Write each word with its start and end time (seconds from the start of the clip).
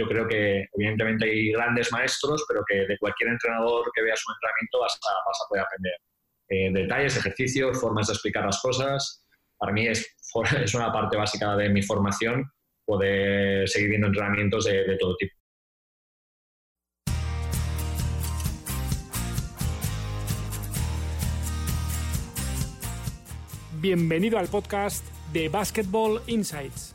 yo 0.00 0.06
creo 0.08 0.26
que 0.26 0.66
evidentemente 0.72 1.26
hay 1.26 1.52
grandes 1.52 1.92
maestros, 1.92 2.44
pero 2.48 2.62
que 2.66 2.86
de 2.86 2.98
cualquier 2.98 3.30
entrenador 3.30 3.90
que 3.94 4.02
vea 4.02 4.16
su 4.16 4.32
entrenamiento 4.32 4.80
vas 4.80 4.94
a, 4.94 5.12
vas 5.26 5.46
poder 5.46 5.64
aprender 5.64 5.92
eh, 6.48 6.70
detalles, 6.72 7.16
ejercicios, 7.18 7.78
formas 7.78 8.06
de 8.06 8.14
explicar 8.14 8.46
las 8.46 8.60
cosas. 8.62 9.26
Para 9.58 9.72
mí 9.72 9.86
es, 9.86 10.16
es 10.64 10.74
una 10.74 10.90
parte 10.90 11.18
básica 11.18 11.54
de 11.56 11.68
mi 11.68 11.82
formación 11.82 12.50
poder 12.86 13.68
seguir 13.68 13.90
viendo 13.90 14.06
entrenamientos 14.06 14.64
de 14.64 14.96
todo 14.98 15.16
tipo. 15.16 15.34
Bienvenido 23.80 24.38
al 24.38 24.48
podcast 24.48 25.04
de 25.32 25.48
Basketball 25.48 26.20
Insights, 26.26 26.94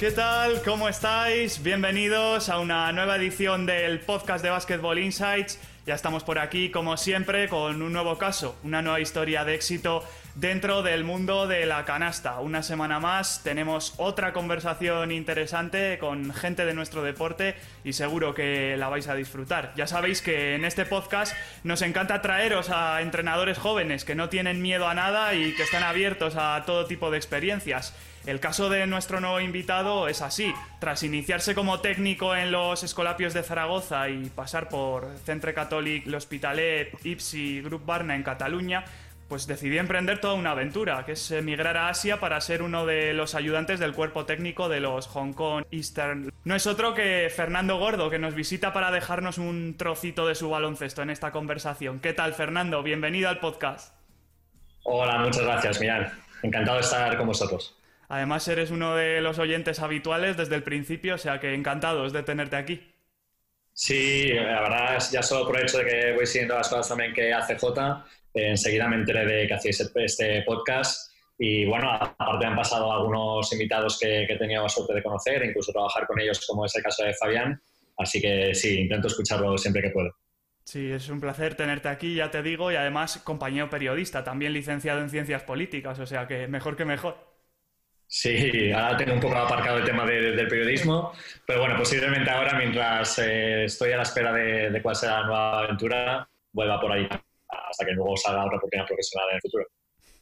¿Qué 0.00 0.10
tal? 0.12 0.62
¿Cómo 0.62 0.88
estáis? 0.88 1.62
Bienvenidos 1.62 2.48
a 2.48 2.58
una 2.58 2.90
nueva 2.90 3.16
edición 3.16 3.66
del 3.66 4.00
podcast 4.00 4.42
de 4.42 4.48
Basketball 4.48 4.98
Insights. 4.98 5.60
Ya 5.84 5.94
estamos 5.94 6.24
por 6.24 6.38
aquí, 6.38 6.70
como 6.70 6.96
siempre, 6.96 7.50
con 7.50 7.82
un 7.82 7.92
nuevo 7.92 8.16
caso, 8.16 8.56
una 8.62 8.80
nueva 8.80 9.00
historia 9.00 9.44
de 9.44 9.54
éxito 9.54 10.02
dentro 10.36 10.82
del 10.82 11.04
mundo 11.04 11.46
de 11.46 11.66
la 11.66 11.84
canasta. 11.84 12.40
Una 12.40 12.62
semana 12.62 12.98
más 12.98 13.42
tenemos 13.42 13.92
otra 13.98 14.32
conversación 14.32 15.12
interesante 15.12 15.98
con 15.98 16.32
gente 16.32 16.64
de 16.64 16.72
nuestro 16.72 17.02
deporte 17.02 17.56
y 17.84 17.92
seguro 17.92 18.32
que 18.34 18.76
la 18.78 18.88
vais 18.88 19.06
a 19.06 19.14
disfrutar. 19.14 19.74
Ya 19.76 19.86
sabéis 19.86 20.22
que 20.22 20.54
en 20.54 20.64
este 20.64 20.86
podcast 20.86 21.36
nos 21.62 21.82
encanta 21.82 22.22
traeros 22.22 22.70
a 22.70 23.02
entrenadores 23.02 23.58
jóvenes 23.58 24.06
que 24.06 24.14
no 24.14 24.30
tienen 24.30 24.62
miedo 24.62 24.88
a 24.88 24.94
nada 24.94 25.34
y 25.34 25.54
que 25.54 25.62
están 25.62 25.82
abiertos 25.82 26.36
a 26.36 26.62
todo 26.64 26.86
tipo 26.86 27.10
de 27.10 27.18
experiencias. 27.18 27.94
El 28.26 28.38
caso 28.38 28.68
de 28.68 28.86
nuestro 28.86 29.20
nuevo 29.20 29.40
invitado 29.40 30.06
es 30.06 30.20
así. 30.20 30.52
Tras 30.78 31.02
iniciarse 31.02 31.54
como 31.54 31.80
técnico 31.80 32.36
en 32.36 32.52
los 32.52 32.82
Escolapios 32.82 33.32
de 33.32 33.42
Zaragoza 33.42 34.10
y 34.10 34.28
pasar 34.28 34.68
por 34.68 35.08
Centre 35.24 35.54
Catholic, 35.54 36.06
L'Hospitalet, 36.06 36.94
Ipsi, 37.04 37.62
Grup 37.62 37.86
Barna 37.86 38.14
en 38.14 38.22
Cataluña, 38.22 38.84
pues 39.26 39.46
decidí 39.46 39.78
emprender 39.78 40.20
toda 40.20 40.34
una 40.34 40.50
aventura, 40.50 41.06
que 41.06 41.12
es 41.12 41.30
emigrar 41.30 41.78
a 41.78 41.88
Asia 41.88 42.20
para 42.20 42.40
ser 42.42 42.62
uno 42.62 42.84
de 42.84 43.14
los 43.14 43.34
ayudantes 43.34 43.80
del 43.80 43.94
cuerpo 43.94 44.26
técnico 44.26 44.68
de 44.68 44.80
los 44.80 45.06
Hong 45.06 45.32
Kong 45.32 45.64
Eastern. 45.70 46.30
No 46.44 46.54
es 46.54 46.66
otro 46.66 46.92
que 46.92 47.32
Fernando 47.34 47.78
Gordo, 47.78 48.10
que 48.10 48.18
nos 48.18 48.34
visita 48.34 48.74
para 48.74 48.90
dejarnos 48.90 49.38
un 49.38 49.76
trocito 49.78 50.26
de 50.26 50.34
su 50.34 50.50
baloncesto 50.50 51.00
en 51.00 51.08
esta 51.08 51.32
conversación. 51.32 52.00
¿Qué 52.00 52.12
tal, 52.12 52.34
Fernando? 52.34 52.82
Bienvenido 52.82 53.30
al 53.30 53.38
podcast. 53.38 53.94
Hola, 54.82 55.18
muchas 55.18 55.42
gracias, 55.42 55.80
Miran. 55.80 56.12
Encantado 56.42 56.76
de 56.76 56.82
estar 56.82 57.16
con 57.16 57.26
vosotros. 57.26 57.79
Además, 58.10 58.46
eres 58.48 58.72
uno 58.72 58.96
de 58.96 59.20
los 59.20 59.38
oyentes 59.38 59.78
habituales 59.78 60.36
desde 60.36 60.56
el 60.56 60.64
principio, 60.64 61.14
o 61.14 61.18
sea 61.18 61.38
que 61.38 61.54
encantados 61.54 62.12
de 62.12 62.24
tenerte 62.24 62.56
aquí. 62.56 62.92
Sí, 63.72 64.32
la 64.32 64.62
verdad, 64.62 65.02
ya 65.12 65.22
solo 65.22 65.46
por 65.46 65.56
el 65.56 65.62
hecho 65.62 65.78
de 65.78 65.86
que 65.86 66.12
voy 66.12 66.26
siguiendo 66.26 66.56
las 66.56 66.68
cosas 66.68 66.88
también 66.88 67.14
que 67.14 67.32
hace 67.32 67.56
J, 67.56 68.04
eh, 68.34 68.48
enseguida 68.48 68.88
me 68.88 68.96
enteré 68.96 69.24
de 69.24 69.46
que 69.46 69.54
hacéis 69.54 69.88
este 69.94 70.42
podcast. 70.42 71.12
Y 71.38 71.64
bueno, 71.66 71.88
aparte 71.92 72.46
han 72.46 72.56
pasado 72.56 72.92
algunos 72.92 73.50
invitados 73.52 73.96
que, 73.96 74.24
que 74.26 74.34
he 74.34 74.38
tenido 74.38 74.64
la 74.64 74.68
suerte 74.68 74.92
de 74.92 75.04
conocer, 75.04 75.44
incluso 75.44 75.70
trabajar 75.70 76.04
con 76.08 76.18
ellos, 76.20 76.44
como 76.48 76.66
es 76.66 76.74
el 76.74 76.82
caso 76.82 77.04
de 77.04 77.14
Fabián. 77.14 77.62
Así 77.96 78.20
que 78.20 78.52
sí, 78.56 78.80
intento 78.80 79.06
escucharlo 79.06 79.56
siempre 79.56 79.82
que 79.82 79.90
puedo. 79.90 80.10
Sí, 80.64 80.90
es 80.90 81.08
un 81.08 81.20
placer 81.20 81.54
tenerte 81.54 81.88
aquí, 81.88 82.16
ya 82.16 82.32
te 82.32 82.42
digo, 82.42 82.72
y 82.72 82.74
además 82.74 83.18
compañero 83.18 83.70
periodista, 83.70 84.24
también 84.24 84.52
licenciado 84.52 85.00
en 85.00 85.10
ciencias 85.10 85.44
políticas, 85.44 86.00
o 86.00 86.06
sea 86.06 86.26
que 86.26 86.48
mejor 86.48 86.76
que 86.76 86.84
mejor. 86.84 87.29
Sí, 88.12 88.72
ahora 88.72 88.96
tengo 88.96 89.12
un 89.12 89.20
poco 89.20 89.36
aparcado 89.36 89.78
el 89.78 89.84
tema 89.84 90.04
de, 90.04 90.32
del 90.32 90.48
periodismo, 90.48 91.12
pero 91.46 91.60
bueno, 91.60 91.76
posiblemente 91.76 92.28
ahora, 92.28 92.58
mientras 92.58 93.20
eh, 93.20 93.66
estoy 93.66 93.92
a 93.92 93.98
la 93.98 94.02
espera 94.02 94.32
de, 94.32 94.80
cuál 94.82 94.96
será 94.96 95.20
la 95.20 95.26
nueva 95.26 95.58
aventura, 95.60 96.28
vuelva 96.52 96.80
por 96.80 96.90
ahí 96.90 97.06
hasta 97.48 97.86
que 97.86 97.92
luego 97.92 98.16
salga 98.16 98.46
otra 98.46 98.58
oportunidad 98.58 98.88
profesional 98.88 99.28
en 99.30 99.34
el 99.36 99.40
futuro. 99.40 99.64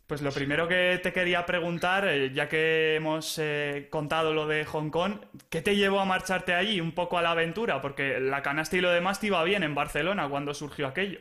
Pues 0.06 0.20
lo 0.20 0.30
primero 0.32 0.68
que 0.68 1.00
te 1.02 1.14
quería 1.14 1.46
preguntar, 1.46 2.06
eh, 2.06 2.30
ya 2.34 2.46
que 2.46 2.96
hemos 2.96 3.38
eh, 3.38 3.88
contado 3.88 4.34
lo 4.34 4.46
de 4.46 4.66
Hong 4.66 4.90
Kong, 4.90 5.20
¿qué 5.48 5.62
te 5.62 5.74
llevó 5.74 6.00
a 6.00 6.04
marcharte 6.04 6.52
allí 6.52 6.82
un 6.82 6.92
poco 6.92 7.16
a 7.16 7.22
la 7.22 7.30
aventura? 7.30 7.80
Porque 7.80 8.20
la 8.20 8.42
canasta 8.42 8.76
y 8.76 8.82
lo 8.82 8.90
demás 8.90 9.18
te 9.18 9.28
iba 9.28 9.42
bien 9.44 9.62
en 9.62 9.74
Barcelona 9.74 10.28
cuando 10.28 10.52
surgió 10.52 10.88
aquello. 10.88 11.20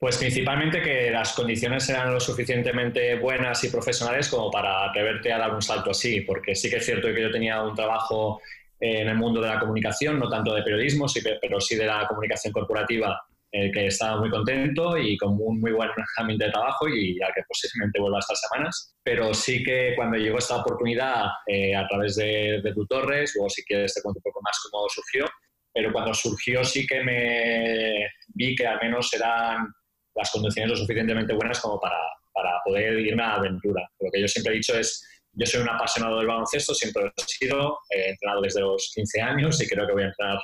Pues 0.00 0.16
principalmente 0.16 0.80
que 0.80 1.10
las 1.10 1.34
condiciones 1.34 1.86
eran 1.90 2.14
lo 2.14 2.18
suficientemente 2.18 3.16
buenas 3.16 3.62
y 3.64 3.68
profesionales 3.68 4.30
como 4.30 4.50
para 4.50 4.88
atreverte 4.88 5.30
a 5.30 5.36
dar 5.36 5.54
un 5.54 5.60
salto 5.60 5.90
así, 5.90 6.22
porque 6.22 6.54
sí 6.54 6.70
que 6.70 6.76
es 6.76 6.86
cierto 6.86 7.08
que 7.08 7.20
yo 7.20 7.30
tenía 7.30 7.62
un 7.62 7.74
trabajo 7.74 8.40
en 8.80 9.08
el 9.08 9.16
mundo 9.16 9.42
de 9.42 9.48
la 9.48 9.60
comunicación, 9.60 10.18
no 10.18 10.30
tanto 10.30 10.54
de 10.54 10.62
periodismo, 10.62 11.04
pero 11.42 11.60
sí 11.60 11.76
de 11.76 11.84
la 11.84 12.06
comunicación 12.08 12.50
corporativa, 12.50 13.20
eh, 13.52 13.70
que 13.70 13.88
estaba 13.88 14.18
muy 14.18 14.30
contento 14.30 14.96
y 14.96 15.18
con 15.18 15.36
un 15.38 15.60
muy 15.60 15.72
buen 15.72 15.90
ambiente 16.16 16.46
de 16.46 16.50
trabajo 16.50 16.88
y 16.88 17.20
al 17.20 17.34
que 17.34 17.42
posiblemente 17.46 18.00
vuelva 18.00 18.20
estas 18.20 18.40
semanas. 18.40 18.94
Pero 19.02 19.34
sí 19.34 19.62
que 19.62 19.92
cuando 19.96 20.16
llegó 20.16 20.38
esta 20.38 20.56
oportunidad 20.56 21.26
eh, 21.46 21.76
a 21.76 21.86
través 21.86 22.16
de, 22.16 22.62
de 22.64 22.74
Torres, 22.88 23.34
luego 23.34 23.50
si 23.50 23.62
quieres 23.64 23.92
te 23.92 24.00
cuento 24.00 24.20
un 24.20 24.22
poco 24.22 24.40
más 24.40 24.58
cómo 24.70 24.88
surgió, 24.88 25.26
pero 25.74 25.92
cuando 25.92 26.14
surgió 26.14 26.64
sí 26.64 26.86
que 26.86 27.04
me 27.04 28.08
vi 28.28 28.54
que 28.54 28.66
al 28.66 28.78
menos 28.80 29.12
eran 29.12 29.68
las 30.14 30.30
condiciones 30.30 30.70
lo 30.70 30.76
suficientemente 30.76 31.34
buenas 31.34 31.60
como 31.60 31.80
para, 31.80 31.98
para 32.32 32.60
poder 32.64 32.98
irme 32.98 33.22
a 33.22 33.28
la 33.28 33.34
aventura. 33.36 33.88
Lo 34.00 34.10
que 34.10 34.20
yo 34.20 34.28
siempre 34.28 34.52
he 34.52 34.56
dicho 34.56 34.76
es, 34.76 35.06
yo 35.32 35.46
soy 35.46 35.60
un 35.60 35.68
apasionado 35.68 36.18
del 36.18 36.26
baloncesto, 36.26 36.74
siempre 36.74 37.04
lo 37.04 37.08
he 37.08 37.22
sido, 37.22 37.78
he 37.90 38.10
entrenado 38.10 38.42
desde 38.42 38.60
los 38.60 38.90
15 38.94 39.20
años 39.22 39.62
y 39.62 39.68
creo 39.68 39.86
que 39.86 39.92
voy 39.92 40.02
a 40.02 40.06
entrenar 40.06 40.40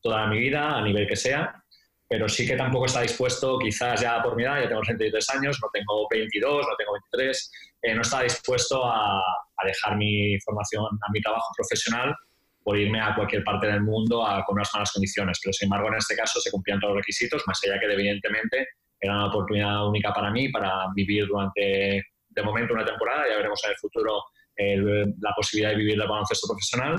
toda 0.00 0.26
mi 0.28 0.38
vida 0.38 0.76
a 0.76 0.82
nivel 0.82 1.08
que 1.08 1.16
sea, 1.16 1.62
pero 2.08 2.28
sí 2.28 2.46
que 2.46 2.56
tampoco 2.56 2.86
está 2.86 3.02
dispuesto, 3.02 3.58
quizás 3.58 4.00
ya 4.00 4.22
por 4.22 4.36
mi 4.36 4.44
edad, 4.44 4.62
ya 4.62 4.68
tengo 4.68 4.80
33 4.80 5.30
años, 5.30 5.58
no 5.60 5.68
tengo 5.72 6.06
22, 6.10 6.66
no 6.66 6.76
tengo 6.76 6.92
23, 7.12 7.50
eh, 7.82 7.94
no 7.94 8.02
está 8.02 8.22
dispuesto 8.22 8.84
a, 8.84 9.18
a, 9.18 9.66
dejar 9.66 9.96
mi 9.96 10.38
formación, 10.40 10.86
a 10.86 11.12
mi 11.12 11.20
trabajo 11.20 11.52
profesional 11.56 12.14
por 12.62 12.78
irme 12.78 13.00
a 13.00 13.14
cualquier 13.14 13.44
parte 13.44 13.66
del 13.66 13.82
mundo 13.82 14.26
a, 14.26 14.44
con 14.44 14.54
unas 14.54 14.70
malas 14.72 14.92
condiciones. 14.92 15.38
Pero 15.42 15.52
sin 15.52 15.66
embargo, 15.66 15.88
en 15.88 15.94
este 15.94 16.16
caso 16.16 16.40
se 16.40 16.50
cumplían 16.50 16.80
todos 16.80 16.94
los 16.94 17.00
requisitos, 17.02 17.42
más 17.46 17.60
allá 17.64 17.78
que 17.78 17.86
evidentemente 17.86 18.68
era 19.00 19.14
una 19.14 19.26
oportunidad 19.28 19.86
única 19.86 20.12
para 20.12 20.30
mí, 20.30 20.48
para 20.48 20.86
vivir 20.94 21.26
durante, 21.26 22.04
de 22.28 22.42
momento, 22.42 22.74
una 22.74 22.84
temporada, 22.84 23.24
ya 23.28 23.36
veremos 23.36 23.62
en 23.64 23.70
el 23.70 23.76
futuro 23.76 24.22
el, 24.56 25.14
la 25.20 25.32
posibilidad 25.36 25.70
de 25.70 25.76
vivir 25.76 25.94
el 25.94 26.08
baloncesto 26.08 26.48
profesional. 26.48 26.98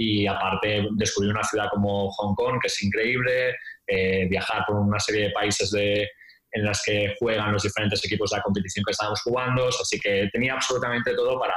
Y 0.00 0.26
aparte 0.28 0.86
descubrir 0.92 1.32
una 1.32 1.42
ciudad 1.42 1.68
como 1.70 2.08
Hong 2.10 2.34
Kong, 2.36 2.60
que 2.60 2.68
es 2.68 2.82
increíble, 2.82 3.56
eh, 3.86 4.28
viajar 4.28 4.64
por 4.66 4.76
una 4.76 5.00
serie 5.00 5.24
de 5.24 5.30
países 5.30 5.72
de, 5.72 6.08
en 6.52 6.64
las 6.64 6.82
que 6.84 7.14
juegan 7.18 7.52
los 7.52 7.64
diferentes 7.64 8.04
equipos 8.04 8.30
de 8.30 8.36
la 8.36 8.42
competición 8.42 8.84
que 8.84 8.92
estábamos 8.92 9.20
jugando, 9.22 9.66
así 9.68 9.98
que 9.98 10.28
tenía 10.32 10.54
absolutamente 10.54 11.14
todo 11.14 11.40
para, 11.40 11.56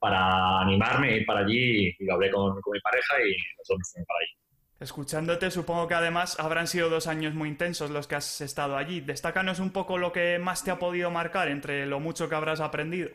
para 0.00 0.60
animarme 0.62 1.18
ir 1.18 1.26
para 1.26 1.40
allí 1.40 1.94
y 1.96 2.04
lo 2.04 2.14
hablé 2.14 2.30
con, 2.30 2.60
con 2.60 2.72
mi 2.72 2.80
pareja 2.80 3.14
y 3.20 3.36
nosotros 3.58 3.78
nos 3.78 3.92
fuimos 3.92 4.06
para 4.08 4.18
allí. 4.18 4.45
Escuchándote, 4.78 5.50
supongo 5.50 5.88
que 5.88 5.94
además 5.94 6.36
habrán 6.38 6.66
sido 6.66 6.90
dos 6.90 7.06
años 7.06 7.32
muy 7.32 7.48
intensos 7.48 7.90
los 7.90 8.06
que 8.06 8.16
has 8.16 8.42
estado 8.42 8.76
allí. 8.76 9.00
Destácanos 9.00 9.58
un 9.58 9.70
poco 9.70 9.96
lo 9.96 10.12
que 10.12 10.38
más 10.38 10.64
te 10.64 10.70
ha 10.70 10.78
podido 10.78 11.10
marcar 11.10 11.48
entre 11.48 11.86
lo 11.86 11.98
mucho 11.98 12.28
que 12.28 12.34
habrás 12.34 12.60
aprendido. 12.60 13.08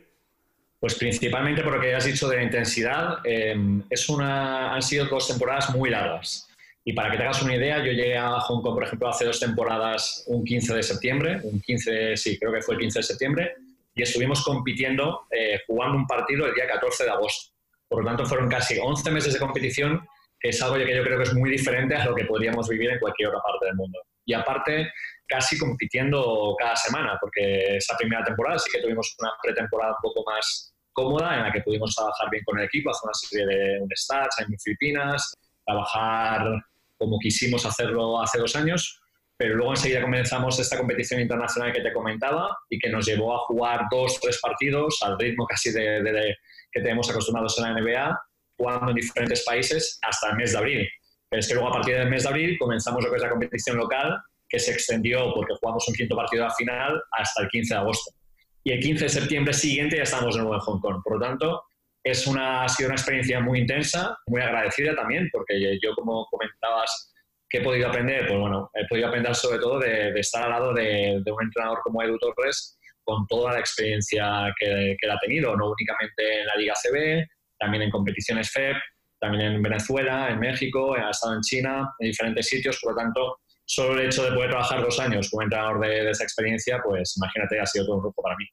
Pues 0.80 0.96
principalmente 0.96 1.62
por 1.62 1.75
lo 1.75 1.80
que 1.80 1.94
has 1.94 2.06
dicho 2.06 2.28
de 2.28 2.42
intensidad, 2.42 3.19
eh, 3.24 3.56
es 3.88 4.10
una, 4.10 4.74
han 4.74 4.81
sido 4.81 5.06
dos 5.06 5.28
temporadas 5.28 5.69
muy 5.75 5.92
largas. 5.92 6.48
Y 6.84 6.94
para 6.94 7.12
que 7.12 7.18
te 7.18 7.24
hagas 7.24 7.44
una 7.44 7.56
idea, 7.56 7.78
yo 7.78 7.92
llegué 7.92 8.18
a 8.18 8.40
Hong 8.40 8.63
Kong, 8.63 8.74
por 8.74 8.84
ejemplo, 8.84 9.08
hace 9.08 9.25
dos 9.25 9.40
temporadas, 9.40 10.24
un 10.25 10.44
15 10.44 10.74
de 10.74 10.81
septiembre, 10.81 11.40
un 11.44 11.62
15, 11.62 12.18
sí, 12.18 12.40
creo 12.40 12.52
que 12.52 12.63
fue 12.63 12.74
el 12.74 12.81
15 12.81 13.00
de 13.00 13.04
septiembre, 13.04 13.54
y 13.94 14.02
estuvimos 14.02 14.44
compitiendo, 14.44 15.28
eh, 15.30 15.62
jugando 15.68 15.98
un 15.98 16.08
partido 16.08 16.48
el 16.48 16.56
día 16.56 16.68
14 16.68 17.04
de 17.04 17.10
agosto. 17.12 17.54
Por 17.88 18.02
lo 18.02 18.08
tanto, 18.08 18.25
fueron 18.25 18.50
casi 18.50 18.80
11 18.81 19.12
meses 19.12 19.34
de 19.34 19.40
competición 19.40 20.08
es 20.50 20.62
algo 20.62 20.76
que 20.76 20.96
yo 20.96 21.04
creo 21.04 21.18
que 21.18 21.24
es 21.24 21.34
muy 21.34 21.50
diferente 21.50 21.96
a 21.96 22.06
lo 22.06 22.16
que 22.16 22.26
podríamos 22.26 22.68
vivir 22.68 22.90
en 22.90 23.00
cualquier 23.00 23.30
otra 23.30 23.42
parte 23.42 23.66
del 23.66 23.76
mundo. 23.76 24.00
Y 24.26 24.34
aparte, 24.34 24.92
casi 25.28 25.58
compitiendo 25.58 26.56
cada 26.58 26.76
semana, 26.76 27.18
porque 27.20 27.78
esa 27.78 27.96
primera 27.98 28.24
temporada 28.24 28.60
sí 28.60 28.70
que 28.72 28.82
tuvimos 28.82 29.16
una 29.20 29.32
pretemporada 29.42 29.92
un 29.92 30.02
poco 30.02 30.24
más 30.30 30.74
cómoda 30.94 31.36
en 31.36 31.44
la 31.44 31.52
que 31.52 31.62
pudimos 31.62 31.96
trabajar 31.96 32.30
bien 32.30 32.44
con 32.44 32.60
el 32.60 32.66
equipo, 32.66 32.90
hacer 32.90 33.02
una 33.04 33.14
serie 33.14 33.46
de 33.46 33.96
stats 33.96 34.40
en 34.40 34.60
Filipinas, 34.60 35.34
trabajar 35.66 36.62
como 36.98 37.18
quisimos 37.20 37.66
hacerlo 37.66 38.22
hace 38.22 38.38
dos 38.40 38.56
años, 38.56 39.02
pero 39.42 39.56
luego 39.56 39.72
enseguida 39.72 40.04
comenzamos 40.04 40.60
esta 40.60 40.78
competición 40.78 41.20
internacional 41.20 41.74
que 41.74 41.82
te 41.82 41.92
comentaba 41.92 42.56
y 42.70 42.78
que 42.78 42.90
nos 42.90 43.08
llevó 43.08 43.34
a 43.36 43.40
jugar 43.40 43.86
dos, 43.90 44.20
tres 44.22 44.40
partidos 44.40 45.00
al 45.02 45.18
ritmo 45.18 45.48
casi 45.48 45.72
de, 45.72 46.36
que 46.72 46.80
tenemos 46.80 47.10
acostumbrados 47.10 47.58
en 47.58 47.64
la 47.64 47.82
NBA, 47.82 48.22
jugando 48.62 48.92
en 48.92 48.96
diferentes 48.96 49.44
países 49.44 50.00
hasta 50.04 50.30
el 50.30 50.36
mes 50.38 50.52
de 50.52 50.58
abril. 50.60 50.90
Pero 51.30 51.40
es 51.40 51.48
que 51.48 51.54
luego 51.56 51.69
a 51.69 51.74
partir 51.74 51.96
del 51.96 52.10
mes 52.10 52.24
de 52.24 52.30
abril 52.30 52.58
comenzamos 52.60 53.04
lo 53.04 53.10
que 53.10 53.16
es 53.16 53.22
la 53.24 53.30
competición 53.30 53.78
local, 53.78 54.22
que 54.48 54.60
se 54.60 54.72
extendió 54.72 55.34
porque 55.34 55.56
jugamos 55.60 55.88
un 55.88 55.96
quinto 55.96 56.16
partido 56.16 56.46
a 56.46 56.52
final 56.52 57.02
hasta 57.12 57.44
el 57.44 57.50
15 57.50 57.74
de 57.74 57.80
agosto. 57.80 58.12
Y 58.63 58.72
el 58.74 58.80
15 58.80 59.06
de 59.06 59.10
septiembre 59.10 59.54
siguiente 59.54 59.98
ya 59.98 60.04
estamos 60.04 60.36
de 60.36 60.42
nuevo 60.42 60.56
en 60.56 60.60
Hong 60.60 60.80
Kong. 60.80 61.02
Por 61.04 61.13
lo 61.13 61.25
tanto, 61.25 61.63
es 62.04 62.28
una, 62.28 62.63
ha 62.63 62.69
sido 62.69 62.90
una 62.90 62.96
experiencia 62.96 63.40
muy 63.40 63.60
intensa, 63.60 64.18
muy 64.28 64.42
agradecida 64.42 64.96
también, 64.96 65.30
porque 65.31 65.80
yo, 65.81 65.96
como 65.96 66.28
comentabas, 66.30 67.13
¿qué 67.50 67.60
he 67.60 67.63
podido 67.63 67.88
aprender? 67.88 68.28
Pues 68.28 68.40
bueno, 68.40 68.69
he 68.74 68.86
podido 68.88 69.08
aprender 69.08 69.34
sobre 69.34 69.60
todo 69.60 69.80
de, 69.80 70.10
estar 70.19 70.44
al 70.44 70.50
lado 70.52 70.74
de, 70.74 71.24
un 71.25 71.44
entrenador 71.44 71.80
como 71.84 72.04
Edu 72.04 72.18
Torres, 72.19 72.78
con 73.04 73.25
toda 73.28 73.54
la 73.54 73.60
experiencia 73.60 74.54
que, 74.60 74.96
que 75.00 75.08
él 75.08 75.12
ha 75.12 75.19
tenido, 75.19 75.56
no 75.56 75.72
únicamente 75.72 76.42
en 76.42 76.46
la 76.46 76.56
Liga 76.56 76.74
CB, 76.75 77.25
también 77.62 77.84
en 77.84 77.92
competiciones 77.92 78.52
FEP, 78.52 78.75
también 79.19 79.54
en 79.54 79.62
Venezuela, 79.62 80.30
en 80.30 80.40
México, 80.40 80.96
ha 80.96 81.12
estado 81.12 81.36
en 81.36 81.42
China, 81.42 81.94
en 82.00 82.08
diferentes 82.08 82.48
sitios, 82.48 82.80
por 82.81 82.94
lo 82.94 82.98
tanto, 82.98 83.38
solo 83.66 84.00
el 84.00 84.08
hecho 84.08 84.24
de 84.24 84.31
poder 84.31 84.50
trabajar 84.50 84.81
dos 84.81 85.00
años 85.00 85.30
como 85.30 85.44
entrenador 85.44 85.80
de, 85.80 86.10
esa 86.10 86.24
experiencia, 86.24 86.81
pues 86.84 87.16
imagínate, 87.18 87.60
ha 87.60 87.66
sido 87.68 87.86
todo 87.86 87.96
un 87.98 88.02
grupo 88.02 88.22
para 88.24 88.36
mí. 88.36 88.46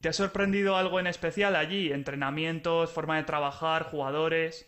¿Te 0.00 0.08
ha 0.08 0.12
sorprendido 0.12 0.76
algo 0.76 0.98
en 0.98 1.08
especial 1.08 1.56
allí? 1.56 1.92
¿Entrenamientos, 1.92 2.90
forma 2.90 3.16
de 3.16 3.24
trabajar, 3.24 3.82
jugadores? 3.84 4.66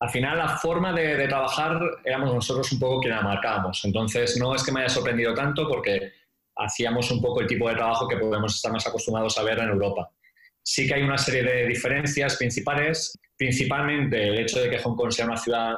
Al 0.00 0.10
final, 0.10 0.38
la 0.38 0.48
forma 0.56 0.92
de, 0.92 1.28
trabajar 1.28 1.80
éramos 2.04 2.34
nosotros 2.34 2.72
un 2.72 2.80
poco 2.80 3.00
quien 3.00 3.14
la 3.14 3.22
marcábamos. 3.22 3.84
Entonces, 3.84 4.36
no 4.40 4.56
es 4.56 4.64
que 4.64 4.72
me 4.72 4.80
haya 4.80 4.88
sorprendido 4.88 5.32
tanto 5.34 5.68
porque 5.68 6.12
hacíamos 6.56 7.08
un 7.12 7.22
poco 7.22 7.40
el 7.42 7.46
tipo 7.46 7.68
de 7.68 7.76
trabajo 7.76 8.08
que 8.08 8.16
podemos 8.16 8.56
estar 8.56 8.72
más 8.72 8.84
acostumbrados 8.86 9.38
a 9.38 9.44
ver 9.44 9.60
en 9.60 9.68
Europa. 9.68 10.10
Sí 10.64 10.86
que 10.86 10.94
hay 10.94 11.02
una 11.02 11.18
serie 11.18 11.42
de 11.42 11.66
diferencias 11.66 12.36
principales, 12.36 13.18
principalmente 13.36 14.28
el 14.28 14.38
hecho 14.38 14.60
de 14.60 14.70
que 14.70 14.78
Hong 14.78 14.96
Kong 14.96 15.10
sea 15.10 15.26
una 15.26 15.36
ciudad 15.36 15.74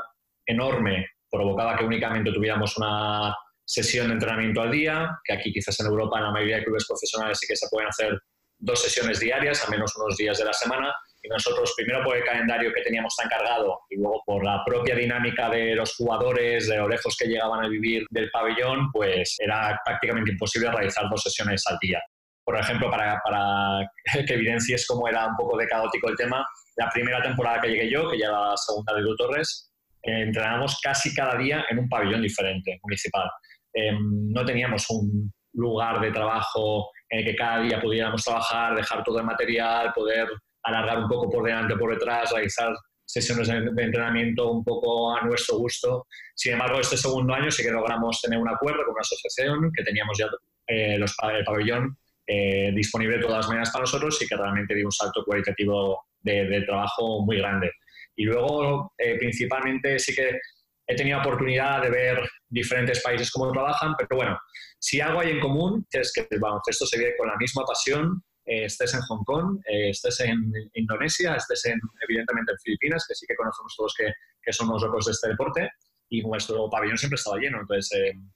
enorme 0.46 1.06
provocaba 1.30 1.76
que 1.76 1.84
únicamente 1.84 2.30
tuviéramos 2.32 2.76
una 2.76 3.34
sesión 3.64 4.08
de 4.08 4.14
entrenamiento 4.14 4.60
al 4.60 4.70
día, 4.70 5.10
que 5.24 5.32
aquí 5.32 5.52
quizás 5.52 5.80
en 5.80 5.86
Europa 5.86 6.18
en 6.18 6.24
la 6.24 6.30
mayoría 6.30 6.56
de 6.58 6.64
clubes 6.64 6.86
profesionales 6.86 7.38
sí 7.38 7.46
que 7.46 7.56
se 7.56 7.66
pueden 7.70 7.88
hacer 7.88 8.18
dos 8.58 8.80
sesiones 8.80 9.20
diarias, 9.20 9.64
al 9.64 9.70
menos 9.70 9.96
unos 9.96 10.16
días 10.16 10.38
de 10.38 10.44
la 10.44 10.52
semana, 10.52 10.94
y 11.22 11.28
nosotros 11.28 11.72
primero 11.76 12.04
por 12.04 12.16
el 12.16 12.24
calendario 12.24 12.72
que 12.72 12.82
teníamos 12.82 13.16
tan 13.16 13.28
cargado 13.28 13.80
y 13.88 13.96
luego 13.96 14.22
por 14.26 14.44
la 14.44 14.62
propia 14.64 14.94
dinámica 14.94 15.48
de 15.48 15.74
los 15.74 15.96
jugadores, 15.96 16.68
de 16.68 16.76
lo 16.76 16.88
lejos 16.88 17.16
que 17.18 17.26
llegaban 17.26 17.64
a 17.64 17.68
vivir 17.68 18.04
del 18.10 18.30
pabellón, 18.30 18.90
pues 18.92 19.36
era 19.38 19.80
prácticamente 19.84 20.32
imposible 20.32 20.70
realizar 20.70 21.08
dos 21.08 21.22
sesiones 21.22 21.64
al 21.66 21.78
día. 21.80 22.00
Por 22.44 22.58
ejemplo, 22.58 22.90
para, 22.90 23.20
para 23.24 23.88
que 24.26 24.34
evidencies 24.34 24.86
cómo 24.86 25.08
era 25.08 25.26
un 25.26 25.36
poco 25.36 25.56
de 25.56 25.66
caótico 25.66 26.08
el 26.08 26.16
tema, 26.16 26.46
la 26.76 26.90
primera 26.90 27.22
temporada 27.22 27.60
que 27.60 27.68
llegué 27.68 27.90
yo, 27.90 28.10
que 28.10 28.18
ya 28.18 28.26
era 28.26 28.50
la 28.50 28.56
segunda 28.56 28.94
de 28.94 29.02
Du 29.02 29.16
Torres, 29.16 29.70
entrenamos 30.02 30.78
casi 30.82 31.14
cada 31.14 31.36
día 31.36 31.64
en 31.70 31.78
un 31.78 31.88
pabellón 31.88 32.22
diferente, 32.22 32.78
municipal. 32.82 33.28
Em, 33.72 34.30
no 34.30 34.44
teníamos 34.44 34.88
un 34.90 35.32
lugar 35.54 36.00
de 36.00 36.10
trabajo 36.10 36.90
en 37.08 37.20
el 37.20 37.24
que 37.24 37.36
cada 37.36 37.60
día 37.60 37.80
pudiéramos 37.80 38.22
trabajar, 38.22 38.74
dejar 38.74 39.02
todo 39.02 39.18
el 39.18 39.24
material, 39.24 39.92
poder 39.94 40.28
alargar 40.64 40.98
un 40.98 41.08
poco 41.08 41.30
por 41.30 41.44
delante, 41.44 41.76
por 41.76 41.92
detrás, 41.92 42.30
realizar 42.32 42.74
sesiones 43.06 43.48
de, 43.48 43.82
entrenamiento 43.82 44.50
un 44.50 44.64
poco 44.64 45.14
a 45.16 45.22
nuestro 45.22 45.58
gusto. 45.58 46.06
Sin 46.34 46.54
embargo, 46.54 46.80
este 46.80 46.96
segundo 46.96 47.34
año 47.34 47.50
sí 47.50 47.62
que 47.62 47.70
logramos 47.70 48.20
tener 48.20 48.38
un 48.38 48.48
acuerdo 48.48 48.82
con 48.84 48.92
una 48.92 49.00
asociación 49.00 49.70
que 49.76 49.84
teníamos 49.84 50.18
ya 50.18 50.26
eh, 50.66 50.98
los, 50.98 51.14
el 51.22 51.44
pabellón 51.44 51.96
eh, 52.26 52.72
disponible 52.74 53.16
de 53.16 53.22
todas 53.22 53.38
las 53.38 53.48
maneras 53.48 53.70
para 53.70 53.82
nosotros 53.82 54.20
y 54.22 54.26
que 54.26 54.36
realmente 54.36 54.74
dio 54.74 54.86
un 54.86 54.92
salto 54.92 55.24
cualitativo 55.24 56.04
de, 56.20 56.62
trabajo 56.66 57.24
muy 57.24 57.38
grande. 57.38 57.70
Y 58.16 58.24
luego, 58.24 58.92
eh, 58.98 59.16
principalmente, 59.18 59.98
sí 59.98 60.14
que 60.14 60.38
he 60.86 60.94
tenido 60.96 61.18
oportunidad 61.18 61.82
de 61.82 61.90
ver 61.90 62.28
diferentes 62.48 63.02
países 63.02 63.30
cómo 63.30 63.52
trabajan, 63.52 63.94
pero 63.98 64.16
bueno, 64.16 64.38
si 64.78 65.00
algo 65.00 65.20
hay 65.20 65.30
en 65.30 65.40
común 65.40 65.86
es 65.90 66.12
que 66.12 66.26
el 66.30 66.40
baloncesto 66.40 66.86
se 66.86 66.98
vive 66.98 67.16
con 67.16 67.28
la 67.28 67.36
misma 67.36 67.64
pasión, 67.64 68.22
eh, 68.46 68.66
estés 68.66 68.92
en 68.94 69.00
Hong 69.00 69.24
Kong, 69.24 69.58
eh, 69.66 69.90
estés 69.90 70.20
en 70.20 70.52
Indonesia, 70.74 71.34
estés 71.36 71.64
en, 71.66 71.80
evidentemente 72.06 72.52
en 72.52 72.58
Filipinas, 72.58 73.04
que 73.08 73.14
sí 73.14 73.26
que 73.26 73.34
conocemos 73.34 73.74
todos 73.76 73.94
que, 73.96 74.12
que 74.42 74.52
son 74.52 74.68
los 74.68 74.82
locos 74.82 75.06
de 75.06 75.12
este 75.12 75.28
deporte, 75.28 75.70
y 76.10 76.22
nuestro 76.22 76.68
pabellón 76.68 76.98
siempre 76.98 77.16
estaba 77.16 77.38
lleno. 77.38 77.60
Entonces, 77.60 78.12
mm, 78.14 78.28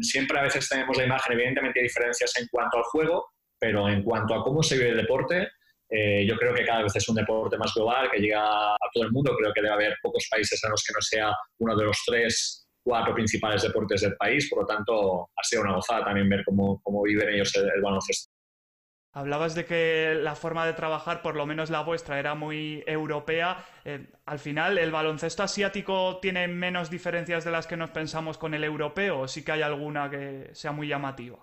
siempre 0.00 0.38
a 0.38 0.42
veces 0.42 0.68
tenemos 0.68 0.96
la 0.96 1.04
imagen, 1.04 1.32
evidentemente 1.32 1.80
hay 1.80 1.84
diferencias 1.84 2.32
en 2.38 2.46
cuanto 2.50 2.78
al 2.78 2.84
juego, 2.84 3.26
pero 3.58 3.88
en 3.88 4.02
cuanto 4.02 4.34
a 4.34 4.42
cómo 4.42 4.62
se 4.62 4.76
vive 4.76 4.90
el 4.90 4.96
deporte, 4.96 5.48
eh, 5.90 6.24
yo 6.24 6.36
creo 6.36 6.54
que 6.54 6.64
cada 6.64 6.82
vez 6.82 6.94
es 6.94 7.08
un 7.08 7.16
deporte 7.16 7.58
más 7.58 7.74
global 7.74 8.08
que 8.10 8.20
llega 8.20 8.74
a 8.74 8.90
todo 8.92 9.04
el 9.04 9.10
mundo. 9.10 9.34
Creo 9.36 9.52
que 9.52 9.60
debe 9.60 9.74
haber 9.74 9.96
pocos 10.00 10.26
países 10.30 10.62
en 10.62 10.70
los 10.70 10.84
que 10.86 10.92
no 10.92 11.00
sea 11.00 11.34
uno 11.58 11.76
de 11.76 11.84
los 11.84 11.98
tres, 12.06 12.68
cuatro 12.84 13.12
principales 13.12 13.62
deportes 13.62 14.02
del 14.02 14.16
país. 14.16 14.48
Por 14.48 14.60
lo 14.60 14.66
tanto, 14.66 15.30
ha 15.36 15.42
sido 15.42 15.62
una 15.62 15.74
gozada 15.74 16.04
también 16.04 16.28
ver 16.28 16.44
cómo, 16.44 16.80
cómo 16.82 17.02
viven 17.02 17.28
ellos 17.30 17.52
el, 17.56 17.82
baloncesto. 17.82 18.29
Hablabas 19.12 19.56
de 19.56 19.64
que 19.64 20.14
la 20.20 20.36
forma 20.36 20.64
de 20.66 20.72
trabajar, 20.72 21.20
por 21.20 21.34
lo 21.34 21.44
menos 21.44 21.68
la 21.68 21.80
vuestra, 21.82 22.20
era 22.20 22.36
muy 22.36 22.84
europea. 22.86 23.64
Eh, 23.84 24.06
al 24.24 24.38
final, 24.38 24.78
¿el 24.78 24.92
baloncesto 24.92 25.42
asiático 25.42 26.18
tiene 26.22 26.46
menos 26.46 26.90
diferencias 26.90 27.44
de 27.44 27.50
las 27.50 27.66
que 27.66 27.76
nos 27.76 27.90
pensamos 27.90 28.38
con 28.38 28.54
el 28.54 28.62
europeo 28.62 29.20
o 29.20 29.28
sí 29.28 29.44
que 29.44 29.50
hay 29.50 29.62
alguna 29.62 30.08
que 30.08 30.50
sea 30.52 30.70
muy 30.70 30.86
llamativa? 30.86 31.38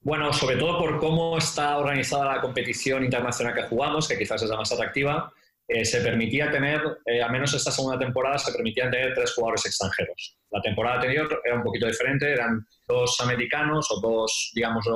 Bueno, 0.00 0.32
sobre 0.32 0.56
todo 0.56 0.78
por 0.78 0.98
cómo 0.98 1.38
está 1.38 1.78
organizada 1.78 2.36
la 2.36 2.40
competición 2.40 3.04
internacional 3.04 3.54
que 3.54 3.62
jugamos, 3.62 4.08
que 4.08 4.18
quizás 4.18 4.42
es 4.42 4.50
la 4.50 4.56
más 4.56 4.72
atractiva, 4.72 5.32
eh, 5.66 5.84
se 5.84 6.00
permitía 6.00 6.50
tener, 6.50 6.80
eh, 7.04 7.22
al 7.22 7.30
menos 7.30 7.52
esta 7.54 7.70
segunda 7.70 7.98
temporada, 7.98 8.38
se 8.38 8.50
permitían 8.52 8.90
tener 8.90 9.12
tres 9.14 9.34
jugadores 9.34 9.66
extranjeros. 9.66 10.38
La 10.50 10.62
temporada 10.62 10.96
anterior 10.96 11.40
era 11.44 11.56
un 11.56 11.62
poquito 11.62 11.86
diferente, 11.86 12.32
eran 12.32 12.66
dos 12.86 13.20
americanos 13.20 13.88
o 13.90 14.00
dos, 14.00 14.50
digamos, 14.54 14.86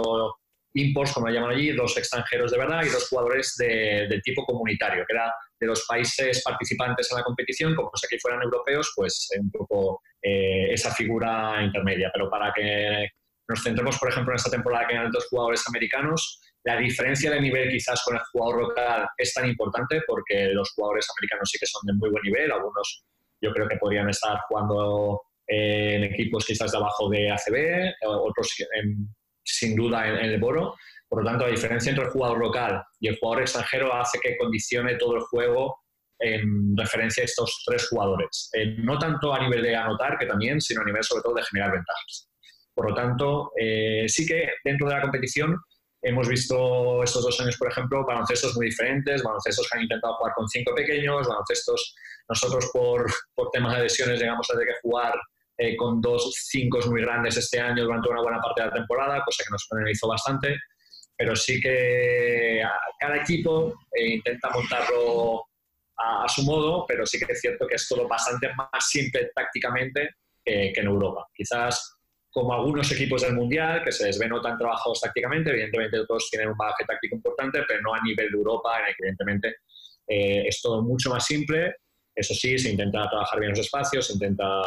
imports, 0.75 1.13
como 1.13 1.29
lo 1.29 1.35
llaman 1.35 1.53
allí, 1.53 1.73
dos 1.73 1.97
extranjeros 1.97 2.51
de 2.51 2.59
verdad 2.59 2.83
y 2.85 2.89
dos 2.89 3.09
jugadores 3.09 3.55
de, 3.59 4.21
tipo 4.25 4.45
comunitario, 4.45 5.05
que 5.07 5.15
era 5.15 5.33
de 5.61 5.67
los 5.67 5.85
países 5.87 6.43
participantes 6.45 7.11
en 7.11 7.19
la 7.19 7.25
competición, 7.25 7.75
como 7.75 7.91
si 7.95 8.07
aquí 8.07 8.19
fueran 8.21 8.43
europeos, 8.43 8.93
pues 8.97 9.29
un 9.39 9.51
poco 9.51 10.03
eh, 10.23 10.73
esa 10.73 10.93
figura 10.93 11.63
intermedia. 11.63 12.11
Pero 12.13 12.31
para 12.31 12.53
que 12.53 13.09
nos 13.49 13.63
centremos, 13.63 13.99
por 13.99 14.09
ejemplo, 14.09 14.33
en 14.33 14.37
esta 14.37 14.51
temporada 14.51 14.87
que 14.89 14.97
hay 14.97 15.11
dos 15.13 15.27
jugadores 15.29 15.63
americanos, 15.69 16.41
la 16.65 16.77
diferencia 16.77 17.31
de 17.31 17.41
nivel 17.41 17.71
quizás 17.71 18.03
con 18.05 18.15
el 18.15 18.23
jugador 18.33 18.69
local 18.69 19.09
es 19.19 19.35
tan 19.35 19.49
importante 19.49 20.01
porque 20.07 20.49
los 20.53 20.71
jugadores 20.73 21.07
americanos 21.19 21.51
sí 21.51 21.59
que 21.59 21.67
son 21.67 21.83
de 21.85 21.93
muy 21.95 22.11
buen 22.11 22.23
nivel, 22.23 22.53
algunos 22.53 23.05
yo 23.41 23.53
creo 23.53 23.69
que 23.69 23.77
podrían 23.77 24.09
estar 24.09 24.39
jugando 24.49 25.23
en 25.47 26.05
equipos 26.05 26.47
quizás 26.47 26.71
de 26.71 26.79
abajo 26.79 27.11
de 27.11 27.31
ACB, 27.31 27.95
otros 28.07 28.55
sin 29.45 29.77
duda 29.77 30.09
en, 30.09 30.17
el 30.17 30.41
Boro. 30.41 30.75
Por 31.09 31.23
lo 31.23 31.31
tanto, 31.31 31.45
la 31.45 31.51
diferencia 31.51 31.91
entre 31.91 32.07
el 32.07 32.11
jugador 32.11 32.39
local 32.39 32.83
y 33.01 33.09
el 33.09 33.19
jugador 33.19 33.43
extranjero 33.43 33.95
hace 33.95 34.19
que 34.21 34.37
condicione 34.39 34.97
todo 34.97 35.17
el 35.17 35.23
juego 35.23 35.83
en 36.19 36.77
referencia 36.77 37.23
a 37.23 37.27
estos 37.27 37.63
tres 37.67 37.89
jugadores. 37.89 38.51
Eh, 38.55 38.77
no 38.79 38.99
tanto 38.99 39.35
a 39.35 39.41
nivel 39.41 39.63
de 39.63 39.75
anotar, 39.77 40.17
que 40.19 40.27
también, 40.27 40.61
sino 40.61 40.83
a 40.83 40.85
nivel 40.85 41.03
sobre 41.03 41.23
todo 41.23 41.35
de 41.35 41.43
generar 41.43 41.73
ventajas. 41.73 42.29
Por 42.75 42.91
lo 42.91 42.95
tanto, 42.95 43.51
eh, 43.61 44.05
sí 44.09 44.27
que 44.27 44.49
dentro 44.65 44.89
de 44.89 44.95
la 44.95 45.03
competición 45.03 45.57
hemos 46.03 46.29
visto 46.29 47.03
estos 47.03 47.23
dos 47.23 47.41
años, 47.41 47.57
por 47.59 47.71
ejemplo, 47.71 48.05
baloncestos 48.05 48.57
muy 48.57 48.67
diferentes, 48.67 49.23
baloncestos 49.23 49.69
que 49.69 49.79
han 49.79 49.83
intentado 49.85 50.15
jugar 50.15 50.33
con 50.35 50.49
cinco 50.49 50.75
pequeños, 50.75 51.29
baloncestos, 51.29 51.95
nosotros 52.29 52.71
por, 52.73 53.07
por 53.35 53.51
temas 53.51 53.77
de 53.77 53.83
lesiones 53.85 54.19
llegamos 54.19 54.49
a 54.51 54.55
tener 54.55 54.69
que 54.69 54.81
jugar 54.83 55.15
eh, 55.57 55.77
con 55.77 56.01
dos 56.01 56.33
cinco 56.35 56.79
muy 56.89 57.03
grandes 57.03 57.37
este 57.37 57.61
año 57.61 57.85
durante 57.85 58.09
una 58.09 58.23
buena 58.23 58.41
parte 58.41 58.63
de 58.63 58.69
la 58.69 58.75
temporada, 58.75 59.23
cosa 59.25 59.45
que 59.45 59.51
nos 59.51 59.67
penalizó 59.69 60.09
bastante, 60.09 60.57
pero 61.17 61.37
sí 61.37 61.61
que 61.61 62.63
cada 62.99 63.17
equipo 63.17 63.75
eh, 63.93 64.15
intenta 64.15 64.51
montarlo 64.51 65.45
a, 65.97 66.29
su 66.29 66.43
modo, 66.43 66.85
pero 66.87 67.07
sí 67.07 67.19
que 67.19 67.33
es 67.33 67.41
cierto 67.41 67.67
que 67.67 67.77
es 67.77 67.87
todo 67.87 68.09
bastante 68.09 68.49
más 68.55 68.89
simple 68.89 69.31
tácticamente 69.35 70.11
que 70.45 70.73
en 70.75 70.87
Europa. 70.87 71.25
Quizás 71.33 71.97
como 72.33 72.55
algunos 72.55 72.91
equipos 72.91 73.23
del 73.23 73.35
Mundial, 73.35 73.85
que 73.85 73.93
se 73.93 74.07
les 74.07 74.19
ve 74.19 74.27
no 74.27 74.41
tan 74.41 74.57
trabajados 74.57 75.01
tácticamente, 75.01 75.51
evidentemente 75.51 76.05
todos 76.09 76.31
tienen 76.31 76.49
un 76.49 76.57
bagaje 76.57 76.85
táctico 76.87 77.17
importante, 77.17 77.63
pero 77.69 77.83
no 77.83 77.95
a 77.95 78.01
nivel 78.03 78.31
de 78.31 78.39
Europa, 78.39 78.71
que 78.87 78.95
evidentemente 78.99 79.57
eh, 80.09 80.45
es 80.49 80.61
todo 80.63 80.83
mucho 80.83 81.11
más 81.11 81.27
simple. 81.27 81.77
Eso 82.15 82.35
sí, 82.35 82.59
se 82.59 82.71
intenta 82.71 83.09
trabajar 83.09 83.39
bien 83.39 83.51
los 83.51 83.59
espacios, 83.59 84.07
se 84.07 84.15
intenta 84.15 84.63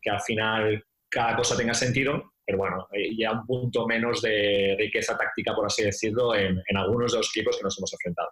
que 0.00 0.10
al 0.10 0.20
final 0.20 0.84
cada 1.10 1.36
cosa 1.36 1.56
tenga 1.56 1.74
sentido, 1.74 2.32
pero 2.44 2.58
bueno, 2.58 2.88
ya 3.16 3.32
un 3.32 3.46
punto 3.46 3.86
menos 3.86 4.22
de 4.22 4.76
riqueza 4.78 5.16
táctica, 5.16 5.54
por 5.54 5.66
así 5.66 5.84
decirlo, 5.84 6.34
en, 6.34 6.62
en 6.66 6.76
algunos 6.76 7.12
de 7.12 7.18
los 7.18 7.28
equipos 7.28 7.56
que 7.56 7.62
nos 7.62 7.78
hemos 7.78 7.92
enfrentado. 7.92 8.30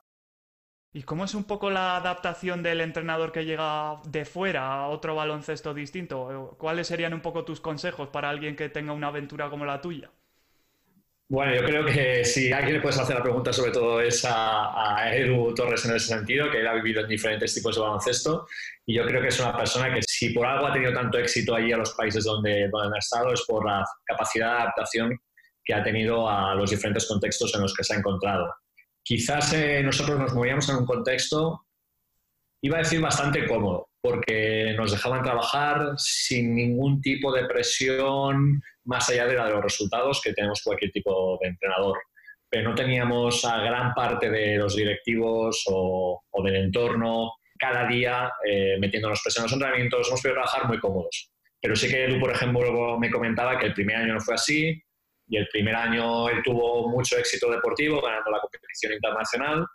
¿Y 0.96 1.02
cómo 1.02 1.26
es 1.26 1.34
un 1.34 1.44
poco 1.44 1.68
la 1.68 1.96
adaptación 1.96 2.62
del 2.62 2.80
entrenador 2.80 3.30
que 3.30 3.44
llega 3.44 4.00
de 4.06 4.24
fuera 4.24 4.72
a 4.72 4.88
otro 4.88 5.14
baloncesto 5.14 5.74
distinto? 5.74 6.56
¿Cuáles 6.58 6.86
serían 6.86 7.12
un 7.12 7.20
poco 7.20 7.44
tus 7.44 7.60
consejos 7.60 8.08
para 8.08 8.30
alguien 8.30 8.56
que 8.56 8.70
tenga 8.70 8.94
una 8.94 9.08
aventura 9.08 9.50
como 9.50 9.66
la 9.66 9.82
tuya? 9.82 10.10
Bueno, 11.28 11.56
yo 11.56 11.64
creo 11.64 11.84
que 11.84 12.24
si 12.24 12.52
alguien 12.52 12.74
le 12.74 12.80
puedes 12.80 13.00
hacer 13.00 13.16
la 13.16 13.22
pregunta 13.22 13.52
sobre 13.52 13.72
todo 13.72 14.00
es 14.00 14.24
a, 14.28 15.12
Edu 15.12 15.52
Torres 15.54 15.84
en 15.84 15.96
ese 15.96 16.06
sentido, 16.06 16.48
que 16.48 16.60
él 16.60 16.66
ha 16.68 16.74
vivido 16.74 17.00
en 17.00 17.08
diferentes 17.08 17.52
tipos 17.52 17.74
de 17.74 17.82
baloncesto 17.82 18.46
y 18.84 18.94
yo 18.94 19.04
creo 19.04 19.20
que 19.20 19.28
es 19.28 19.40
una 19.40 19.56
persona 19.56 19.92
que 19.92 20.02
si 20.06 20.30
por 20.30 20.46
algo 20.46 20.66
ha 20.66 20.72
tenido 20.72 20.92
tanto 20.92 21.18
éxito 21.18 21.56
allí 21.56 21.72
a 21.72 21.78
los 21.78 21.94
países 21.94 22.24
donde, 22.24 22.68
donde 22.70 22.96
ha 22.96 23.00
estado 23.00 23.32
es 23.32 23.42
por 23.44 23.66
la 23.66 23.84
capacidad 24.04 24.52
de 24.52 24.62
adaptación 24.62 25.18
que 25.64 25.74
ha 25.74 25.82
tenido 25.82 26.30
a 26.30 26.54
los 26.54 26.70
diferentes 26.70 27.06
contextos 27.06 27.52
en 27.56 27.62
los 27.62 27.74
que 27.74 27.82
se 27.82 27.94
ha 27.94 27.98
encontrado. 27.98 28.54
Quizás 29.02 29.52
eh, 29.52 29.82
nosotros 29.82 30.20
nos 30.20 30.32
movíamos 30.32 30.68
en 30.68 30.76
un 30.76 30.86
contexto, 30.86 31.66
iba 32.62 32.76
a 32.76 32.82
decir 32.82 33.00
bastante 33.00 33.48
cómodo, 33.48 33.85
porque 34.06 34.72
nos 34.76 34.92
dejaban 34.92 35.20
trabajar 35.20 35.94
sin 35.96 36.54
ningún 36.54 37.00
tipo 37.00 37.32
de 37.32 37.44
presión 37.46 38.62
más 38.84 39.10
allá 39.10 39.26
de 39.26 39.34
la 39.34 39.46
de 39.46 39.54
los 39.54 39.64
resultados 39.64 40.20
que 40.22 40.32
tenemos 40.32 40.62
cualquier 40.62 40.92
tipo 40.92 41.36
de 41.42 41.48
entrenador. 41.48 41.98
Pero 42.48 42.70
no 42.70 42.76
teníamos 42.76 43.44
a 43.44 43.58
gran 43.64 43.92
parte 43.94 44.30
de 44.30 44.58
los 44.58 44.76
directivos 44.76 45.64
o, 45.66 46.22
del 46.44 46.54
entorno 46.54 47.32
cada 47.58 47.88
día 47.88 48.30
eh, 48.48 48.76
metiéndonos 48.78 49.20
presión 49.24 49.42
en 49.42 49.46
los 49.46 49.52
entrenamientos, 49.54 50.06
hemos 50.06 50.22
podido 50.22 50.36
trabajar 50.36 50.68
muy 50.68 50.78
cómodos. 50.78 51.32
Pero 51.60 51.74
sí 51.74 51.88
que 51.88 52.04
Edu, 52.04 52.20
por 52.20 52.30
ejemplo, 52.30 53.00
me 53.00 53.10
comentaba 53.10 53.58
que 53.58 53.66
el 53.66 53.74
primer 53.74 53.96
año 53.96 54.14
no 54.14 54.20
fue 54.20 54.34
así, 54.34 54.80
y 55.26 55.36
el 55.36 55.48
primer 55.48 55.74
año 55.74 56.28
él 56.28 56.42
tuvo 56.44 56.88
mucho 56.90 57.18
éxito 57.18 57.50
deportivo 57.50 58.00
ganando 58.00 58.30
la 58.30 58.38
competición 58.38 58.92
internacional 58.92 59.66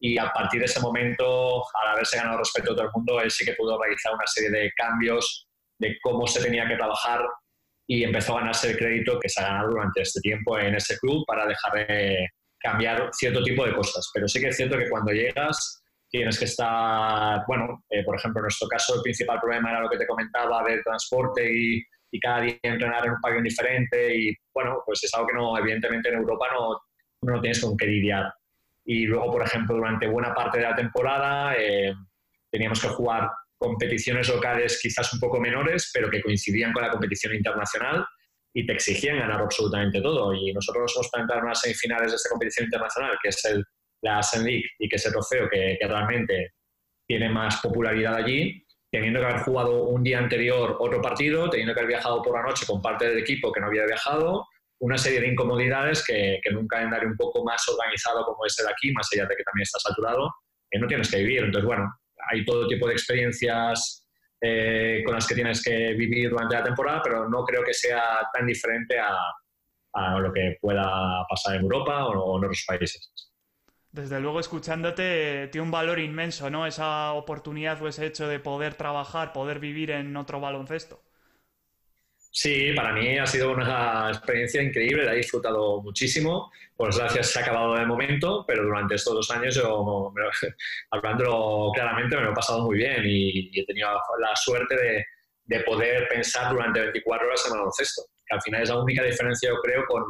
y 0.00 0.18
a 0.18 0.30
partir 0.32 0.60
de 0.60 0.66
ese 0.66 0.80
momento, 0.80 1.62
al 1.82 1.92
haberse 1.92 2.16
ganado 2.16 2.38
respeto 2.38 2.70
de 2.70 2.76
todo 2.76 2.86
el 2.86 2.92
mundo, 2.94 3.20
él 3.20 3.30
sí 3.30 3.44
que 3.44 3.54
pudo 3.54 3.80
realizar 3.80 4.14
una 4.14 4.26
serie 4.26 4.50
de 4.50 4.72
cambios 4.76 5.48
de 5.78 5.96
cómo 6.02 6.26
se 6.26 6.42
tenía 6.42 6.66
que 6.68 6.76
trabajar 6.76 7.20
y 7.86 8.04
empezó 8.04 8.36
a 8.36 8.40
ganarse 8.40 8.70
el 8.70 8.78
crédito 8.78 9.18
que 9.18 9.28
se 9.28 9.40
ha 9.40 9.48
ganado 9.48 9.70
durante 9.70 10.02
este 10.02 10.20
tiempo 10.20 10.58
en 10.58 10.74
ese 10.74 10.98
club 10.98 11.24
para 11.26 11.46
dejar 11.46 11.86
de 11.86 12.28
cambiar 12.60 13.10
cierto 13.12 13.42
tipo 13.42 13.64
de 13.64 13.74
cosas. 13.74 14.08
Pero 14.12 14.28
sí 14.28 14.40
que 14.40 14.48
es 14.48 14.56
cierto 14.56 14.76
que 14.76 14.90
cuando 14.90 15.12
llegas 15.12 15.82
tienes 16.10 16.38
que 16.38 16.44
estar, 16.44 17.42
bueno, 17.46 17.84
eh, 17.90 18.04
por 18.04 18.16
ejemplo, 18.16 18.40
en 18.40 18.44
nuestro 18.44 18.68
caso 18.68 18.96
el 18.96 19.02
principal 19.02 19.40
problema 19.40 19.70
era 19.70 19.80
lo 19.80 19.90
que 19.90 19.98
te 19.98 20.06
comentaba 20.06 20.62
del 20.64 20.82
transporte 20.82 21.50
y 21.52 21.82
y 22.10 22.20
cada 22.20 22.42
día 22.42 22.56
entrenar 22.62 23.04
en 23.06 23.12
un 23.12 23.20
pabellón 23.20 23.44
diferente 23.44 24.16
y 24.16 24.34
bueno, 24.54 24.82
pues 24.84 25.02
es 25.04 25.12
algo 25.14 25.28
que 25.28 25.34
no, 25.34 25.58
evidentemente 25.58 26.08
en 26.08 26.16
Europa 26.16 26.46
no, 26.52 26.80
no 27.22 27.40
tienes 27.40 27.60
con 27.60 27.76
qué 27.76 27.86
lidiar. 27.86 28.32
Y 28.88 29.04
luego, 29.04 29.32
por 29.32 29.42
ejemplo, 29.42 29.76
durante 29.76 30.06
buena 30.06 30.34
parte 30.34 30.58
de 30.58 30.64
la 30.64 30.74
temporada 30.74 31.54
eh, 31.58 31.92
teníamos 32.50 32.80
que 32.80 32.88
jugar 32.88 33.30
competiciones 33.58 34.28
locales 34.28 34.78
quizás 34.80 35.12
un 35.12 35.20
poco 35.20 35.38
menores, 35.38 35.90
pero 35.92 36.08
que 36.08 36.22
coincidían 36.22 36.72
con 36.72 36.82
la 36.82 36.90
competición 36.90 37.34
internacional 37.34 38.06
y 38.54 38.64
te 38.64 38.72
exigían 38.72 39.18
ganar 39.18 39.42
absolutamente 39.42 40.00
todo. 40.00 40.32
Y 40.32 40.54
nosotros 40.54 40.84
nos 40.84 40.96
hemos 40.96 41.10
planteado 41.10 41.42
unas 41.42 41.60
semifinales 41.60 42.12
de 42.12 42.16
esta 42.16 42.30
competición 42.30 42.64
internacional, 42.64 43.18
que 43.22 43.28
es 43.28 43.44
el, 43.44 43.62
la 44.02 44.20
Ascent 44.20 44.46
League 44.46 44.70
y 44.78 44.88
que 44.88 44.96
es 44.96 45.04
el 45.04 45.12
trofeo 45.12 45.50
que, 45.50 45.76
que 45.78 45.86
realmente 45.86 46.54
tiene 47.06 47.28
más 47.28 47.60
popularidad 47.60 48.14
allí 48.14 48.64
teniendo 48.90 49.20
que 49.20 49.26
haber 49.26 49.42
jugado 49.42 49.84
un 49.84 50.02
día 50.02 50.18
anterior 50.18 50.76
otro 50.80 51.02
partido, 51.02 51.50
teniendo 51.50 51.74
que 51.74 51.80
haber 51.80 51.88
viajado 51.88 52.22
por 52.22 52.34
la 52.34 52.42
noche 52.42 52.64
con 52.66 52.80
parte 52.80 53.06
del 53.06 53.18
equipo 53.18 53.52
que 53.52 53.60
no 53.60 53.66
había 53.66 53.84
viajado, 53.84 54.46
una 54.80 54.98
serie 54.98 55.20
de 55.20 55.28
incomodidades 55.28 56.04
que, 56.06 56.40
que 56.42 56.50
en 56.50 56.56
un 56.56 56.68
calendario 56.68 57.08
un 57.08 57.16
poco 57.16 57.44
más 57.44 57.66
organizado 57.68 58.24
como 58.24 58.46
es 58.46 58.58
el 58.60 58.68
aquí, 58.68 58.92
más 58.92 59.08
allá 59.12 59.26
de 59.26 59.36
que 59.36 59.42
también 59.42 59.62
está 59.62 59.78
saturado, 59.78 60.32
que 60.70 60.78
no 60.78 60.86
tienes 60.86 61.10
que 61.10 61.18
vivir. 61.18 61.44
Entonces, 61.44 61.66
bueno, 61.66 61.92
hay 62.30 62.44
todo 62.44 62.68
tipo 62.68 62.86
de 62.86 62.92
experiencias 62.92 64.06
eh, 64.40 65.02
con 65.04 65.14
las 65.14 65.26
que 65.26 65.34
tienes 65.34 65.62
que 65.62 65.94
vivir 65.94 66.30
durante 66.30 66.54
la 66.54 66.64
temporada, 66.64 67.00
pero 67.02 67.28
no 67.28 67.44
creo 67.44 67.64
que 67.64 67.74
sea 67.74 68.20
tan 68.32 68.46
diferente 68.46 68.98
a, 68.98 69.16
a 69.94 70.18
lo 70.20 70.32
que 70.32 70.56
pueda 70.60 71.24
pasar 71.28 71.56
en 71.56 71.62
Europa 71.62 72.06
o 72.06 72.38
en 72.38 72.44
otros 72.44 72.64
países. 72.66 73.12
Desde 73.90 74.20
luego, 74.20 74.38
escuchándote, 74.38 75.48
tiene 75.48 75.64
un 75.64 75.70
valor 75.70 75.98
inmenso, 75.98 76.50
¿no? 76.50 76.66
Esa 76.66 77.14
oportunidad 77.14 77.82
o 77.82 77.88
ese 77.88 78.06
hecho 78.06 78.28
de 78.28 78.38
poder 78.38 78.74
trabajar, 78.74 79.32
poder 79.32 79.58
vivir 79.58 79.90
en 79.90 80.16
otro 80.16 80.40
baloncesto. 80.40 81.02
Sí, 82.40 82.72
para 82.72 82.92
mí 82.92 83.18
ha 83.18 83.26
sido 83.26 83.50
una 83.50 84.10
experiencia 84.10 84.62
increíble, 84.62 85.04
la 85.04 85.12
he 85.12 85.16
disfrutado 85.16 85.82
muchísimo. 85.82 86.52
Por 86.76 86.86
desgracia 86.86 87.20
se 87.24 87.36
ha 87.36 87.42
acabado 87.42 87.74
de 87.74 87.84
momento, 87.84 88.44
pero 88.46 88.62
durante 88.62 88.94
estos 88.94 89.12
dos 89.12 89.30
años, 89.32 89.56
yo, 89.56 90.14
hablándolo 90.92 91.72
claramente, 91.74 92.14
me 92.14 92.22
lo 92.22 92.30
he 92.30 92.34
pasado 92.34 92.64
muy 92.64 92.76
bien 92.76 93.02
y, 93.04 93.50
he 93.58 93.66
tenido 93.66 93.88
la 94.20 94.36
suerte 94.36 94.76
de, 94.76 95.04
de, 95.46 95.64
poder 95.64 96.06
pensar 96.06 96.52
durante 96.52 96.78
24 96.78 97.26
horas 97.26 97.44
en 97.44 97.52
baloncesto, 97.54 98.02
que 98.24 98.36
al 98.36 98.42
final 98.42 98.62
es 98.62 98.68
la 98.68 98.82
única 98.82 99.02
diferencia, 99.02 99.48
yo 99.48 99.56
creo, 99.60 99.84
con, 99.88 100.04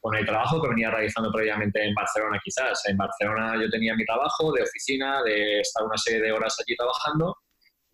con 0.00 0.16
el 0.16 0.24
trabajo 0.24 0.62
que 0.62 0.70
venía 0.70 0.90
realizando 0.90 1.30
previamente 1.30 1.84
en 1.84 1.92
Barcelona 1.92 2.40
quizás. 2.42 2.88
En 2.88 2.96
Barcelona 2.96 3.60
yo 3.60 3.68
tenía 3.68 3.94
mi 3.94 4.06
trabajo 4.06 4.50
de 4.50 4.62
oficina, 4.62 5.22
de 5.24 5.60
estar 5.60 5.84
una 5.84 5.98
serie 5.98 6.22
de 6.22 6.32
horas 6.32 6.56
allí 6.58 6.74
trabajando 6.74 7.36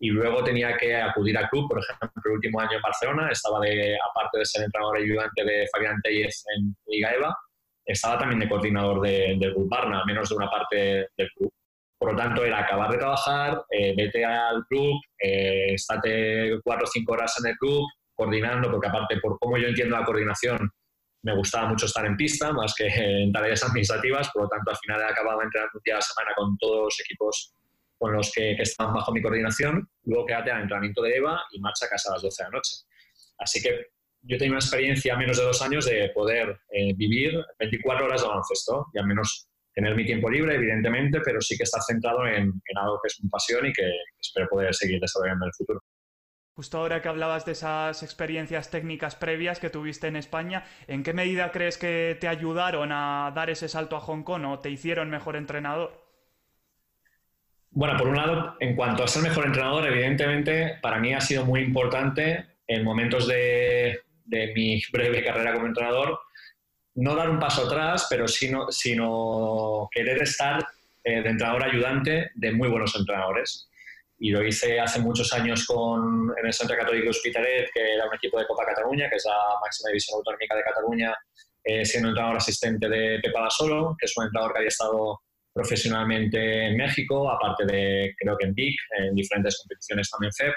y 0.03 0.09
luego 0.09 0.43
tenía 0.43 0.75
que 0.75 0.97
acudir 0.97 1.37
al 1.37 1.47
club, 1.47 1.69
por 1.69 1.79
ejemplo, 1.79 2.09
el 2.25 2.31
último 2.33 2.59
año 2.59 2.75
en 2.75 2.81
Barcelona, 2.81 3.29
estaba 3.31 3.61
de, 3.61 3.97
aparte 4.11 4.39
de 4.39 4.45
ser 4.45 4.63
entrenador 4.63 4.97
ayudante 4.97 5.45
de 5.45 5.65
Fabián 5.73 5.95
Tellez 6.03 6.43
en 6.57 6.75
Liga 6.87 7.13
EVA, 7.13 7.33
estaba 7.85 8.19
también 8.19 8.41
de 8.41 8.49
coordinador 8.49 8.99
del 8.99 9.53
club 9.53 9.69
Barna, 9.69 10.01
al 10.01 10.05
menos 10.05 10.27
de 10.27 10.35
una 10.35 10.49
parte 10.49 11.07
del 11.15 11.29
club. 11.37 11.49
Por 11.97 12.11
lo 12.11 12.17
tanto, 12.17 12.43
era 12.43 12.59
acabar 12.59 12.91
de 12.91 12.97
trabajar, 12.97 13.63
eh, 13.69 13.93
vete 13.95 14.25
al 14.25 14.65
club, 14.65 14.99
eh, 15.17 15.75
estate 15.75 16.59
cuatro 16.65 16.83
o 16.83 16.91
cinco 16.91 17.13
horas 17.13 17.33
en 17.39 17.51
el 17.51 17.55
club, 17.55 17.87
coordinando, 18.13 18.69
porque 18.69 18.89
aparte, 18.89 19.21
por 19.21 19.39
cómo 19.39 19.57
yo 19.57 19.69
entiendo 19.69 19.97
la 19.97 20.03
coordinación, 20.03 20.69
me 21.23 21.33
gustaba 21.33 21.69
mucho 21.69 21.85
estar 21.85 22.05
en 22.05 22.17
pista 22.17 22.51
más 22.51 22.73
que 22.75 22.87
en 22.87 23.31
tareas 23.31 23.63
administrativas, 23.63 24.29
por 24.33 24.43
lo 24.43 24.49
tanto 24.49 24.69
al 24.69 24.77
final 24.79 24.99
he 24.99 25.05
acabado 25.05 25.41
entrenando 25.43 25.71
un 25.75 25.81
día 25.85 25.93
a 25.93 25.99
la 25.99 26.01
semana 26.01 26.31
con 26.35 26.57
todos 26.57 26.83
los 26.83 26.99
equipos 26.99 27.53
con 28.03 28.11
los 28.11 28.33
que, 28.33 28.51
estaban 28.51 28.93
bajo 28.93 29.13
mi 29.13 29.21
coordinación, 29.21 29.89
luego 30.03 30.25
quédate 30.25 30.51
al 30.51 30.63
entrenamiento 30.63 31.01
de 31.01 31.15
EVA 31.15 31.41
y 31.53 31.61
marcha 31.61 31.85
a 31.85 31.89
casa 31.89 32.09
a 32.09 32.15
las 32.15 32.21
12 32.21 32.43
de 32.43 32.49
la 32.49 32.57
noche. 32.57 32.75
Así 33.37 33.61
que 33.61 33.69
yo 34.23 34.37
tengo 34.37 34.51
una 34.51 34.59
experiencia 34.59 35.13
a 35.13 35.17
menos 35.17 35.37
de 35.37 35.43
dos 35.45 35.61
años 35.61 35.85
de 35.85 36.11
poder 36.13 36.49
eh, 36.71 36.93
vivir 36.97 37.31
24 37.59 38.05
horas 38.05 38.21
de 38.21 38.27
baloncesto 38.27 38.87
y 38.93 38.99
al 38.99 39.07
menos 39.07 39.47
tener 39.73 39.95
mi 39.95 40.05
tiempo 40.05 40.29
libre, 40.29 40.55
evidentemente, 40.55 41.21
pero 41.23 41.39
sí 41.39 41.55
que 41.55 41.63
estar 41.63 41.81
centrado 41.81 42.27
en, 42.27 42.43
en 42.43 42.77
algo 42.77 42.99
que 43.01 43.07
es 43.07 43.23
mi 43.23 43.29
pasión 43.29 43.67
y 43.67 43.71
que 43.71 43.89
espero 44.19 44.49
poder 44.49 44.75
seguir 44.75 44.99
desarrollando 44.99 45.45
en 45.45 45.47
el 45.47 45.53
futuro. 45.53 45.79
Justo 46.57 46.79
ahora 46.79 47.01
que 47.01 47.07
hablabas 47.07 47.45
de 47.45 47.53
esas 47.53 48.03
experiencias 48.03 48.69
técnicas 48.69 49.15
previas 49.15 49.61
que 49.61 49.69
tuviste 49.69 50.07
en 50.07 50.17
España, 50.17 50.65
¿en 50.87 51.03
qué 51.03 51.13
medida 51.13 51.53
crees 51.53 51.77
que 51.77 52.17
te 52.19 52.27
ayudaron 52.27 52.91
a 52.91 53.31
dar 53.33 53.49
ese 53.49 53.69
salto 53.69 53.95
a 53.95 54.01
Hong 54.01 54.23
Kong 54.23 54.43
o 54.43 54.59
te 54.59 54.69
hicieron 54.69 55.09
mejor 55.09 55.37
entrenador? 55.37 56.02
Bueno, 57.75 57.97
por 57.97 58.07
un 58.07 58.15
lado, 58.15 58.55
en 58.59 58.75
cuanto 58.75 59.03
a 59.03 59.07
ser 59.07 59.23
mejor 59.23 59.47
entrenador, 59.47 59.87
evidentemente 59.87 60.77
para 60.79 60.99
mí 60.99 61.11
ha 61.11 61.19
sido 61.19 61.43
muy 61.43 61.61
importante 61.61 62.45
en 62.67 62.83
momentos 62.83 63.27
de, 63.27 63.99
mi 64.55 64.81
breve 64.91 65.23
carrera 65.23 65.53
como 65.53 65.67
entrenador 65.67 66.19
no 66.95 67.15
dar 67.15 67.29
un 67.31 67.39
paso 67.39 67.65
atrás, 67.65 68.05
pero 68.09 68.27
sino, 68.27 68.71
sino 68.71 69.89
querer 69.91 70.21
estar 70.21 70.63
eh, 71.03 71.21
de 71.23 71.29
entrenador 71.29 71.63
ayudante 71.63 72.29
de 72.35 72.51
muy 72.51 72.69
buenos 72.69 72.95
entrenadores. 72.95 73.67
Y 74.19 74.29
lo 74.29 74.43
hice 74.43 74.79
hace 74.79 74.99
muchos 74.99 75.33
años 75.33 75.65
con, 75.65 76.31
en 76.37 76.45
el 76.45 76.53
Centro 76.53 76.77
Católico 76.77 77.09
Hospitalet, 77.09 77.71
que 77.73 77.95
era 77.95 78.07
un 78.07 78.13
equipo 78.13 78.37
de 78.37 78.45
Copa 78.45 78.65
Cataluña, 78.67 79.09
que 79.09 79.15
es 79.15 79.25
la 79.25 79.59
máxima 79.59 79.89
división 79.89 80.17
autonómica 80.17 80.55
de 80.55 80.63
Cataluña, 80.63 81.15
eh, 81.63 81.83
siendo 81.83 82.09
entrenador 82.09 82.37
asistente 82.37 82.87
de 82.87 83.19
Pepa 83.23 83.49
Solo, 83.49 83.95
que 83.99 84.05
es 84.05 84.15
un 84.15 84.25
entrenador 84.25 84.53
que 84.53 84.59
había 84.59 84.69
estado 84.69 85.19
profesionalmente 85.53 86.67
en 86.67 86.77
México, 86.77 87.31
aparte 87.31 87.65
de, 87.65 88.13
creo 88.17 88.35
que 88.37 88.47
en 88.47 88.53
VIC, 88.53 88.75
en 88.99 89.15
diferentes 89.15 89.57
competiciones 89.61 90.09
también 90.09 90.33
FEP. 90.33 90.53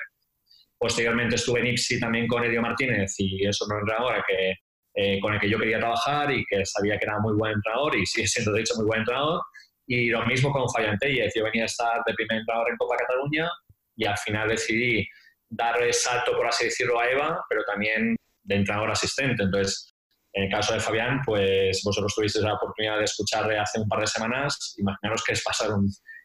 Posteriormente 0.78 1.36
estuve 1.36 1.60
en 1.60 1.68
IPSI 1.68 2.00
también 2.00 2.26
con 2.26 2.44
Edio 2.44 2.62
Martínez 2.62 3.14
y 3.18 3.46
es 3.46 3.60
un 3.60 3.78
entrenador 3.78 4.24
que, 4.26 4.54
eh, 4.94 5.20
con 5.20 5.34
el 5.34 5.40
que 5.40 5.48
yo 5.48 5.58
quería 5.58 5.78
trabajar 5.78 6.32
y 6.32 6.44
que 6.46 6.64
sabía 6.64 6.98
que 6.98 7.04
era 7.04 7.18
muy 7.18 7.34
buen 7.34 7.52
entrenador 7.52 7.96
y 7.96 8.06
sigue 8.06 8.26
siendo 8.26 8.52
de 8.52 8.60
hecho 8.60 8.74
muy 8.76 8.86
buen 8.86 9.00
entrenador. 9.00 9.42
Y 9.86 10.08
lo 10.10 10.26
mismo 10.26 10.50
con 10.50 10.68
Fabián 10.70 10.98
Tellez. 10.98 11.32
Yo 11.34 11.44
venía 11.44 11.62
a 11.62 11.66
estar 11.66 12.02
de 12.06 12.14
primer 12.14 12.40
entrenador 12.40 12.70
en 12.70 12.76
Copa 12.76 12.96
Cataluña 12.96 13.48
y 13.96 14.04
al 14.06 14.16
final 14.18 14.48
decidí 14.48 15.06
dar 15.48 15.80
el 15.80 15.94
salto, 15.94 16.36
por 16.36 16.46
así 16.46 16.64
decirlo, 16.64 16.98
a 16.98 17.08
Eva, 17.08 17.44
pero 17.48 17.62
también 17.64 18.16
de 18.42 18.54
entrenador 18.54 18.90
asistente. 18.90 19.42
Entonces, 19.42 19.94
en 20.36 20.44
el 20.44 20.50
caso 20.50 20.74
de 20.74 20.80
Fabián, 20.80 21.22
pues 21.24 21.80
vosotros 21.82 22.14
tuvisteis 22.14 22.44
la 22.44 22.54
oportunidad 22.54 22.98
de 22.98 23.04
escucharle 23.04 23.58
hace 23.58 23.80
un 23.80 23.88
par 23.88 24.00
de 24.00 24.06
semanas. 24.06 24.74
Imaginaros 24.76 25.24
que 25.24 25.32
es 25.32 25.42
pasar 25.42 25.70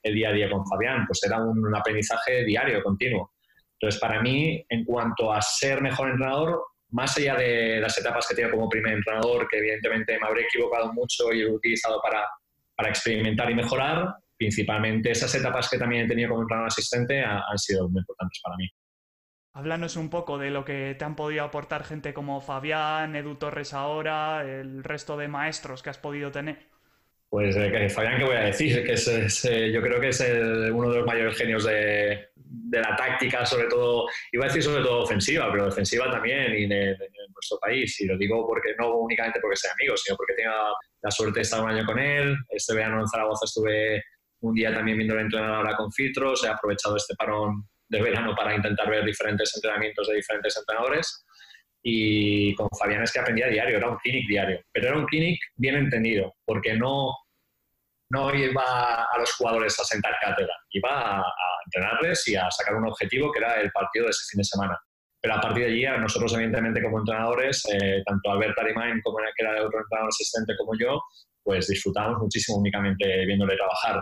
el 0.04 0.14
día 0.14 0.30
a 0.30 0.34
día 0.34 0.50
con 0.50 0.68
Fabián. 0.68 1.06
Pues 1.08 1.24
era 1.24 1.40
un, 1.40 1.66
un 1.66 1.74
aprendizaje 1.74 2.44
diario, 2.44 2.84
continuo. 2.84 3.32
Entonces, 3.80 4.02
para 4.02 4.22
mí, 4.22 4.62
en 4.68 4.84
cuanto 4.84 5.32
a 5.32 5.42
ser 5.42 5.82
mejor 5.82 6.10
entrenador, 6.10 6.62
más 6.90 7.18
allá 7.18 7.36
de 7.36 7.80
las 7.80 7.98
etapas 7.98 8.28
que 8.28 8.36
tengo 8.36 8.52
como 8.52 8.68
primer 8.68 8.96
entrenador, 8.96 9.48
que 9.50 9.60
evidentemente 9.60 10.20
me 10.20 10.28
habré 10.28 10.42
equivocado 10.42 10.92
mucho 10.92 11.32
y 11.32 11.42
he 11.42 11.50
utilizado 11.50 12.02
para, 12.04 12.28
para 12.76 12.90
experimentar 12.90 13.50
y 13.50 13.56
mejorar, 13.56 14.14
principalmente 14.38 15.12
esas 15.12 15.34
etapas 15.36 15.70
que 15.70 15.78
también 15.78 16.06
he 16.06 16.10
tenido 16.10 16.32
como 16.32 16.42
entrenador 16.42 16.68
asistente 16.68 17.24
han, 17.24 17.58
sido 17.58 17.88
muy 17.88 18.00
importantes 18.00 18.42
para 18.44 18.58
mí. 18.58 18.68
Háblanos 19.54 19.98
un 19.98 20.10
poco 20.10 20.38
de 20.38 20.50
lo 20.50 20.64
que 20.64 20.96
te 20.98 21.04
han 21.04 21.16
podido 21.16 21.44
aportar 21.44 21.84
gente 21.84 22.14
como 22.14 22.40
Fabián, 22.40 23.16
Edu 23.16 23.36
Torres 23.36 23.74
ahora, 23.74 24.44
el 24.44 24.84
resto 24.84 25.18
de 25.18 25.28
maestros 25.28 25.84
que 25.84 25.90
has 25.90 25.98
podido 25.98 26.32
tener. 26.32 26.72
Pues 27.32 27.56
eh, 27.58 27.90
Fabián, 27.90 28.18
¿qué 28.18 28.26
voy 28.26 28.36
a 28.36 28.42
decir? 28.42 28.86
Que 28.86 28.94
es, 28.94 29.46
eh, 29.46 29.72
yo 29.72 29.82
creo 29.82 30.00
que 30.00 30.10
es 30.10 30.20
uno 30.20 30.90
de 30.90 30.98
los 30.98 31.06
mayores 31.06 31.38
genios 31.38 31.66
de, 31.66 32.30
la 32.72 32.96
táctica, 32.96 33.46
sobre 33.46 33.68
todo, 33.68 34.06
iba 34.32 34.46
a 34.46 34.48
decir 34.48 34.64
sobre 34.64 34.84
todo 34.84 35.04
ofensiva, 35.04 35.50
pero 35.52 35.66
defensiva 35.66 36.12
también 36.12 36.54
y 36.54 36.68
de, 36.68 36.98
nuestro 37.34 37.58
país. 37.60 38.00
Y 38.02 38.06
lo 38.06 38.18
digo 38.18 38.46
porque 38.46 38.76
no 38.78 38.96
únicamente 38.98 39.40
porque 39.42 39.58
sea 39.58 39.72
amigo, 39.72 39.96
sino 39.98 40.16
porque 40.16 40.34
tengo 40.34 40.54
la 41.02 41.12
suerte 41.12 41.40
de 41.40 41.42
estar 41.44 41.62
un 41.62 41.70
año 41.70 41.86
con 41.86 42.00
él. 42.00 42.36
Este 42.50 42.76
verano 42.76 43.02
en 43.02 43.08
Zaragoza 43.08 43.46
estuve 43.46 44.04
un 44.42 44.54
día 44.54 44.74
también 44.74 44.98
viendo 44.98 45.16
la 45.16 45.22
entrenadora 45.22 45.76
con 45.76 45.92
filtros, 45.92 46.44
he 46.44 46.50
aprovechado 46.50 46.98
este 46.98 47.16
parón 47.16 47.66
de 47.92 48.02
verano 48.02 48.34
para 48.36 48.56
intentar 48.56 48.90
ver 48.90 49.04
diferentes 49.04 49.52
entrenamientos 49.56 50.08
de 50.08 50.16
diferentes 50.16 50.58
entrenadores 50.58 51.26
y 51.84 52.56
con 52.56 52.70
Fabián 52.80 53.04
es 53.04 53.12
que 53.12 53.20
aprendía 53.20 53.48
diario, 53.48 53.78
era 53.78 53.90
un 53.90 53.98
clinic 53.98 54.28
diario, 54.28 54.62
pero 54.72 54.88
era 54.88 54.98
un 54.98 55.06
clinic 55.06 55.40
bien 55.56 55.76
entendido, 55.76 56.36
porque 56.46 56.76
no, 56.76 57.12
no 58.10 58.34
iba 58.34 59.04
a 59.04 59.18
los 59.20 59.34
jugadores 59.34 59.78
a 59.80 59.84
sentar 59.84 60.14
cátedra, 60.22 60.54
iba 60.70 61.20
a, 61.20 61.24
entrenarles 61.66 62.28
y 62.28 62.36
a 62.36 62.50
sacar 62.50 62.76
un 62.76 62.88
objetivo 62.88 63.32
que 63.32 63.40
era 63.40 63.60
el 63.62 63.72
partido 63.72 64.06
de 64.06 64.12
ese 64.12 64.26
fin 64.32 64.40
de 64.40 64.44
semana. 64.44 64.80
Pero 65.22 65.36
a 65.36 65.42
partir 65.42 65.66
de 65.66 65.72
allí, 65.72 66.02
nosotros 66.02 66.34
evidentemente 66.34 66.82
como 66.82 67.00
entrenadores, 67.00 67.64
eh, 67.72 68.02
tanto 68.06 68.32
Albert 68.32 68.58
Arimain 68.58 69.00
como 69.02 69.18
que 69.18 69.44
era 69.44 69.58
el 69.58 69.66
otro 69.66 69.80
entrenador 69.80 70.10
asistente 70.10 70.54
como 70.58 70.74
yo, 70.78 71.00
pues 71.44 71.68
disfrutamos 71.68 72.18
muchísimo 72.20 72.58
únicamente 72.58 73.26
viéndole 73.26 73.56
trabajar. 73.56 74.02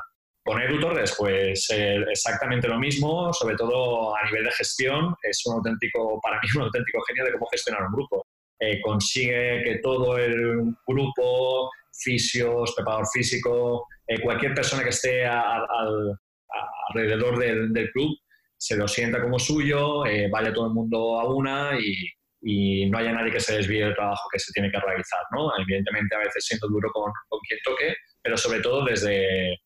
Con 0.49 0.59
Edu 0.59 0.79
Torres, 0.79 1.13
pues 1.15 1.69
eh, 1.69 2.03
exactamente 2.09 2.67
lo 2.67 2.79
mismo, 2.79 3.31
sobre 3.31 3.55
todo 3.55 4.17
a 4.17 4.25
nivel 4.25 4.45
de 4.45 4.51
gestión, 4.51 5.13
es 5.21 5.45
un 5.45 5.57
auténtico, 5.57 6.19
para 6.23 6.37
mí 6.37 6.47
un 6.55 6.63
auténtico 6.63 7.03
genio 7.03 7.25
de 7.25 7.33
cómo 7.33 7.45
gestionar 7.51 7.83
un 7.83 7.91
grupo. 7.93 8.25
Eh, 8.59 8.81
consigue 8.81 9.61
que 9.63 9.77
todo 9.77 10.17
el 10.17 10.73
grupo, 10.87 11.69
fisios, 11.93 12.73
preparador 12.75 13.05
físico, 13.13 13.85
eh, 14.07 14.19
cualquier 14.21 14.55
persona 14.55 14.81
que 14.81 14.89
esté 14.89 15.23
alrededor 16.95 17.37
del, 17.37 17.91
club, 17.91 18.17
se 18.57 18.75
lo 18.75 18.87
sienta 18.87 19.21
como 19.21 19.37
suyo, 19.37 19.99
vaya 20.31 20.51
todo 20.51 20.65
el 20.65 20.73
mundo 20.73 21.19
a 21.19 21.31
una 21.31 21.77
y, 21.79 22.89
no 22.89 22.97
haya 22.97 23.11
nadie 23.11 23.33
que 23.33 23.39
se 23.39 23.55
desvíe 23.55 23.83
del 23.83 23.93
trabajo 23.93 24.27
que 24.31 24.39
se 24.39 24.51
tiene 24.51 24.71
que 24.71 24.79
realizar. 24.79 25.21
¿no? 25.31 25.51
Evidentemente, 25.59 26.15
a 26.15 26.19
veces 26.25 26.43
siendo 26.43 26.67
duro 26.69 26.89
con, 26.91 27.11
con 27.27 27.39
quien 27.47 27.59
toque, 27.63 27.95
pero 28.23 28.35
sobre 28.35 28.61
todo 28.61 28.83
desde, 28.83 29.59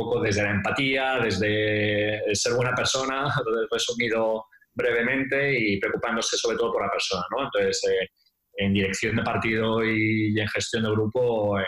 poco 0.00 0.20
desde 0.20 0.42
la 0.42 0.50
empatía, 0.50 1.18
desde 1.22 2.22
ser 2.34 2.54
buena 2.54 2.74
persona, 2.74 3.26
resumido 3.70 4.46
brevemente, 4.72 5.58
y 5.58 5.78
preocupándose 5.78 6.36
sobre 6.36 6.56
todo 6.56 6.72
por 6.72 6.82
la 6.82 6.90
persona. 6.90 7.22
¿no? 7.30 7.44
Entonces, 7.44 7.82
eh, 7.90 8.08
en 8.56 8.72
dirección 8.72 9.16
de 9.16 9.22
partido 9.22 9.84
y, 9.84 10.38
en 10.38 10.48
gestión 10.48 10.84
de 10.84 10.90
grupo, 10.90 11.58
eh, 11.60 11.66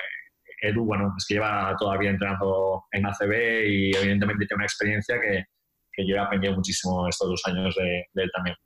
Edu, 0.63 0.85
bueno, 0.85 1.13
es 1.19 1.27
que 1.27 1.35
lleva 1.35 1.75
todavía 1.79 2.11
entrenando 2.11 2.85
en 2.93 3.05
ACB 3.05 3.67
y 3.67 3.97
evidentemente 3.97 4.47
tiene 4.47 4.61
una 4.61 4.67
experiencia 4.67 5.21
que, 5.21 5.45
que 5.93 6.07
yo 6.07 6.17
he 6.17 6.19
aprendido 6.21 6.55
muchísimo 6.55 7.09
estos 7.09 7.29
dos 7.29 7.43
años 7.47 7.75
de, 7.75 8.05
de 8.13 8.23
él 8.23 8.31
también. 8.33 8.57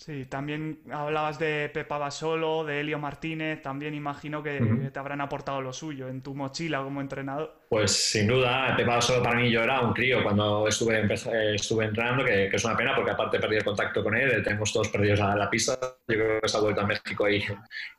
Sí, 0.00 0.24
también 0.24 0.80
hablabas 0.90 1.38
de 1.38 1.70
Pepa 1.74 1.98
Basolo, 1.98 2.64
de 2.64 2.80
Elio 2.80 2.98
Martínez, 2.98 3.60
también 3.60 3.92
imagino 3.92 4.42
que 4.42 4.90
te 4.90 4.98
habrán 4.98 5.20
aportado 5.20 5.60
lo 5.60 5.74
suyo 5.74 6.08
en 6.08 6.22
tu 6.22 6.34
mochila 6.34 6.82
como 6.82 7.02
entrenador. 7.02 7.66
Pues 7.68 7.92
sin 7.92 8.26
duda, 8.26 8.74
Pepa 8.78 8.94
Basolo 8.94 9.22
para 9.22 9.38
mí 9.38 9.50
yo 9.50 9.62
era 9.62 9.82
un 9.82 9.92
crío 9.92 10.22
cuando 10.22 10.66
estuve, 10.66 11.06
estuve 11.54 11.84
entrenando, 11.84 12.24
que, 12.24 12.46
es 12.46 12.64
una 12.64 12.78
pena 12.78 12.94
porque 12.94 13.10
aparte 13.10 13.38
perdí 13.38 13.56
el 13.56 13.64
contacto 13.64 14.02
con 14.02 14.16
él, 14.16 14.42
tenemos 14.42 14.72
todos 14.72 14.88
perdidos 14.88 15.20
a 15.20 15.36
la 15.36 15.50
pista, 15.50 15.78
yo 16.08 16.14
creo 16.14 16.40
que 16.40 16.48
se 16.48 16.56
ha 16.56 16.60
vuelto 16.60 16.80
a 16.80 16.86
México 16.86 17.28
y, 17.28 17.44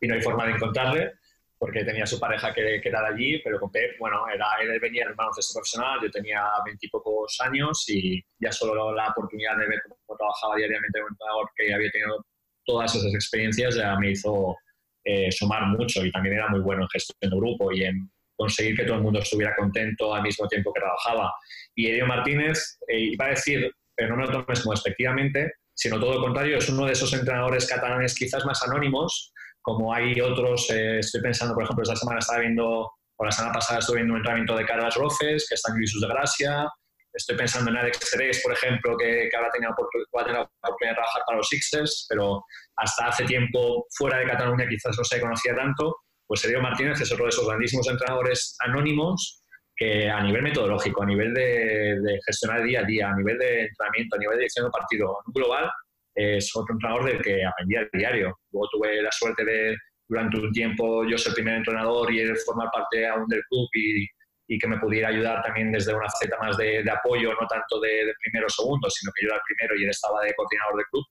y 0.02 0.08
no 0.08 0.16
hay 0.16 0.22
forma 0.22 0.48
de 0.48 0.54
encontrarle 0.54 1.21
porque 1.62 1.86
tenía 1.86 2.08
su 2.08 2.20
pareja 2.20 2.52
que, 2.52 2.82
que 2.82 2.90
era 2.90 3.02
de 3.02 3.14
allí, 3.14 3.40
pero 3.44 3.60
con 3.60 3.72
Pep, 3.72 3.92
bueno, 4.00 4.28
era, 4.34 4.48
él 4.64 4.80
venía 4.80 5.06
del 5.06 5.14
baloncesto 5.14 5.60
profesional, 5.60 6.00
yo 6.02 6.10
tenía 6.10 6.44
veintipocos 6.66 7.40
años 7.40 7.86
y 7.88 8.20
ya 8.40 8.52
solo 8.52 8.96
la 8.96 9.10
oportunidad 9.10 9.56
de 9.58 9.68
ver 9.68 9.80
cómo 9.88 10.18
trabajaba 10.18 10.56
diariamente 10.56 11.00
un 11.00 11.10
entrenador 11.10 11.52
que 11.56 11.72
había 11.72 11.92
tenido 11.92 12.26
todas 12.66 12.96
esas 12.96 13.14
experiencias 13.14 13.76
ya 13.76 13.96
me 14.00 14.10
hizo 14.10 14.58
eh, 15.04 15.32
sumar 15.32 15.68
mucho 15.68 16.04
y 16.04 16.12
también 16.12 16.38
era 16.38 16.48
muy 16.50 16.62
bueno 16.62 16.82
en 16.82 16.90
gestión 16.90 17.30
de 17.30 17.38
grupo 17.38 17.72
y 17.72 17.84
en 17.84 18.12
conseguir 18.36 18.76
que 18.76 18.86
todo 18.86 18.96
el 18.96 19.04
mundo 19.04 19.20
estuviera 19.20 19.56
contento 19.56 20.16
al 20.16 20.24
mismo 20.24 20.48
tiempo 20.48 20.74
que 20.74 20.82
trabajaba. 20.82 21.32
Y 21.76 21.92
Elio 21.92 22.08
Martínez, 22.08 22.80
eh, 22.88 23.02
iba 23.02 23.26
a 23.26 23.30
decir, 23.30 23.72
pero 23.96 24.10
no 24.10 24.16
me 24.16 24.26
lo 24.26 24.32
tomes 24.32 24.62
como 24.62 24.74
despectivamente, 24.74 25.54
sino 25.76 26.00
todo 26.00 26.16
lo 26.16 26.22
contrario, 26.22 26.58
es 26.58 26.68
uno 26.70 26.88
de 26.88 26.94
esos 26.94 27.14
entrenadores 27.14 27.68
catalanes 27.68 28.16
quizás 28.16 28.44
más 28.48 28.64
anónimos, 28.64 29.32
como 29.62 29.94
hay 29.94 30.20
otros, 30.20 30.70
eh, 30.72 31.00
estoy 31.00 31.22
pensando, 31.22 31.54
por 31.54 31.64
ejemplo, 31.64 31.84
esta 31.84 31.96
semana 31.96 32.20
estaba 32.20 32.40
viendo, 32.40 32.92
o 33.16 33.26
la 33.26 33.32
semana 33.32 33.54
pasada 33.54 33.80
estuve 33.80 33.98
viendo 33.98 34.14
un 34.14 34.20
entrenamiento 34.20 34.56
de 34.56 34.66
Carlos 34.66 34.96
Roces, 34.96 35.46
que 35.48 35.56
está 35.56 35.72
en 35.72 35.80
Jesús 35.80 36.02
de 36.02 36.08
Gracia, 36.08 36.68
estoy 37.14 37.36
pensando 37.36 37.70
en 37.70 37.78
Alex 37.78 38.00
Teres, 38.12 38.42
por 38.42 38.54
ejemplo, 38.54 38.98
que, 38.98 39.28
que 39.30 39.38
ahora 39.38 39.50
tenido 39.52 39.72
va 40.16 40.22
a 40.22 40.26
tener 40.26 40.40
la 40.40 40.50
oportunidad 40.64 40.92
de 40.92 40.96
trabajar 40.96 41.22
para 41.26 41.38
los 41.38 41.48
Sixers, 41.48 42.08
pero 42.10 42.44
hasta 42.78 43.08
hace 43.08 43.26
tiempo 43.26 43.86
fuera 43.98 44.20
de 44.20 44.28
Cataluña 44.28 44.68
quizás 44.68 44.98
no 44.98 45.04
se 45.04 45.20
conocía 45.20 45.56
tanto, 45.56 45.96
pues 46.26 46.42
Sergio 46.42 46.62
Martínez 46.62 47.00
es 47.02 47.12
otro 47.12 47.26
de 47.26 47.30
esos 47.30 47.48
grandísimos 47.48 47.88
entrenadores 47.88 48.56
anónimos 48.60 49.44
que 49.76 50.10
a 50.10 50.22
nivel 50.22 50.44
metodológico, 50.44 51.04
a 51.04 51.06
nivel 51.06 51.34
de, 51.34 52.00
de 52.02 52.20
gestionar 52.26 52.64
día 52.64 52.82
a 52.82 52.84
día, 52.84 53.10
a 53.10 53.16
nivel 53.16 53.38
de 53.38 53.66
entrenamiento, 53.66 54.16
a 54.16 54.20
nivel 54.20 54.36
de 54.36 54.42
dirección 54.42 54.66
de 54.66 54.72
partido 54.72 55.18
global, 55.28 55.70
es 56.16 56.52
otro 56.56 56.74
entrenador 56.74 57.06
del 57.06 57.22
que 57.22 57.46
aprendí 57.46 57.76
a 57.76 57.88
diario. 57.94 58.38
Luego 58.52 58.68
tuve 58.72 59.02
la 59.02 59.12
suerte 59.12 59.44
de, 59.46 59.76
durante 60.08 60.38
un 60.38 60.52
tiempo, 60.52 61.06
yo 61.06 61.18
ser 61.18 61.30
el 61.30 61.36
primer 61.36 61.56
entrenador 61.56 62.12
y 62.12 62.20
él 62.20 62.36
formar 62.46 62.70
parte 62.72 63.08
aún 63.08 63.28
del 63.28 63.42
club 63.50 63.68
y, 63.74 64.06
y, 64.48 64.60
que 64.60 64.68
me 64.68 64.78
pudiera 64.80 65.10
ayudar 65.10 65.42
también 65.44 65.72
desde 65.72 65.94
una 65.94 66.10
faceta 66.10 66.38
más 66.42 66.58
de, 66.58 66.84
apoyo, 66.92 67.32
no 67.34 67.48
tanto 67.48 67.80
de, 67.80 68.14
primero 68.24 68.48
o 68.48 68.50
segundo, 68.50 68.90
sino 68.90 69.12
que 69.16 69.26
yo 69.26 69.30
era 69.30 69.38
el 69.38 69.42
primero 69.48 69.80
y 69.80 69.84
él 69.84 69.90
estaba 69.90 70.22
de 70.24 70.34
coordinador 70.36 70.78
del 70.78 70.86
club. 70.92 71.06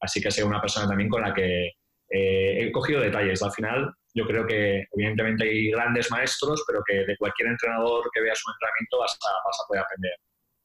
Así 0.00 0.20
que 0.20 0.30
soy 0.30 0.44
una 0.44 0.60
persona 0.60 0.88
también 0.88 1.10
con 1.10 1.22
la 1.22 1.34
que 1.34 1.66
eh, 2.10 2.64
he 2.64 2.72
cogido 2.72 3.00
detalles. 3.00 3.42
Al 3.42 3.52
final, 3.52 3.92
yo 4.14 4.26
creo 4.26 4.46
que 4.46 4.84
evidentemente 4.92 5.44
hay 5.44 5.70
grandes 5.70 6.10
maestros, 6.10 6.64
pero 6.66 6.80
que 6.86 7.04
de 7.04 7.16
cualquier 7.18 7.50
entrenador 7.50 8.08
que 8.14 8.22
vea 8.22 8.34
su 8.34 8.50
entrenamiento 8.50 8.98
vas 8.98 9.12
a, 9.12 9.46
vas 9.46 9.58
a 9.62 9.66
poder 9.68 9.82
aprender. 9.82 10.12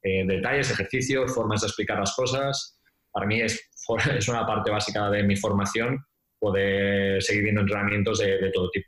Eh, 0.03 0.23
detalles, 0.25 0.71
ejercicios, 0.71 1.33
formas 1.33 1.61
de 1.61 1.67
explicar 1.67 1.99
las 1.99 2.15
cosas. 2.15 2.79
Para 3.13 3.27
mí 3.27 3.39
es 3.39 3.69
es 4.17 4.27
una 4.27 4.45
parte 4.45 4.71
básica 4.71 5.09
de 5.09 5.23
mi 5.23 5.35
formación 5.35 6.05
poder 6.39 7.21
seguir 7.21 7.43
viendo 7.43 7.61
entrenamientos 7.61 8.19
de, 8.19 8.51
todo 8.53 8.69
tipo. 8.69 8.87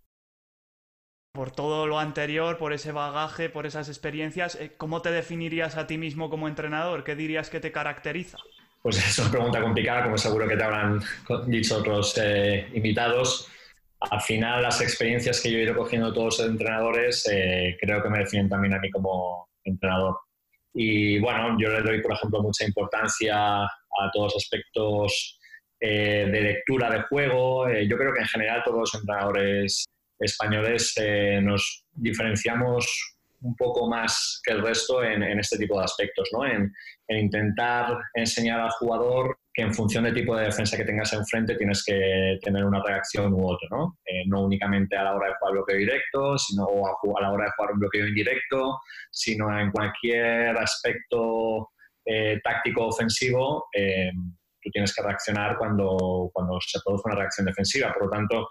Por 1.34 1.52
todo 1.52 1.86
lo 1.88 2.00
anterior, 2.00 2.58
por 2.58 2.74
ese 2.74 2.92
bagaje, 2.92 3.50
por 3.50 3.66
esas 3.66 3.88
experiencias, 3.88 4.56
eh, 4.56 4.74
¿cómo 4.78 5.02
te 5.02 5.12
definirías 5.12 5.78
a 5.78 5.88
ti 5.88 5.98
mismo 5.98 6.30
como 6.30 6.48
entrenador? 6.48 7.04
¿Qué 7.04 7.16
dirías 7.16 7.50
que 7.50 7.60
te 7.60 7.72
caracteriza? 7.72 8.38
Pues 8.82 8.98
es 9.10 9.20
una 9.20 9.32
pregunta 9.32 9.62
complicada, 9.62 10.04
como 10.04 10.18
seguro 10.18 10.48
que 10.48 10.58
te 10.58 10.64
habrán 10.64 11.02
dicho 11.48 11.78
otros 11.78 12.18
eh, 12.22 12.70
invitados. 12.74 13.50
Al 14.00 14.22
final, 14.22 14.62
las 14.62 14.82
experiencias 14.82 15.42
que 15.42 15.52
yo 15.52 15.58
he 15.58 15.64
ido 15.64 15.76
cogiendo 15.76 16.14
todos 16.14 16.40
los 16.40 16.50
entrenadores 16.50 17.28
eh, 17.32 17.78
creo 17.80 18.04
que 18.04 18.10
me 18.10 18.20
definen 18.20 18.50
también 18.50 18.74
a 18.74 18.80
mí 18.80 18.92
como 18.92 19.50
entrenador. 19.64 20.18
Y 20.74 21.20
bueno, 21.20 21.58
yo 21.58 21.70
le 21.70 21.82
doy, 21.82 22.02
por 22.02 22.12
ejemplo, 22.12 22.44
mucha 22.44 22.66
importancia 22.66 23.66
a 24.00 24.10
todos 24.12 24.34
los 24.34 24.44
aspectos 24.44 25.40
eh, 25.80 26.28
de 26.32 26.42
lectura 26.42 26.90
de 26.90 27.02
juego. 27.04 27.68
Eh, 27.68 27.88
yo 27.88 27.98
creo 27.98 28.14
que 28.14 28.22
en 28.22 28.28
general 28.28 28.64
todos 28.64 28.80
los 28.80 28.96
entrenadores 28.96 29.86
españoles 30.18 30.94
eh, 30.98 31.40
nos 31.44 31.86
diferenciamos 31.94 33.18
un 33.42 33.56
poco 33.56 33.88
más 33.88 34.42
que 34.44 34.54
el 34.54 34.64
resto 34.64 35.04
en, 35.04 35.22
este 35.38 35.58
tipo 35.58 35.78
de 35.78 35.84
aspectos, 35.84 36.30
¿no? 36.32 36.46
en, 36.46 36.74
intentar 37.10 37.96
enseñar 38.16 38.62
al 38.62 38.72
jugador 38.72 39.38
que 39.54 39.62
en 39.62 39.74
función 39.74 40.06
del 40.06 40.16
tipo 40.16 40.36
de 40.36 40.46
defensa 40.46 40.78
que 40.78 40.86
tengas 40.86 41.14
enfrente 41.14 41.56
tienes 41.56 41.84
que 41.86 42.40
tener 42.42 42.66
una 42.66 42.82
reacción 42.82 43.34
u 43.34 43.48
otra, 43.48 43.68
¿no? 43.70 44.00
no 44.26 44.46
únicamente 44.46 44.96
a 44.96 45.04
la 45.04 45.16
hora 45.16 45.28
de 45.28 45.36
jugar 45.36 45.54
bloqueo 45.54 45.78
directo, 45.78 46.38
sino 46.40 46.64
a, 46.64 47.20
a, 47.20 47.22
la 47.22 47.32
hora 47.32 47.46
de 47.46 47.52
jugar 47.56 47.74
un 47.74 47.80
bloqueo 47.80 48.08
indirecto, 48.08 48.80
sino 49.12 49.60
en 49.60 49.70
cualquier 49.70 50.58
aspecto 50.58 51.70
eh, 52.06 52.40
táctico 52.44 52.88
ofensivo, 52.88 53.68
eh, 53.74 54.12
tú 54.62 54.70
tienes 54.72 54.94
que 54.94 55.04
reaccionar 55.04 55.58
cuando, 55.58 56.30
cuando 56.34 56.60
se 56.62 56.80
produce 56.84 57.04
una 57.06 57.16
reacción 57.16 57.46
defensiva. 57.46 57.94
Por 57.94 58.06
lo 58.06 58.10
tanto, 58.10 58.48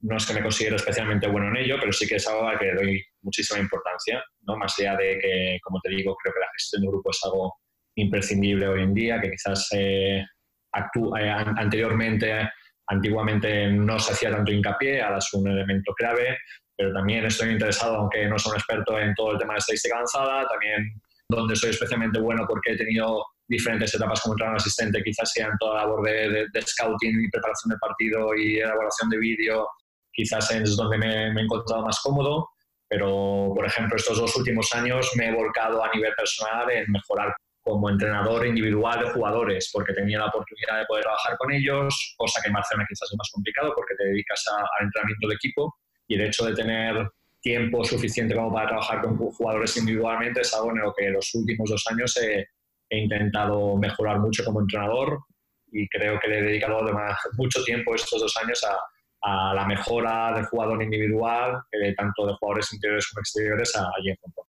no 0.00 0.16
es 0.16 0.26
que 0.26 0.34
me 0.34 0.42
considero 0.42 0.76
especialmente 0.76 1.28
bueno 1.28 1.48
en 1.48 1.58
ello, 1.58 1.76
pero 1.78 1.92
sí 1.92 2.06
que 2.06 2.16
es 2.16 2.26
algo 2.26 2.48
a 2.48 2.58
que 2.58 2.72
doy 2.74 3.02
muchísima 3.22 3.60
importancia, 3.60 4.22
¿no? 4.42 4.56
más 4.56 4.78
allá 4.78 4.96
de 4.96 5.18
que, 5.18 5.58
como 5.62 5.80
te 5.80 5.90
digo, 5.90 6.16
creo 6.16 6.34
que 6.34 6.40
la 6.40 6.52
gestión 6.52 6.82
de 6.82 6.88
grupo 6.88 7.10
es 7.10 7.20
algo 7.24 7.54
imprescindible 7.96 8.68
hoy 8.68 8.82
en 8.82 8.94
día, 8.94 9.20
que 9.20 9.30
quizás 9.30 9.68
eh, 9.72 10.24
anteriormente 10.72 12.48
antiguamente 12.86 13.70
no 13.70 13.98
se 13.98 14.12
hacía 14.12 14.30
tanto 14.30 14.50
hincapié, 14.50 15.00
ahora 15.00 15.18
es 15.18 15.32
un 15.32 15.48
elemento 15.48 15.92
clave, 15.94 16.38
pero 16.76 16.92
también 16.92 17.24
estoy 17.24 17.50
interesado, 17.50 17.96
aunque 17.96 18.26
no 18.26 18.38
soy 18.38 18.52
un 18.52 18.56
experto 18.56 18.98
en 18.98 19.14
todo 19.14 19.32
el 19.32 19.38
tema 19.38 19.54
de 19.54 19.58
estadística 19.58 19.94
avanzada, 19.94 20.48
también 20.48 21.00
donde 21.30 21.56
soy 21.56 21.70
especialmente 21.70 22.20
bueno 22.20 22.44
porque 22.48 22.72
he 22.72 22.76
tenido 22.76 23.24
diferentes 23.48 23.94
etapas 23.94 24.20
como 24.20 24.34
entrenador 24.34 24.60
asistente, 24.60 25.02
quizás 25.02 25.32
sean 25.32 25.50
toda 25.58 25.74
la 25.74 25.80
labor 25.82 26.04
de, 26.04 26.62
scouting 26.62 27.24
y 27.24 27.30
preparación 27.30 27.70
de 27.70 27.78
partido 27.78 28.34
y 28.36 28.58
elaboración 28.58 29.10
de 29.10 29.18
vídeo, 29.18 29.66
quizás 30.12 30.50
es 30.52 30.76
donde 30.76 30.98
me, 30.98 31.32
me, 31.32 31.40
he 31.40 31.44
encontrado 31.44 31.82
más 31.84 31.98
cómodo, 32.00 32.48
pero 32.88 33.52
por 33.54 33.66
ejemplo 33.66 33.96
estos 33.96 34.18
dos 34.18 34.36
últimos 34.36 34.72
años 34.72 35.10
me 35.16 35.28
he 35.28 35.34
volcado 35.34 35.82
a 35.84 35.90
nivel 35.92 36.12
personal 36.14 36.70
en 36.70 36.90
mejorar 36.92 37.34
como 37.62 37.90
entrenador 37.90 38.46
individual 38.46 39.00
de 39.00 39.10
jugadores, 39.10 39.70
porque 39.72 39.92
tenía 39.92 40.18
la 40.18 40.26
oportunidad 40.26 40.78
de 40.78 40.86
poder 40.86 41.04
trabajar 41.04 41.36
con 41.36 41.52
ellos, 41.52 42.14
cosa 42.16 42.40
que 42.40 42.48
en 42.48 42.54
Barcelona 42.54 42.86
quizás 42.88 43.08
es 43.10 43.18
más 43.18 43.30
complicado 43.32 43.72
porque 43.74 43.94
te 43.96 44.04
dedicas 44.04 44.42
al 44.48 44.86
entrenamiento 44.86 45.28
de 45.28 45.34
equipo 45.34 45.74
y 46.08 46.14
el 46.14 46.22
hecho 46.22 46.44
de 46.46 46.54
tener 46.54 47.08
tiempo 47.40 47.84
suficiente 47.84 48.34
como 48.34 48.52
para 48.52 48.68
trabajar 48.68 49.02
con 49.02 49.16
jugadores 49.16 49.76
individualmente 49.76 50.40
es 50.40 50.54
algo 50.54 50.70
en 50.70 50.78
lo 50.78 50.92
que 50.94 51.10
los 51.10 51.34
últimos 51.34 51.70
dos 51.70 51.84
años 51.90 52.16
he, 52.16 52.46
intentado 52.92 53.76
mejorar 53.76 54.18
mucho 54.18 54.44
como 54.44 54.60
entrenador 54.60 55.20
y 55.70 55.88
creo 55.88 56.18
que 56.18 56.26
le 56.26 56.40
he 56.40 56.42
dedicado 56.42 56.80
mucho 57.34 57.62
tiempo 57.62 57.94
estos 57.94 58.20
dos 58.20 58.36
años 58.42 58.60
a, 59.22 59.54
la 59.54 59.64
mejora 59.64 60.32
del 60.34 60.46
jugador 60.46 60.82
individual, 60.82 61.62
eh, 61.70 61.94
tanto 61.94 62.26
de 62.26 62.34
jugadores 62.34 62.72
interiores 62.72 63.06
como 63.08 63.20
exteriores, 63.20 63.72
en 63.76 64.16
Hong 64.22 64.49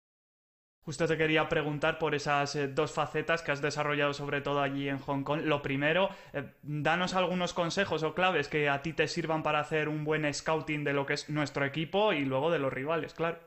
Justo 0.84 1.08
te 1.08 1.16
quería 1.16 1.48
preguntar 1.48 2.00
por 2.00 2.16
esas 2.16 2.56
eh, 2.56 2.68
dos 2.68 2.92
facetas 2.92 3.44
que 3.44 3.52
has 3.52 3.62
desarrollado 3.62 4.14
sobre 4.14 4.42
todo 4.42 4.62
allí 4.62 4.90
en 4.90 4.98
Hong 4.98 5.24
Kong. 5.24 5.42
Lo 5.44 5.62
primero, 5.62 6.10
eh, 6.34 6.44
danos 6.64 7.14
algunos 7.14 7.54
consejos 7.54 8.02
o 8.02 8.16
claves 8.16 8.48
que 8.48 8.68
a 8.68 8.82
ti 8.82 8.94
te 8.94 9.08
sirvan 9.08 9.44
para 9.44 9.60
hacer 9.60 9.88
un 9.88 10.04
buen 10.04 10.32
scouting 10.34 10.84
de 10.84 10.94
lo 10.94 11.06
que 11.06 11.14
es 11.14 11.30
nuestro 11.30 11.66
equipo 11.66 12.14
y 12.14 12.26
luego 12.26 12.50
de 12.50 12.58
los 12.58 12.74
rivales, 12.74 13.14
claro. 13.14 13.38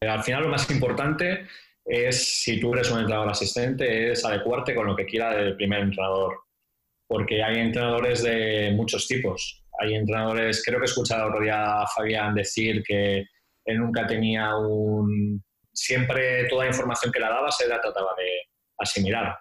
Eh, 0.00 0.08
al 0.08 0.22
final 0.22 0.44
lo 0.44 0.50
más 0.50 0.70
importante 0.70 1.48
es, 1.84 2.42
si 2.42 2.60
tú 2.60 2.72
eres 2.74 2.92
un 2.92 3.00
entrenador 3.00 3.30
asistente, 3.30 4.12
es 4.12 4.24
adecuarte 4.24 4.72
con 4.72 4.86
lo 4.86 4.94
que 4.94 5.06
quiera 5.06 5.34
el 5.34 5.56
primer 5.56 5.80
entrenador. 5.80 6.42
Porque 7.08 7.42
hay 7.42 7.58
entrenadores 7.58 8.22
de 8.22 8.72
muchos 8.76 9.08
tipos. 9.08 9.64
Hay 9.80 9.94
entrenadores, 9.94 10.62
creo 10.64 10.78
que 10.78 10.84
he 10.84 10.90
escuchado 10.90 11.28
otro 11.28 11.42
día 11.42 11.82
a 11.82 11.86
Fabián 11.88 12.36
decir 12.36 12.84
que 12.84 13.26
él 13.64 13.78
nunca 13.78 14.06
tenía 14.06 14.56
un 14.56 15.42
siempre 15.72 16.46
toda 16.48 16.64
la 16.64 16.70
información 16.70 17.12
que 17.12 17.20
la 17.20 17.30
daba 17.30 17.50
se 17.50 17.68
la 17.68 17.80
trataba 17.80 18.10
de 18.16 18.28
asimilar. 18.78 19.36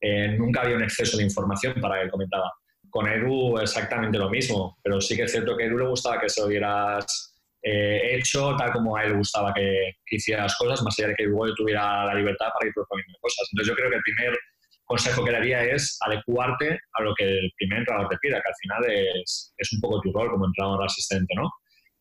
Eh, 0.00 0.28
nunca 0.38 0.62
había 0.62 0.76
un 0.76 0.82
exceso 0.82 1.16
de 1.16 1.24
información 1.24 1.74
para 1.80 2.02
él 2.02 2.10
comentaba. 2.10 2.52
Con 2.90 3.08
Edu 3.08 3.58
exactamente 3.58 4.18
lo 4.18 4.30
mismo, 4.30 4.78
pero 4.82 5.00
sí 5.00 5.16
que 5.16 5.24
es 5.24 5.32
cierto 5.32 5.56
que 5.56 5.64
a 5.64 5.66
Edu 5.66 5.78
le 5.78 5.88
gustaba 5.88 6.20
que 6.20 6.28
se 6.28 6.40
lo 6.40 6.46
hubieras 6.46 7.34
eh, 7.62 8.16
hecho 8.16 8.54
tal 8.56 8.72
como 8.72 8.96
a 8.96 9.02
él 9.02 9.12
le 9.12 9.18
gustaba 9.18 9.52
que, 9.52 9.92
hicieras 10.10 10.56
cosas, 10.56 10.82
más 10.82 10.98
allá 10.98 11.08
de 11.08 11.14
que 11.14 11.24
Edu 11.24 11.54
tuviera 11.54 12.04
la 12.04 12.14
libertad 12.14 12.48
para 12.54 12.66
ir 12.66 12.74
proponiendo 12.74 13.18
cosas. 13.20 13.48
Entonces 13.52 13.70
yo 13.70 13.76
creo 13.76 13.90
que 13.90 13.96
el 13.96 14.02
primer 14.02 14.38
consejo 14.84 15.24
que 15.24 15.32
le 15.32 15.36
haría 15.38 15.64
es 15.64 15.98
adecuarte 16.00 16.78
a 16.92 17.02
lo 17.02 17.14
que 17.14 17.24
el 17.24 17.52
primer 17.56 17.80
entrenador 17.80 18.08
te 18.08 18.18
pida, 18.18 18.40
que 18.40 18.48
al 18.48 18.54
final 18.60 18.84
es, 19.20 19.52
es 19.56 19.72
un 19.72 19.80
poco 19.80 20.00
tu 20.00 20.12
rol 20.12 20.30
como 20.30 20.46
entrenador 20.46 20.84
asistente, 20.84 21.34
¿no? 21.34 21.50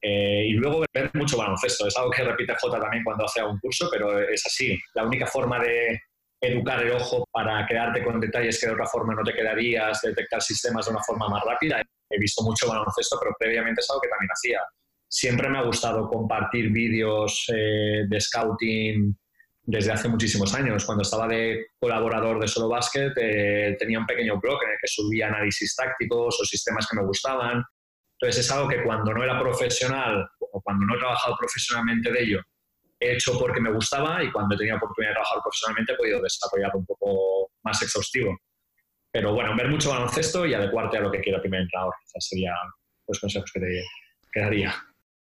Eh, 0.01 0.45
y 0.49 0.53
luego 0.53 0.85
ver 0.93 1.09
mucho 1.13 1.37
baloncesto. 1.37 1.87
Es 1.87 1.97
algo 1.97 2.11
que 2.11 2.23
repite 2.23 2.53
J 2.59 2.79
también 2.79 3.03
cuando 3.03 3.25
hace 3.25 3.43
un 3.43 3.59
curso, 3.59 3.89
pero 3.91 4.19
es 4.19 4.45
así. 4.45 4.77
La 4.93 5.03
única 5.03 5.25
forma 5.25 5.59
de 5.59 5.99
educar 6.41 6.83
el 6.83 6.91
ojo 6.91 7.25
para 7.31 7.65
quedarte 7.65 8.03
con 8.03 8.19
detalles 8.19 8.59
que 8.59 8.67
de 8.67 8.73
otra 8.73 8.85
forma 8.85 9.15
no 9.15 9.23
te 9.23 9.33
quedarías, 9.33 10.01
detectar 10.01 10.41
sistemas 10.41 10.85
de 10.85 10.91
una 10.91 11.03
forma 11.03 11.27
más 11.29 11.43
rápida. 11.43 11.81
He 12.09 12.19
visto 12.19 12.43
mucho 12.43 12.67
baloncesto, 12.67 13.17
pero 13.19 13.35
previamente 13.39 13.81
es 13.81 13.89
algo 13.89 14.01
que 14.01 14.09
también 14.09 14.29
hacía. 14.31 14.61
Siempre 15.07 15.49
me 15.49 15.57
ha 15.57 15.63
gustado 15.63 16.07
compartir 16.07 16.71
vídeos 16.71 17.45
eh, 17.53 18.03
de 18.07 18.21
scouting 18.21 19.17
desde 19.63 19.91
hace 19.91 20.07
muchísimos 20.07 20.53
años. 20.53 20.85
Cuando 20.85 21.01
estaba 21.01 21.27
de 21.27 21.67
colaborador 21.79 22.39
de 22.39 22.47
Solo 22.47 22.69
Basket, 22.69 23.11
eh, 23.19 23.75
tenía 23.79 23.99
un 23.99 24.05
pequeño 24.05 24.39
blog 24.39 24.61
en 24.63 24.71
el 24.71 24.77
que 24.79 24.87
subía 24.87 25.27
análisis 25.27 25.75
tácticos 25.75 26.39
o 26.39 26.45
sistemas 26.45 26.87
que 26.87 26.97
me 26.97 27.05
gustaban 27.05 27.63
entonces 28.19 28.45
es 28.45 28.51
algo 28.51 28.67
que 28.67 28.83
cuando 28.83 29.13
no 29.13 29.23
era 29.23 29.39
profesional 29.39 30.27
o 30.39 30.61
cuando 30.61 30.85
no 30.85 30.95
he 30.95 30.99
trabajado 30.99 31.35
profesionalmente 31.37 32.11
de 32.11 32.23
ello, 32.23 32.41
he 32.99 33.13
hecho 33.13 33.37
porque 33.37 33.59
me 33.59 33.71
gustaba 33.71 34.23
y 34.23 34.31
cuando 34.31 34.55
he 34.55 34.57
tenido 34.57 34.77
oportunidad 34.77 35.11
de 35.11 35.15
trabajar 35.15 35.39
profesionalmente 35.43 35.93
he 35.93 35.97
podido 35.97 36.21
desarrollarlo 36.21 36.79
un 36.79 36.85
poco 36.85 37.51
más 37.63 37.81
exhaustivo. 37.81 38.37
Pero 39.11 39.33
bueno, 39.33 39.55
ver 39.55 39.69
mucho 39.69 39.91
baloncesto 39.91 40.45
y 40.45 40.53
adecuarte 40.53 40.97
a 40.97 41.01
lo 41.01 41.11
que 41.11 41.21
quiera 41.21 41.37
el 41.37 41.41
primer 41.41 41.61
entrenador. 41.61 41.93
Quizás 42.03 42.27
serían 42.27 42.55
los 43.07 43.19
consejos 43.19 43.51
que 43.53 43.59
te 44.33 44.39
daría. 44.39 44.75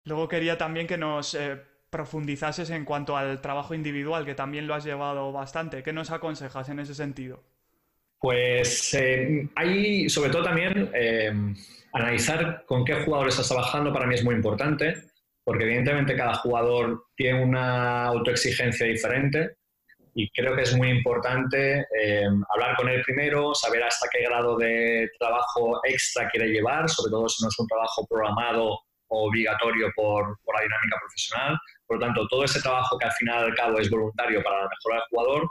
Luego 0.05 0.29
quería 0.29 0.57
también 0.57 0.87
que 0.87 0.99
nos 0.99 1.35
eh, 1.35 1.61
profundizases 1.91 2.71
en 2.71 2.85
cuanto 2.85 3.17
al 3.17 3.41
trabajo 3.41 3.75
individual, 3.75 4.25
que 4.25 4.35
también 4.35 4.67
lo 4.67 4.75
has 4.75 4.85
llevado 4.85 5.33
bastante. 5.33 5.83
¿Qué 5.83 5.93
nos 5.93 6.11
aconsejas 6.11 6.69
en 6.69 6.81
ese 6.81 6.95
sentido? 6.95 7.43
Pues 8.19 8.95
eh, 8.95 9.49
hay, 9.55 10.09
sobre 10.09 10.31
todo 10.31 10.45
también, 10.45 10.91
eh, 10.95 11.33
analizar 11.93 12.65
con 12.67 12.85
qué 12.85 13.03
jugadores 13.05 13.35
estás 13.35 13.49
trabajando 13.49 13.93
para 13.93 14.07
mí 14.07 14.15
es 14.15 14.25
muy 14.25 14.35
importante, 14.35 14.95
porque 15.45 15.65
evidentemente 15.65 16.17
cada 16.17 16.35
jugador 16.35 17.07
tiene 17.17 17.43
una 17.43 18.05
autoexigencia 18.05 18.87
diferente 18.87 19.57
y 20.15 20.29
creo 20.31 20.57
que 20.57 20.63
es 20.63 20.77
muy 20.77 20.91
importante 20.91 21.87
eh, 21.97 22.27
hablar 22.53 22.77
con 22.77 22.89
él 22.89 23.03
primero, 23.03 23.55
saber 23.55 23.85
hasta 23.85 24.09
qué 24.11 24.25
grado 24.25 24.57
de 24.57 25.09
trabajo 25.19 25.81
extra 25.85 26.29
quiere 26.29 26.49
llevar, 26.49 26.89
sobre 26.89 27.13
todo 27.13 27.29
si 27.29 27.43
no 27.45 27.49
es 27.49 27.59
un 27.59 27.69
trabajo 27.69 28.05
programado 28.09 28.81
o 29.11 29.29
obligatorio 29.29 29.93
por, 29.95 30.25
la 30.27 30.61
dinámica 30.61 30.97
profesional. 31.01 31.59
Por 31.87 31.99
lo 31.99 32.07
tanto, 32.07 32.27
todo 32.27 32.45
ese 32.45 32.61
trabajo 32.61 32.99
que 32.99 33.07
al 33.07 33.13
final 33.13 33.45
al 33.45 33.55
cabo 33.55 33.79
es 33.79 33.89
voluntario 33.89 34.43
para 34.43 34.69
mejorar 34.69 34.99
al 34.99 35.09
jugador, 35.09 35.49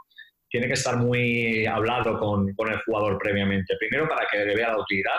tiene 0.49 0.67
que 0.67 0.73
estar 0.73 0.97
muy 0.97 1.65
hablado 1.65 2.19
con, 2.19 2.53
con, 2.53 2.69
el 2.69 2.81
jugador 2.81 3.17
previamente. 3.17 3.75
Primero 3.79 4.07
para 4.07 4.27
que 4.29 4.39
le 4.39 4.53
vea 4.53 4.71
la 4.71 4.79
utilidad, 4.79 5.17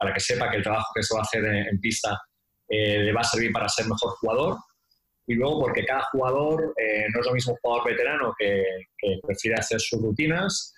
para 0.00 0.14
que 0.14 0.20
sepa 0.20 0.50
que 0.50 0.56
el 0.56 0.62
trabajo 0.62 0.90
que 0.94 1.02
se 1.02 1.14
va 1.14 1.20
a 1.20 1.24
hacer 1.24 1.44
en, 1.44 1.78
pista 1.78 2.18
eh, 2.66 3.00
le 3.00 3.12
va 3.12 3.20
a 3.20 3.24
servir 3.24 3.52
para 3.52 3.68
ser 3.68 3.84
mejor 3.84 4.12
jugador. 4.18 4.56
Y 5.26 5.34
luego 5.34 5.60
porque 5.60 5.84
cada 5.84 6.02
jugador 6.10 6.72
eh, 6.78 7.04
no 7.12 7.20
es 7.20 7.26
lo 7.26 7.34
mismo 7.34 7.52
un 7.52 7.58
jugador 7.62 7.90
veterano 7.90 8.34
que, 8.38 8.64
prefiere 9.22 9.58
hacer 9.58 9.78
sus 9.78 10.00
rutinas 10.00 10.72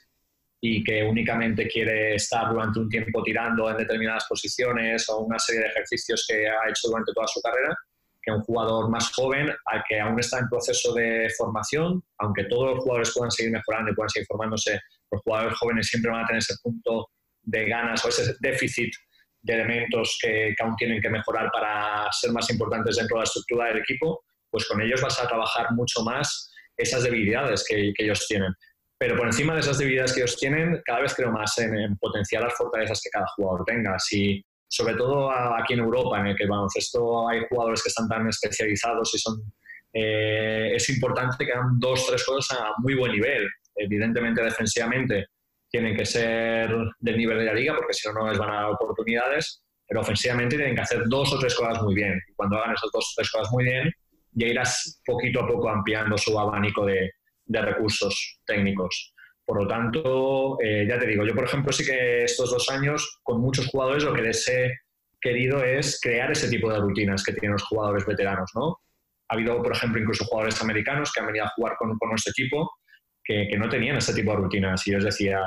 y 0.61 0.83
que 0.83 1.05
únicamente 1.05 1.69
quiere 1.69 2.17
estar 2.17 2.51
durante 2.51 2.81
un 2.81 2.89
tiempo 2.89 3.23
tirando 3.23 3.71
en 3.71 3.77
determinadas 3.77 4.27
posiciones 4.29 5.09
o 5.09 5.21
una 5.21 5.39
serie 5.39 5.63
de 5.63 5.69
ejercicios 5.69 6.27
que 6.29 6.49
ha 6.49 6.69
hecho 6.69 6.89
durante 6.89 7.13
toda 7.13 7.27
su 7.29 7.41
carrera, 7.41 7.77
que 8.21 8.33
un 8.33 8.43
jugador 8.43 8.91
más 8.91 9.13
joven 9.13 9.51
al 9.67 9.85
que 9.89 10.01
aún 10.01 10.19
está 10.19 10.41
en 10.41 10.49
proceso 10.49 10.93
de 10.95 11.31
formación, 11.39 12.03
aunque 12.19 12.45
todos 12.45 12.75
los 12.75 12.79
jugadores 12.81 13.13
puedan 13.15 13.31
seguir 13.31 13.53
mejorando 13.53 13.93
y 13.93 13.95
puedan 13.95 14.11
seguir 14.11 14.27
formándose, 14.27 14.81
los 15.13 15.23
jugadores 15.23 15.59
jóvenes 15.59 15.87
siempre 15.87 16.11
van 16.11 16.25
a 16.25 16.27
tener 16.27 16.39
ese 16.39 16.55
punto 16.63 17.09
de 17.43 17.69
ganas 17.69 18.05
o 18.05 18.09
ese 18.09 18.35
déficit 18.41 18.93
de 19.43 19.55
elementos 19.55 20.19
que, 20.21 20.55
aún 20.61 20.77
tienen 20.77 21.01
que 21.01 21.11
mejorar 21.11 21.51
para 21.53 22.11
ser 22.13 22.33
más 22.33 22.49
importantes 22.51 22.97
dentro 22.97 23.17
de 23.17 23.21
la 23.21 23.25
estructura 23.25 23.67
del 23.67 23.79
equipo, 23.79 24.25
pues 24.51 24.67
con 24.69 24.81
ellos 24.81 25.01
vas 25.01 25.21
a 25.21 25.27
trabajar 25.27 25.73
mucho 25.73 26.03
más 26.03 26.51
esas 26.77 27.03
debilidades 27.03 27.65
que, 27.69 27.93
ellos 27.97 28.27
tienen. 28.29 28.53
Pero 28.99 29.17
por 29.17 29.27
encima 29.27 29.55
de 29.55 29.61
esas 29.61 29.79
debilidades 29.79 30.13
que 30.13 30.21
ellos 30.21 30.37
tienen, 30.37 30.81
cada 30.85 31.01
vez 31.01 31.15
creo 31.15 31.33
más 31.33 31.59
en, 31.59 31.97
potenciar 31.97 32.43
las 32.43 32.55
fortalezas 32.55 33.01
que 33.03 33.11
cada 33.11 33.27
jugador 33.37 33.65
tenga. 33.67 33.99
Si, 33.99 34.45
sobre 34.69 34.95
todo 34.95 35.31
aquí 35.31 35.75
en 35.75 35.81
Europa, 35.81 36.21
en 36.21 36.27
el 36.29 36.37
que 36.37 36.45
el 36.45 36.51
baloncesto 36.51 37.29
hay 37.29 37.41
jugadores 37.49 37.83
que 37.83 37.89
están 37.89 38.09
tan 38.09 38.29
especializados 38.29 39.13
y 39.15 39.19
son, 39.19 39.43
eh, 39.93 40.73
es 40.75 40.89
importante 40.91 41.45
que 41.45 41.53
hagan 41.53 41.79
dos, 41.81 42.07
tres 42.07 42.25
cosas 42.25 42.59
a 42.59 42.73
muy 42.79 42.95
buen 42.95 43.13
nivel. 43.13 43.49
Evidentemente, 43.75 44.43
defensivamente, 44.43 45.27
tienen 45.73 45.97
que 45.97 46.05
ser 46.05 46.71
del 47.01 47.17
nivel 47.17 47.39
de 47.39 47.47
la 47.47 47.55
liga, 47.55 47.75
porque 47.75 47.95
si 47.95 48.07
no, 48.07 48.15
no 48.15 48.29
les 48.29 48.39
van 48.39 48.51
a 48.51 48.55
dar 48.57 48.71
oportunidades, 48.73 49.65
pero 49.89 50.03
ofensivamente 50.03 50.57
tienen 50.57 50.75
que 50.75 50.83
hacer 50.83 51.03
dos 51.07 51.33
o 51.33 51.39
tres 51.39 51.55
cosas 51.55 51.83
muy 51.83 51.95
bien. 51.95 52.21
Y 52.29 52.35
cuando 52.35 52.59
hagan 52.59 52.75
esas 52.75 52.91
dos 52.93 53.05
o 53.05 53.13
tres 53.17 53.31
cosas 53.31 53.51
muy 53.53 53.65
bien, 53.65 53.91
ya 54.33 54.47
irás 54.47 55.01
poquito 55.05 55.41
a 55.41 55.47
poco 55.47 55.71
ampliando 55.71 56.17
su 56.19 56.39
abanico 56.39 56.85
de, 56.85 57.11
de 57.47 57.63
recursos 57.63 58.41
técnicos. 58.47 59.15
Por 59.47 59.63
lo 59.63 59.67
tanto, 59.67 60.59
eh, 60.63 60.87
ya 60.87 60.99
te 60.99 61.07
digo, 61.07 61.25
yo 61.25 61.35
por 61.35 61.45
ejemplo 61.45 61.73
sí 61.73 61.85
que 61.85 62.25
estos 62.25 62.51
dos 62.51 62.69
años 62.69 63.21
con 63.23 63.41
muchos 63.41 63.67
jugadores 63.69 64.05
lo 64.05 64.13
que 64.13 64.23
les 64.23 64.47
he 64.49 64.71
querido 65.21 65.65
es 65.65 66.01
crear 66.03 66.31
ese 66.31 66.49
tipo 66.49 66.71
de 66.71 66.79
rutinas 66.81 67.25
que 67.25 67.33
tienen 67.33 67.53
los 67.53 67.63
jugadores 67.65 68.05
veteranos, 68.07 68.51
¿no? 68.55 68.79
Ha 69.29 69.35
habido, 69.35 69.63
por 69.63 69.73
ejemplo, 69.73 70.01
incluso 70.01 70.25
jugadores 70.27 70.61
americanos 70.61 71.11
que 71.13 71.21
han 71.21 71.27
venido 71.27 71.47
a 71.47 71.53
jugar 71.57 71.77
con, 71.79 71.97
con 71.99 72.11
nuestro 72.11 72.31
equipo 72.31 72.71
que, 73.25 73.57
no 73.59 73.69
tenían 73.69 73.97
este 73.97 74.15
tipo 74.15 74.33
de 74.33 74.39
rutinas. 74.39 74.87
Y 74.87 74.93
yo 74.93 74.99
les 74.99 75.07
decía, 75.07 75.41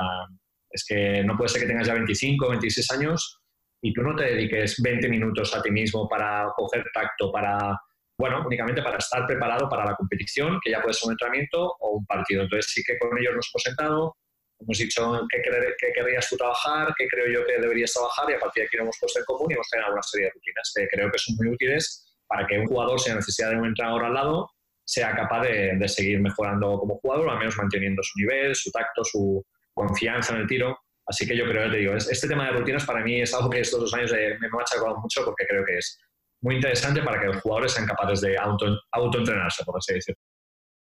es 0.70 0.84
que 0.86 1.22
no 1.24 1.36
puede 1.36 1.48
ser 1.48 1.62
que 1.62 1.68
tengas 1.68 1.86
ya 1.86 1.94
25, 1.94 2.48
26 2.48 2.90
años 2.92 3.40
y 3.82 3.92
tú 3.92 4.02
no 4.02 4.14
te 4.16 4.24
dediques 4.24 4.80
20 4.82 5.08
minutos 5.08 5.54
a 5.54 5.62
ti 5.62 5.70
mismo 5.70 6.08
para 6.08 6.48
coger 6.56 6.84
tacto, 6.92 7.30
para, 7.30 7.78
bueno, 8.18 8.42
únicamente 8.46 8.82
para 8.82 8.98
estar 8.98 9.26
preparado 9.26 9.68
para 9.68 9.84
la 9.84 9.94
competición, 9.94 10.58
que 10.62 10.70
ya 10.70 10.80
puede 10.80 10.94
ser 10.94 11.08
un 11.08 11.12
entrenamiento 11.12 11.74
o 11.80 11.98
un 11.98 12.06
partido. 12.06 12.42
Entonces 12.42 12.72
sí 12.72 12.82
que 12.84 12.98
con 12.98 13.16
ellos 13.18 13.34
nos 13.34 13.50
hemos 13.52 13.62
sentado, 13.62 14.16
Hemos 14.58 14.78
dicho 14.78 15.20
qué, 15.30 15.42
qué 15.78 15.92
querrías 15.92 16.28
tú 16.30 16.36
trabajar, 16.36 16.94
qué 16.96 17.06
creo 17.08 17.26
yo 17.28 17.46
que 17.46 17.60
deberías 17.60 17.92
trabajar 17.92 18.30
y 18.30 18.34
a 18.34 18.38
partir 18.38 18.62
de 18.62 18.66
aquí 18.66 18.76
lo 18.78 18.84
hemos 18.84 18.96
puesto 18.98 19.18
en 19.18 19.24
común 19.26 19.50
y 19.50 19.54
hemos 19.54 19.68
generado 19.70 19.92
una 19.92 20.02
serie 20.02 20.26
de 20.26 20.32
rutinas 20.32 20.72
que 20.74 20.88
creo 20.88 21.10
que 21.10 21.18
son 21.18 21.36
muy 21.36 21.48
útiles 21.48 22.16
para 22.26 22.46
que 22.46 22.58
un 22.58 22.66
jugador, 22.66 22.98
sin 22.98 23.14
necesidad 23.16 23.50
de 23.50 23.56
un 23.56 23.66
entrenador 23.66 24.04
al 24.04 24.14
lado, 24.14 24.50
sea 24.86 25.14
capaz 25.14 25.42
de, 25.42 25.76
de 25.76 25.88
seguir 25.88 26.20
mejorando 26.20 26.78
como 26.78 26.98
jugador 26.98 27.26
o 27.26 27.30
al 27.32 27.38
menos 27.38 27.56
manteniendo 27.56 28.02
su 28.02 28.18
nivel, 28.18 28.54
su 28.54 28.70
tacto, 28.70 29.04
su 29.04 29.44
confianza 29.74 30.34
en 30.34 30.42
el 30.42 30.46
tiro. 30.46 30.78
Así 31.06 31.26
que 31.26 31.36
yo 31.36 31.44
creo, 31.44 31.70
te 31.70 31.78
digo, 31.78 31.94
este 31.94 32.28
tema 32.28 32.46
de 32.46 32.52
rutinas 32.52 32.84
para 32.84 33.04
mí 33.04 33.20
es 33.20 33.32
algo 33.34 33.50
que 33.50 33.60
estos 33.60 33.80
dos 33.80 33.94
años 33.94 34.12
me 34.12 34.46
ha 34.46 34.62
achacado 34.62 34.96
mucho 34.98 35.24
porque 35.24 35.46
creo 35.46 35.64
que 35.64 35.78
es 35.78 36.00
muy 36.40 36.56
interesante 36.56 37.02
para 37.02 37.20
que 37.20 37.26
los 37.26 37.40
jugadores 37.40 37.72
sean 37.72 37.86
capaces 37.86 38.20
de 38.20 38.36
auto, 38.38 38.78
autoentrenarse, 38.92 39.64
por 39.64 39.76
así 39.78 39.94
decirlo. 39.94 40.20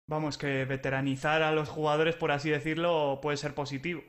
Vamos, 0.08 0.38
que 0.38 0.64
veteranizar 0.64 1.42
a 1.42 1.52
los 1.52 1.68
jugadores, 1.68 2.16
por 2.16 2.32
así 2.32 2.50
decirlo, 2.50 3.20
puede 3.22 3.36
ser 3.36 3.54
positivo. 3.54 4.02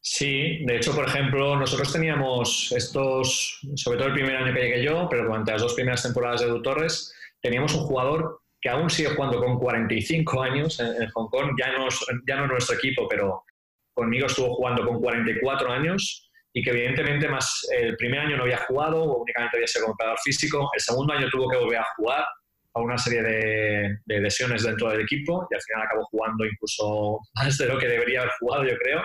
Sí, 0.00 0.64
de 0.64 0.76
hecho, 0.76 0.94
por 0.94 1.06
ejemplo, 1.06 1.56
nosotros 1.56 1.92
teníamos 1.92 2.72
estos, 2.72 3.60
sobre 3.76 3.98
todo 3.98 4.08
el 4.08 4.14
primer 4.14 4.36
año 4.36 4.52
que 4.52 4.60
llegué 4.60 4.82
yo, 4.82 5.06
pero 5.08 5.24
durante 5.24 5.52
las 5.52 5.62
dos 5.62 5.74
primeras 5.74 6.02
temporadas 6.02 6.40
de 6.40 6.48
Edu 6.48 6.62
Torres, 6.62 7.14
teníamos 7.40 7.74
un 7.74 7.82
jugador 7.82 8.41
que 8.62 8.70
aún 8.70 8.88
sigue 8.88 9.10
jugando 9.10 9.40
con 9.40 9.58
45 9.58 10.42
años 10.42 10.78
en, 10.78 11.08
Hong 11.10 11.28
Kong, 11.28 11.50
ya 11.58 11.72
no, 11.72 11.88
ya 12.26 12.36
no 12.36 12.46
nuestro 12.46 12.76
equipo, 12.76 13.08
pero 13.08 13.44
conmigo 13.92 14.26
estuvo 14.26 14.54
jugando 14.54 14.86
con 14.86 15.00
44 15.00 15.70
años 15.70 16.30
y 16.54 16.62
que 16.62 16.70
evidentemente 16.70 17.28
más 17.28 17.66
el 17.76 17.96
primer 17.96 18.20
año 18.20 18.36
no 18.36 18.44
había 18.44 18.58
jugado, 18.58 19.16
únicamente 19.16 19.56
había 19.56 19.66
sido 19.66 19.86
como 19.86 19.96
físico, 20.24 20.70
el 20.72 20.80
segundo 20.80 21.12
año 21.12 21.28
tuvo 21.28 21.50
que 21.50 21.58
volver 21.58 21.78
a 21.78 21.86
jugar 21.96 22.24
a 22.74 22.80
una 22.80 22.96
serie 22.96 23.22
de, 23.22 24.20
lesiones 24.20 24.62
dentro 24.62 24.90
del 24.90 25.00
equipo 25.00 25.46
y 25.50 25.54
al 25.54 25.62
final 25.62 25.82
acabó 25.82 26.04
jugando 26.04 26.46
incluso 26.46 27.18
más 27.34 27.58
de 27.58 27.66
lo 27.66 27.78
que 27.78 27.88
debería 27.88 28.20
haber 28.20 28.32
jugado, 28.38 28.64
yo 28.64 28.76
creo. 28.78 29.02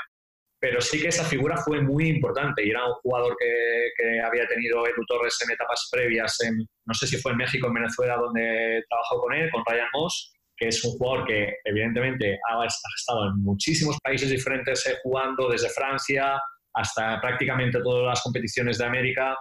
Pero 0.59 0.81
sí 0.81 0.99
que 0.99 1.09
esa 1.09 1.23
figura 1.23 1.57
fue 1.57 1.81
muy 1.81 2.07
importante 2.07 2.65
y 2.65 2.71
era 2.71 2.85
un 2.85 2.93
jugador 2.93 3.35
que, 3.39 3.89
que 3.95 4.19
había 4.21 4.47
tenido 4.47 4.87
Edu 4.87 5.05
Torres 5.07 5.37
en 5.45 5.51
etapas 5.51 5.87
previas, 5.91 6.35
en, 6.41 6.57
no 6.85 6.93
sé 6.93 7.05
si 7.05 7.17
fue 7.17 7.31
en 7.33 7.37
México 7.37 7.67
o 7.67 7.69
en 7.69 7.75
Venezuela, 7.75 8.15
donde 8.15 8.83
trabajó 8.89 9.21
con 9.21 9.33
él, 9.35 9.51
con 9.51 9.63
Ryan 9.67 9.87
Moss, 9.93 10.33
que 10.57 10.69
es 10.69 10.83
un 10.83 10.97
jugador 10.97 11.27
que 11.27 11.53
evidentemente 11.63 12.39
ha 12.49 12.65
estado 12.65 13.27
en 13.27 13.43
muchísimos 13.43 13.97
países 14.03 14.29
diferentes 14.29 14.85
eh, 14.87 14.97
jugando, 15.03 15.49
desde 15.49 15.69
Francia 15.69 16.39
hasta 16.73 17.19
prácticamente 17.21 17.79
todas 17.81 18.05
las 18.05 18.21
competiciones 18.21 18.77
de 18.77 18.85
América, 18.85 19.35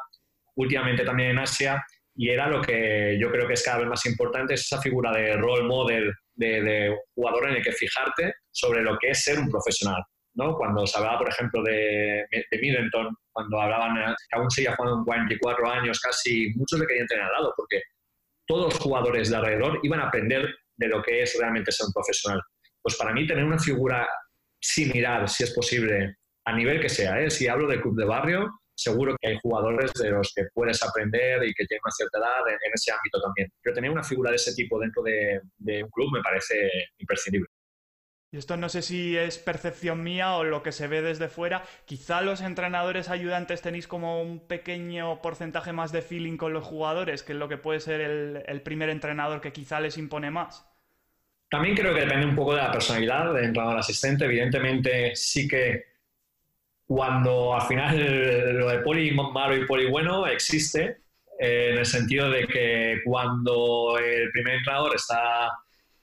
últimamente 0.57 1.05
también 1.05 1.31
en 1.31 1.39
Asia, 1.39 1.83
y 2.15 2.31
era 2.31 2.49
lo 2.49 2.63
que 2.63 3.19
yo 3.21 3.31
creo 3.31 3.47
que 3.47 3.55
es 3.55 3.63
cada 3.63 3.79
vez 3.79 3.89
más 3.89 4.07
importante, 4.07 4.55
es 4.55 4.63
esa 4.63 4.81
figura 4.81 5.13
de 5.13 5.37
role 5.37 5.65
model, 5.65 6.13
de, 6.35 6.97
jugador 7.15 7.51
en 7.51 7.57
el 7.57 7.63
que 7.63 7.73
fijarte 7.73 8.35
sobre 8.51 8.83
lo 8.83 8.97
que 8.99 9.11
es 9.11 9.23
ser 9.23 9.39
un 9.39 9.51
profesional. 9.51 10.03
¿No? 10.37 10.57
Cuando 10.57 10.87
se 10.87 10.99
hablaba, 10.99 11.19
por 11.19 11.29
ejemplo, 11.29 11.63
de, 11.63 12.25
de 12.31 12.59
Middleton, 12.59 13.15
cuando 13.33 13.61
hablaban 13.61 13.97
eh, 13.99 14.15
que 14.31 14.39
aún 14.39 14.51
seguía 14.51 14.77
jugando 14.77 14.99
en 15.01 15.05
44 15.05 15.71
años 15.71 16.01
casi, 16.01 16.53
muchos 16.55 16.79
le 16.79 16.87
querían 16.87 17.07
tener 17.07 17.25
al 17.25 17.33
lado, 17.33 17.55
porque 17.57 17.83
todos 18.47 18.75
los 18.75 18.79
jugadores 18.83 19.31
de 19.31 19.37
alrededor 19.37 19.81
iban 19.83 20.01
a 20.01 20.09
aprender 20.09 20.55
de 20.77 20.89
lo 20.89 21.03
que 21.03 21.23
es 21.23 21.37
realmente 21.39 21.73
ser 21.73 21.87
un 21.87 21.93
profesional. 21.93 22.41
Pues 22.83 22.97
para 22.97 23.13
mí 23.13 23.27
tener 23.27 23.45
una 23.45 23.59
figura 23.59 24.09
similar, 24.61 25.29
si 25.29 25.45
es 25.45 25.53
posible, 25.53 26.17
a 26.45 26.53
nivel 26.55 26.81
que 26.81 26.89
sea, 26.89 27.21
¿eh? 27.21 27.31
si 27.31 27.49
hablo 27.49 27.67
de 27.67 27.81
club 27.81 27.97
de 27.97 28.05
barrio, 28.05 28.51
seguro 28.77 29.17
que 29.21 29.29
hay 29.29 29.39
jugadores 29.43 29.93
de 29.95 30.11
los 30.11 30.33
que 30.35 30.45
puedes 30.53 30.83
aprender 30.83 31.43
y 31.45 31.53
que 31.55 31.65
tienen 31.65 31.81
una 31.85 31.93
cierta 31.93 32.19
edad 32.19 32.49
en, 32.49 32.73
ese 32.73 32.93
ámbito 32.93 33.21
también. 33.21 33.49
Pero 33.63 33.75
tener 33.75 33.91
una 33.91 34.05
figura 34.05 34.31
de 34.31 34.37
ese 34.37 34.55
tipo 34.55 34.79
dentro 34.79 35.03
de, 35.03 35.41
un 35.83 35.91
club 35.91 36.13
me 36.13 36.23
parece 36.23 36.71
imprescindible. 36.99 37.49
Esto 38.37 38.57
no 38.57 38.69
sé 38.69 38.83
si 38.83 39.17
es 39.17 39.39
percepción 39.39 40.03
mía 40.03 40.37
o 40.37 40.45
lo 40.45 40.63
que 40.63 40.73
se 40.73 40.89
ve 40.89 41.03
desde 41.03 41.29
fuera. 41.29 41.63
Quizá 41.87 42.21
los 42.21 42.41
entrenadores 42.41 43.09
ayudantes 43.09 43.63
tenéis 43.63 43.89
como 43.89 44.21
un 44.21 44.41
pequeño 44.41 45.23
porcentaje 45.23 45.73
más 45.73 45.93
de 45.93 46.03
feeling 46.03 46.37
con 46.37 46.53
los 46.53 46.65
jugadores, 46.65 47.23
que 47.23 47.33
es 47.33 47.39
lo 47.39 47.49
que 47.49 47.57
puede 47.57 47.81
ser 47.81 48.01
el, 48.01 48.43
el 48.47 48.61
primer 48.63 48.91
entrenador 48.91 49.41
que 49.41 49.53
quizá 49.53 49.81
les 49.81 49.99
impone 49.99 50.31
más. 50.31 50.69
También 51.49 51.77
creo 51.77 51.95
que 51.95 52.01
depende 52.01 52.27
un 52.27 52.35
poco 52.35 52.55
de 52.55 52.63
la 52.63 52.73
personalidad 52.73 53.33
del 53.33 53.45
entrenador 53.45 53.79
asistente. 53.79 54.25
Evidentemente 54.25 55.15
sí 55.15 55.47
que 55.47 55.85
cuando 56.87 57.55
al 57.55 57.63
final 57.63 58.59
lo 58.59 58.69
de 58.69 58.79
poli 58.79 59.13
malo 59.13 59.57
y 59.57 59.67
poli 59.67 59.89
bueno 59.89 60.27
existe, 60.27 60.99
eh, 61.39 61.71
en 61.73 61.79
el 61.79 61.87
sentido 61.87 62.31
de 62.31 62.47
que 62.47 63.01
cuando 63.05 63.99
el 63.99 64.31
primer 64.31 64.55
entrenador 64.55 64.95
está 64.95 65.51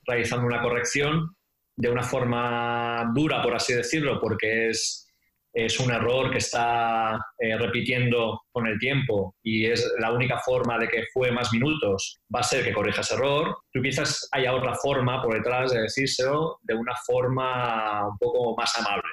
realizando 0.05 0.45
una 0.45 0.61
corrección 0.61 1.35
de 1.75 1.89
una 1.89 2.03
forma 2.03 3.11
dura, 3.13 3.41
por 3.41 3.55
así 3.55 3.73
decirlo, 3.73 4.19
porque 4.19 4.69
es, 4.69 5.07
es 5.53 5.79
un 5.79 5.91
error 5.91 6.31
que 6.31 6.37
está 6.37 7.19
eh, 7.39 7.57
repitiendo 7.57 8.41
con 8.51 8.67
el 8.67 8.77
tiempo 8.79 9.35
y 9.43 9.65
es 9.65 9.93
la 9.99 10.11
única 10.11 10.39
forma 10.39 10.77
de 10.77 10.87
que 10.87 11.03
fue 11.13 11.31
más 11.31 11.51
minutos, 11.51 12.21
va 12.33 12.41
a 12.41 12.43
ser 12.43 12.63
que 12.63 12.73
corrija 12.73 13.01
ese 13.01 13.15
error. 13.15 13.57
Tú 13.71 13.81
quizás 13.81 14.27
haya 14.31 14.53
otra 14.53 14.75
forma 14.75 15.21
por 15.21 15.33
detrás 15.33 15.71
de 15.71 15.81
decírselo 15.81 16.59
de 16.61 16.75
una 16.75 16.93
forma 17.05 18.07
un 18.07 18.17
poco 18.17 18.55
más 18.55 18.77
amable, 18.79 19.09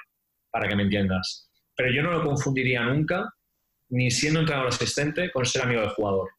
para 0.51 0.67
que 0.67 0.75
me 0.75 0.83
entiendas 0.83 1.51
pero 1.81 1.93
yo 1.93 2.03
no 2.03 2.11
lo 2.11 2.23
confundiría 2.23 2.83
nunca, 2.83 3.33
ni 3.89 4.11
siendo 4.11 4.41
entrenador 4.41 4.69
asistente, 4.69 5.31
con 5.31 5.45
ser 5.45 5.63
amigo 5.63 5.81
del 5.81 5.89
jugador. 5.89 6.29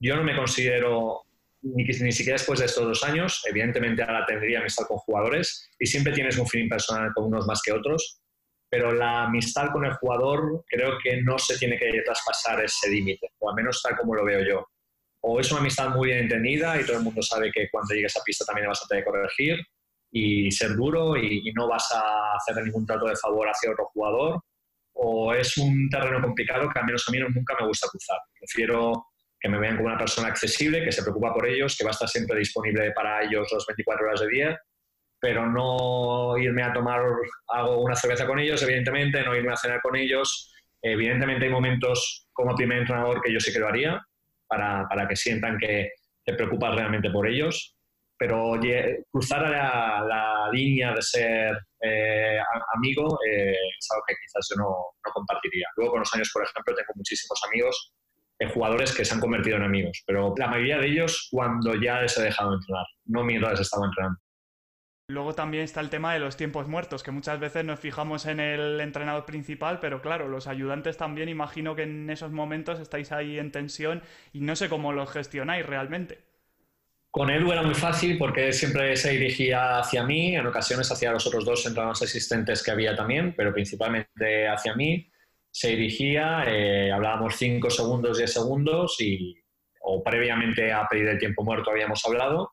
Yo 0.00 0.16
no 0.16 0.24
me 0.24 0.34
considero, 0.34 1.22
ni, 1.62 2.12
siquiera 2.12 2.38
después 2.38 2.60
de 2.60 2.66
estos 2.66 2.84
dos 2.84 3.04
años, 3.04 3.42
evidentemente 3.48 4.02
ahora 4.02 4.24
tendría 4.26 4.60
amistad 4.60 4.86
con 4.86 4.98
jugadores 4.98 5.70
y 5.78 5.86
siempre 5.86 6.12
tienes 6.12 6.38
un 6.38 6.46
feeling 6.46 6.68
personal 6.68 7.12
con 7.14 7.26
unos 7.26 7.46
más 7.46 7.60
que 7.62 7.72
otros, 7.72 8.20
pero 8.70 8.92
la 8.92 9.24
amistad 9.24 9.68
con 9.72 9.84
el 9.84 9.94
jugador 9.94 10.64
creo 10.68 10.92
que 11.02 11.22
no 11.22 11.38
se 11.38 11.58
tiene 11.58 11.78
que 11.78 12.02
traspasar 12.04 12.64
ese 12.64 12.88
límite, 12.88 13.28
o 13.38 13.50
al 13.50 13.56
menos 13.56 13.82
tal 13.82 13.96
como 13.96 14.14
lo 14.14 14.24
veo 14.24 14.40
yo. 14.46 14.66
O 15.22 15.38
es 15.38 15.50
una 15.50 15.60
amistad 15.60 15.90
muy 15.90 16.08
bien 16.08 16.20
entendida 16.20 16.80
y 16.80 16.84
todo 16.84 16.96
el 16.96 17.02
mundo 17.02 17.20
sabe 17.20 17.50
que 17.52 17.68
cuando 17.70 17.94
llegues 17.94 18.16
a 18.16 18.22
pista 18.24 18.44
también 18.44 18.68
vas 18.68 18.82
a 18.82 18.86
tener 18.88 19.04
que 19.04 19.10
corregir 19.10 19.58
y 20.12 20.50
ser 20.50 20.74
duro 20.74 21.16
y, 21.16 21.48
y 21.48 21.52
no 21.52 21.68
vas 21.68 21.92
a 21.92 22.36
hacer 22.36 22.64
ningún 22.64 22.86
trato 22.86 23.06
de 23.06 23.16
favor 23.16 23.48
hacia 23.48 23.70
otro 23.70 23.90
jugador, 23.92 24.40
o 24.94 25.34
es 25.34 25.56
un 25.56 25.88
terreno 25.88 26.20
complicado 26.20 26.68
que 26.68 26.78
al 26.78 26.86
menos 26.86 27.04
a 27.06 27.12
mí 27.12 27.18
nunca 27.18 27.54
me 27.60 27.66
gusta 27.66 27.88
cruzar. 27.88 28.18
Prefiero 28.38 29.09
que 29.40 29.48
me 29.48 29.58
vean 29.58 29.76
como 29.76 29.88
una 29.88 29.98
persona 29.98 30.28
accesible, 30.28 30.84
que 30.84 30.92
se 30.92 31.02
preocupa 31.02 31.32
por 31.32 31.46
ellos, 31.48 31.76
que 31.76 31.84
va 31.84 31.90
a 31.90 31.92
estar 31.92 32.08
siempre 32.08 32.38
disponible 32.38 32.92
para 32.92 33.22
ellos 33.22 33.48
las 33.52 33.64
24 33.66 34.06
horas 34.06 34.20
de 34.20 34.28
día, 34.28 34.60
pero 35.20 35.46
no 35.46 36.36
irme 36.38 36.62
a 36.62 36.72
tomar 36.72 37.00
hago 37.48 37.82
una 37.82 37.96
cerveza 37.96 38.26
con 38.26 38.38
ellos, 38.38 38.62
evidentemente, 38.62 39.22
no 39.22 39.34
irme 39.34 39.52
a 39.52 39.56
cenar 39.56 39.80
con 39.80 39.96
ellos. 39.96 40.52
Evidentemente 40.82 41.46
hay 41.46 41.50
momentos 41.50 42.28
como 42.32 42.54
primer 42.54 42.78
entrenador 42.78 43.20
que 43.22 43.32
yo 43.32 43.40
sí 43.40 43.52
que 43.52 43.58
lo 43.58 43.68
haría, 43.68 44.00
para, 44.48 44.86
para 44.88 45.06
que 45.06 45.16
sientan 45.16 45.58
que 45.58 45.92
te 46.24 46.34
preocupas 46.34 46.74
realmente 46.74 47.10
por 47.10 47.28
ellos, 47.28 47.76
pero 48.18 48.52
cruzar 49.10 49.42
la, 49.42 50.04
la 50.06 50.50
línea 50.52 50.92
de 50.92 51.00
ser 51.00 51.56
eh, 51.80 52.38
amigo 52.76 53.18
eh, 53.26 53.52
es 53.52 53.88
algo 53.90 54.04
que 54.06 54.14
quizás 54.20 54.46
yo 54.50 54.62
no, 54.62 54.68
no, 54.68 55.12
compartiría. 55.14 55.66
Luego 55.76 55.92
con 55.92 56.00
los 56.00 56.14
años, 56.14 56.30
por 56.32 56.44
ejemplo, 56.44 56.74
tengo 56.74 56.92
muchísimos 56.96 57.40
amigos, 57.48 57.94
jugadores 58.48 58.94
que 58.94 59.04
se 59.04 59.14
han 59.14 59.20
convertido 59.20 59.56
en 59.56 59.64
amigos, 59.64 60.02
pero 60.06 60.34
la 60.36 60.48
mayoría 60.48 60.78
de 60.78 60.88
ellos 60.88 61.28
cuando 61.30 61.74
ya 61.74 62.00
les 62.00 62.16
he 62.16 62.22
dejado 62.22 62.54
entrenar, 62.54 62.86
no 63.04 63.22
mientras 63.22 63.60
estaba 63.60 63.86
entrenando. 63.86 64.18
Luego 65.08 65.34
también 65.34 65.64
está 65.64 65.80
el 65.80 65.90
tema 65.90 66.14
de 66.14 66.20
los 66.20 66.36
tiempos 66.36 66.68
muertos, 66.68 67.02
que 67.02 67.10
muchas 67.10 67.40
veces 67.40 67.64
nos 67.64 67.80
fijamos 67.80 68.26
en 68.26 68.38
el 68.38 68.80
entrenador 68.80 69.26
principal, 69.26 69.80
pero 69.80 70.00
claro, 70.00 70.28
los 70.28 70.46
ayudantes 70.46 70.96
también 70.96 71.28
imagino 71.28 71.74
que 71.74 71.82
en 71.82 72.08
esos 72.08 72.30
momentos 72.30 72.78
estáis 72.78 73.10
ahí 73.10 73.38
en 73.38 73.50
tensión 73.50 74.02
y 74.32 74.40
no 74.40 74.54
sé 74.54 74.68
cómo 74.68 74.92
los 74.92 75.10
gestionáis 75.10 75.66
realmente. 75.66 76.30
Con 77.10 77.28
Edu 77.28 77.50
era 77.50 77.62
muy 77.62 77.74
fácil 77.74 78.16
porque 78.16 78.52
siempre 78.52 78.96
se 78.96 79.10
dirigía 79.10 79.80
hacia 79.80 80.04
mí, 80.04 80.36
en 80.36 80.46
ocasiones 80.46 80.92
hacia 80.92 81.10
los 81.10 81.26
otros 81.26 81.44
dos 81.44 81.66
entrenadores 81.66 82.02
asistentes 82.02 82.62
que 82.62 82.70
había 82.70 82.94
también, 82.94 83.34
pero 83.36 83.52
principalmente 83.52 84.46
hacia 84.46 84.76
mí. 84.76 85.09
Se 85.50 85.68
dirigía, 85.70 86.44
eh, 86.46 86.92
hablábamos 86.92 87.36
5 87.36 87.70
segundos, 87.70 88.18
10 88.18 88.32
segundos 88.32 88.96
y, 89.00 89.34
o 89.82 90.02
previamente 90.02 90.72
a 90.72 90.86
pedir 90.88 91.08
el 91.08 91.18
tiempo 91.18 91.42
muerto 91.42 91.70
habíamos 91.70 92.04
hablado 92.06 92.52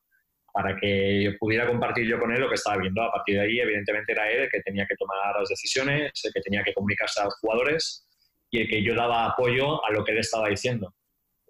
para 0.52 0.76
que 0.76 1.36
pudiera 1.40 1.68
compartir 1.68 2.08
yo 2.08 2.20
con 2.20 2.32
él 2.32 2.42
lo 2.42 2.50
que 2.50 2.56
estaba 2.56 2.78
viendo. 2.78 3.04
A 3.04 3.12
partir 3.12 3.36
de 3.36 3.42
ahí, 3.42 3.60
evidentemente, 3.60 4.14
era 4.14 4.30
él 4.32 4.44
el 4.44 4.50
que 4.50 4.62
tenía 4.62 4.88
que 4.88 4.96
tomar 4.96 5.18
las 5.40 5.50
decisiones, 5.50 6.12
el 6.24 6.34
que 6.34 6.42
tenía 6.42 6.64
que 6.64 6.74
comunicarse 6.74 7.22
a 7.22 7.26
los 7.26 7.36
jugadores 7.40 8.08
y 8.50 8.62
el 8.62 8.68
que 8.68 8.84
yo 8.84 8.96
daba 8.96 9.26
apoyo 9.26 9.86
a 9.86 9.92
lo 9.92 10.04
que 10.04 10.14
él 10.14 10.20
estaba 10.20 10.50
diciendo 10.50 10.94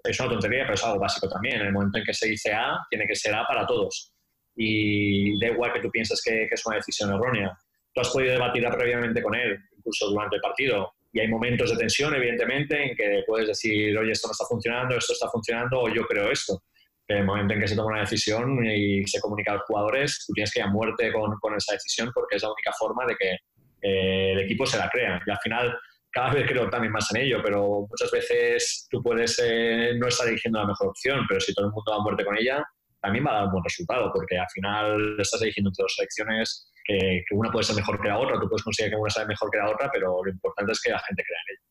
es 0.10 0.20
una 0.20 0.30
tontería, 0.30 0.64
pero 0.64 0.74
es 0.74 0.84
algo 0.84 1.00
básico 1.00 1.28
también. 1.30 1.62
En 1.62 1.68
el 1.68 1.74
momento 1.74 1.98
en 1.98 2.06
que 2.06 2.14
se 2.14 2.28
dice 2.28 2.54
A, 2.54 2.78
tiene 2.90 3.08
que 3.08 3.16
ser 3.16 3.34
A 3.34 3.46
para 3.46 3.66
todos. 3.66 4.14
Y 4.56 5.40
da 5.40 5.48
igual 5.48 5.74
que 5.74 5.82
tú 5.82 5.90
pienses 5.92 6.22
que, 6.24 6.48
es 6.50 6.66
una 6.66 6.78
decisión 6.78 7.14
errónea. 7.14 7.58
Tú 7.94 8.02
has 8.02 8.10
podido 8.10 8.34
debatirla 8.34 8.72
previamente 8.72 9.22
con 9.22 9.36
él, 9.36 9.58
incluso 9.76 10.10
durante 10.10 10.38
el 10.38 10.42
partido. 10.42 10.94
Y 11.18 11.20
hay 11.20 11.30
momentos 11.30 11.72
de 11.72 11.78
tensión, 11.78 12.14
evidentemente, 12.14 12.92
en 12.92 12.96
que 12.96 13.24
puedes 13.26 13.48
decir, 13.48 13.98
oye, 13.98 14.12
esto 14.12 14.28
no 14.28 14.34
está 14.34 14.46
funcionando, 14.46 14.96
esto 14.96 15.14
está 15.14 15.28
funcionando, 15.28 15.82
o 15.82 15.90
yo 15.92 16.06
creo 16.06 16.32
esto. 16.32 16.62
En 17.08 17.18
el 17.18 17.26
momento 17.26 17.56
en 17.56 17.60
que 17.60 17.68
se 17.68 17.76
toma 17.76 17.88
una 17.88 18.02
decisión 18.02 18.64
y 18.64 19.04
se 19.08 19.20
comunica 19.20 19.54
a 19.54 19.56
los 19.56 19.64
jugadores, 19.64 20.26
tú 20.28 20.34
tienes 20.34 20.54
que 20.54 20.60
ir 20.60 20.66
a 20.66 20.70
muerte 20.70 21.12
con, 21.12 21.36
con 21.40 21.56
esa 21.56 21.74
decisión 21.74 22.12
porque 22.14 22.36
es 22.36 22.44
la 22.44 22.50
única 22.50 22.72
forma 22.78 23.04
de 23.08 23.16
que 23.16 23.32
eh, 23.82 24.34
el 24.34 24.42
equipo 24.42 24.68
se 24.68 24.78
la 24.78 24.90
crea. 24.90 25.20
Y 25.26 25.32
al 25.32 25.40
final, 25.40 25.76
cada 26.12 26.34
vez 26.36 26.46
creo 26.48 26.70
también 26.70 26.94
más 26.94 27.10
en 27.16 27.22
ello, 27.24 27.42
pero 27.44 27.88
muchas 27.90 28.12
veces 28.12 28.88
tú 28.88 29.02
puedes 29.02 29.42
eh, 29.44 29.94
no 29.98 30.10
estar 30.10 30.28
eligiendo 30.28 30.60
la 30.60 30.68
mejor 30.68 30.90
opción, 30.90 31.26
pero 31.28 31.40
si 31.40 31.52
todo 31.56 31.66
el 31.66 31.72
mundo 31.72 31.94
va 31.94 31.98
a 31.98 32.04
muerte 32.04 32.26
con 32.26 32.38
ella, 32.38 32.64
también 33.02 33.26
va 33.26 33.32
a 33.32 33.36
dar 33.38 33.46
un 33.46 33.54
buen 33.54 33.64
resultado, 33.64 34.12
porque 34.14 34.38
al 34.38 34.50
final 34.54 35.16
estás 35.20 35.42
eligiendo 35.42 35.70
entre 35.70 35.82
dos 35.82 35.96
selecciones 35.96 36.72
que, 36.88 37.24
que, 37.28 37.36
una 37.36 37.52
puede 37.52 37.66
ser 37.66 37.76
mejor 37.76 38.02
que 38.02 38.08
la 38.08 38.18
otra, 38.18 38.40
tú 38.40 38.48
puedes 38.48 38.64
conseguir 38.64 38.92
que 38.92 38.98
una 38.98 39.10
sea 39.10 39.26
mejor 39.26 39.52
que 39.52 39.58
la 39.58 39.70
otra, 39.70 39.90
pero 39.92 40.24
lo 40.24 40.32
importante 40.32 40.72
es 40.72 40.82
que 40.82 40.92
la 40.92 41.00
gente 41.00 41.24
crea 41.24 41.40
en 41.48 41.54
ella. 41.54 41.68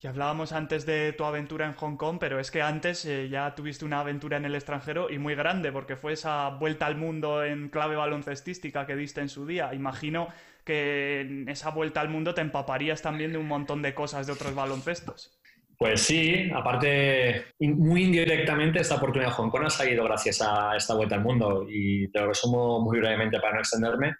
Y 0.00 0.06
hablábamos 0.06 0.52
antes 0.52 0.86
de 0.86 1.12
tu 1.12 1.24
aventura 1.24 1.66
en 1.66 1.72
Hong 1.72 1.96
Kong, 1.96 2.18
pero 2.20 2.38
es 2.38 2.52
que 2.52 2.62
antes 2.62 3.04
eh, 3.04 3.28
ya 3.28 3.56
tuviste 3.56 3.84
una 3.84 3.98
aventura 3.98 4.36
en 4.36 4.44
el 4.44 4.54
extranjero 4.54 5.10
y 5.10 5.18
muy 5.18 5.34
grande, 5.34 5.72
porque 5.72 5.96
fue 5.96 6.12
esa 6.12 6.50
vuelta 6.50 6.86
al 6.86 6.96
mundo 6.96 7.42
en 7.42 7.68
clave 7.68 7.96
baloncestística 7.96 8.86
que 8.86 8.94
diste 8.94 9.22
en 9.22 9.28
su 9.28 9.44
día. 9.44 9.74
Imagino 9.74 10.28
que 10.64 11.22
en 11.22 11.48
esa 11.48 11.70
vuelta 11.70 12.00
al 12.00 12.10
mundo 12.10 12.32
te 12.32 12.42
empaparías 12.42 13.02
también 13.02 13.32
de 13.32 13.38
un 13.38 13.48
montón 13.48 13.82
de 13.82 13.92
cosas 13.92 14.28
de 14.28 14.34
otros 14.34 14.54
baloncestos. 14.54 15.40
Pues 15.76 16.02
sí, 16.02 16.48
aparte, 16.54 17.46
muy 17.58 18.04
indirectamente 18.04 18.80
esta 18.80 18.96
oportunidad 18.96 19.30
de 19.30 19.34
Hong 19.34 19.50
Kong 19.50 19.64
ha 19.64 19.70
salido 19.70 20.04
gracias 20.04 20.40
a 20.42 20.76
esta 20.76 20.94
vuelta 20.94 21.16
al 21.16 21.24
mundo 21.24 21.66
y 21.68 22.08
te 22.12 22.20
lo 22.20 22.28
resumo 22.28 22.80
muy 22.80 23.00
brevemente 23.00 23.40
para 23.40 23.54
no 23.54 23.60
extenderme. 23.60 24.14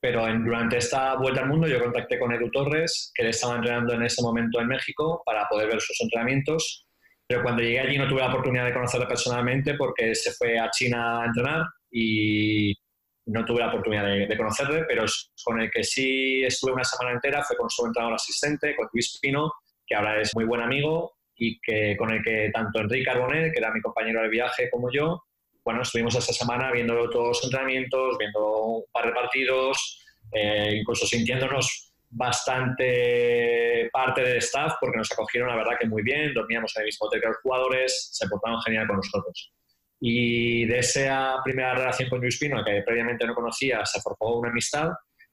Pero 0.00 0.26
durante 0.44 0.78
esta 0.78 1.16
vuelta 1.16 1.40
al 1.40 1.48
mundo 1.48 1.66
yo 1.66 1.82
contacté 1.82 2.18
con 2.18 2.32
Edu 2.32 2.50
Torres, 2.50 3.10
que 3.14 3.22
él 3.22 3.30
estaba 3.30 3.56
entrenando 3.56 3.94
en 3.94 4.02
ese 4.02 4.22
momento 4.22 4.60
en 4.60 4.68
México, 4.68 5.22
para 5.26 5.48
poder 5.48 5.68
ver 5.68 5.80
sus 5.80 6.00
entrenamientos. 6.00 6.86
Pero 7.26 7.42
cuando 7.42 7.62
llegué 7.62 7.80
allí 7.80 7.98
no 7.98 8.08
tuve 8.08 8.20
la 8.20 8.28
oportunidad 8.28 8.64
de 8.64 8.72
conocerle 8.72 9.06
personalmente 9.06 9.74
porque 9.74 10.14
se 10.14 10.32
fue 10.32 10.58
a 10.58 10.70
China 10.70 11.22
a 11.22 11.26
entrenar 11.26 11.66
y 11.90 12.74
no 13.26 13.44
tuve 13.44 13.60
la 13.60 13.68
oportunidad 13.68 14.04
de, 14.06 14.36
conocerle, 14.36 14.84
pero 14.84 15.04
con 15.44 15.60
el 15.60 15.70
que 15.70 15.84
sí 15.84 16.42
estuve 16.44 16.72
una 16.72 16.84
semana 16.84 17.14
entera 17.14 17.42
fue 17.42 17.56
con 17.56 17.68
su 17.68 17.84
entrenador 17.84 18.14
asistente, 18.14 18.74
con 18.74 18.88
Luis 18.92 19.18
Pino, 19.20 19.52
que 19.86 19.94
ahora 19.94 20.20
es 20.20 20.34
muy 20.34 20.44
buen 20.44 20.62
amigo 20.62 21.12
y 21.36 21.60
que 21.60 21.96
con 21.96 22.10
el 22.10 22.22
que 22.22 22.50
tanto 22.52 22.80
Enrique 22.80 23.04
Carbonet, 23.04 23.52
que 23.52 23.58
era 23.58 23.72
mi 23.72 23.80
compañero 23.80 24.22
de 24.22 24.28
viaje, 24.28 24.70
como 24.70 24.90
yo, 24.90 25.22
bueno, 25.68 25.82
estuvimos 25.82 26.14
esta 26.14 26.32
semana 26.32 26.72
viendo 26.72 27.10
todos 27.10 27.28
los 27.28 27.44
entrenamientos, 27.44 28.16
viendo 28.18 28.62
un 28.62 28.84
par 28.90 29.04
de 29.04 29.12
partidos, 29.12 30.02
eh, 30.32 30.76
incluso 30.80 31.06
sintiéndonos 31.06 31.92
bastante 32.08 33.90
parte 33.92 34.22
del 34.22 34.38
staff 34.38 34.76
porque 34.80 34.96
nos 34.96 35.12
acogieron 35.12 35.50
la 35.50 35.56
verdad 35.56 35.76
que 35.78 35.86
muy 35.86 36.02
bien, 36.02 36.32
dormíamos 36.32 36.74
en 36.74 36.80
el 36.80 36.86
mismo 36.86 37.06
hotel 37.06 37.20
que 37.20 37.26
los 37.26 37.36
jugadores, 37.42 38.08
se 38.12 38.26
portaron 38.28 38.62
genial 38.62 38.86
con 38.86 38.96
nosotros. 38.96 39.52
Y 40.00 40.64
de 40.64 40.78
esa 40.78 41.36
primera 41.44 41.74
relación 41.74 42.08
con 42.08 42.22
Luis 42.22 42.38
Pino, 42.38 42.64
que 42.64 42.82
previamente 42.86 43.26
no 43.26 43.34
conocía, 43.34 43.84
se 43.84 44.00
formó 44.00 44.38
una 44.38 44.48
amistad. 44.48 44.88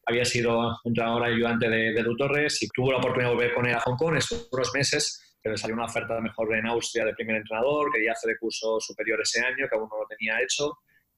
Había 0.05 0.25
sido 0.25 0.77
entrenador 0.83 1.23
ayudante 1.23 1.69
de, 1.69 1.93
de 1.93 2.05
Torres 2.17 2.61
y 2.61 2.67
tuvo 2.75 2.91
la 2.91 2.97
oportunidad 2.97 3.29
de 3.29 3.35
volver 3.35 3.53
con 3.53 3.67
él 3.67 3.75
a 3.75 3.79
Hong 3.79 3.95
Kong 3.95 4.17
estos 4.17 4.49
unos 4.51 4.69
meses 4.73 5.34
que 5.45 5.51
le 5.51 5.57
salió 5.57 5.75
una 5.75 5.85
oferta 5.85 6.19
mejor 6.19 6.55
en 6.55 6.65
Austria 6.65 7.05
de 7.05 7.13
primer 7.13 7.35
entrenador, 7.35 7.91
quería 7.91 8.13
hacer 8.13 8.31
el 8.31 8.39
curso 8.39 8.79
superior 8.79 9.21
ese 9.21 9.41
año, 9.41 9.67
que 9.69 9.77
aún 9.77 9.87
no 9.87 9.99
lo 9.99 10.07
tenía 10.07 10.41
hecho, 10.41 10.71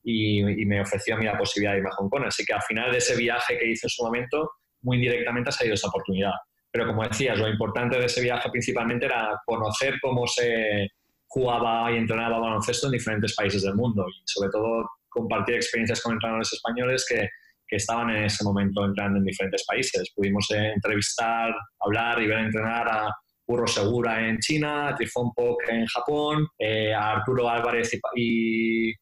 y, 0.04 0.44
me 0.66 0.82
ofreció 0.82 1.16
a 1.16 1.18
mí 1.18 1.24
la 1.24 1.38
posibilidad 1.38 1.72
de 1.72 1.80
ir 1.80 1.86
a 1.88 1.92
Hong 1.92 2.10
Kong. 2.10 2.26
Así 2.28 2.44
que 2.44 2.52
al 2.52 2.62
final 2.62 2.92
de 2.92 2.98
ese 2.98 3.16
viaje 3.16 3.58
que 3.58 3.72
hice 3.72 3.88
en 3.88 3.90
su 3.90 4.04
momento, 4.04 4.52
muy 4.82 4.98
indirectamente 4.98 5.48
ha 5.50 5.54
salido 5.54 5.76
esa 5.76 5.88
oportunidad. 5.88 6.34
Pero 6.70 6.88
como 6.88 7.08
decías, 7.08 7.40
lo 7.40 7.48
importante 7.48 7.98
de 7.98 8.06
ese 8.06 8.22
viaje 8.22 8.50
principalmente 8.50 9.06
era 9.06 9.40
conocer 9.46 9.96
cómo 10.02 10.28
se 10.28 10.90
jugaba 11.28 11.90
y 11.94 11.96
entrenaba 11.96 12.38
baloncesto 12.38 12.88
en 12.88 12.94
diferentes 12.94 13.34
países 13.34 13.64
del 13.64 13.76
mundo 13.76 14.06
y 14.10 14.22
sobre 14.26 14.50
todo 14.50 14.90
compartir 15.08 15.56
experiencias 15.56 16.02
con 16.02 16.14
entrenadores 16.14 16.52
españoles 16.52 17.06
que, 17.08 17.30
que 17.66 17.78
estaban 17.78 18.10
en 18.10 18.26
ese 18.26 18.44
momento 18.44 18.84
entrenando 18.84 19.20
en 19.20 19.26
diferentes 19.26 19.66
países. 19.66 20.12
Pudimos 20.14 20.52
eh, 20.52 20.74
entrevistar, 20.76 21.56
hablar 21.80 22.22
y 22.22 22.28
ver 22.28 22.40
entrenar 22.40 22.90
a 22.90 23.10
Burro 23.48 23.66
Segura 23.66 24.28
en 24.28 24.40
China, 24.40 24.94
Trifón 24.96 25.32
Poc 25.34 25.62
en 25.70 25.86
Japón, 25.86 26.48
eh, 26.60 26.94
a 26.94 27.14
Arturo 27.14 27.50
Álvarez 27.50 27.98
y, 28.16 28.94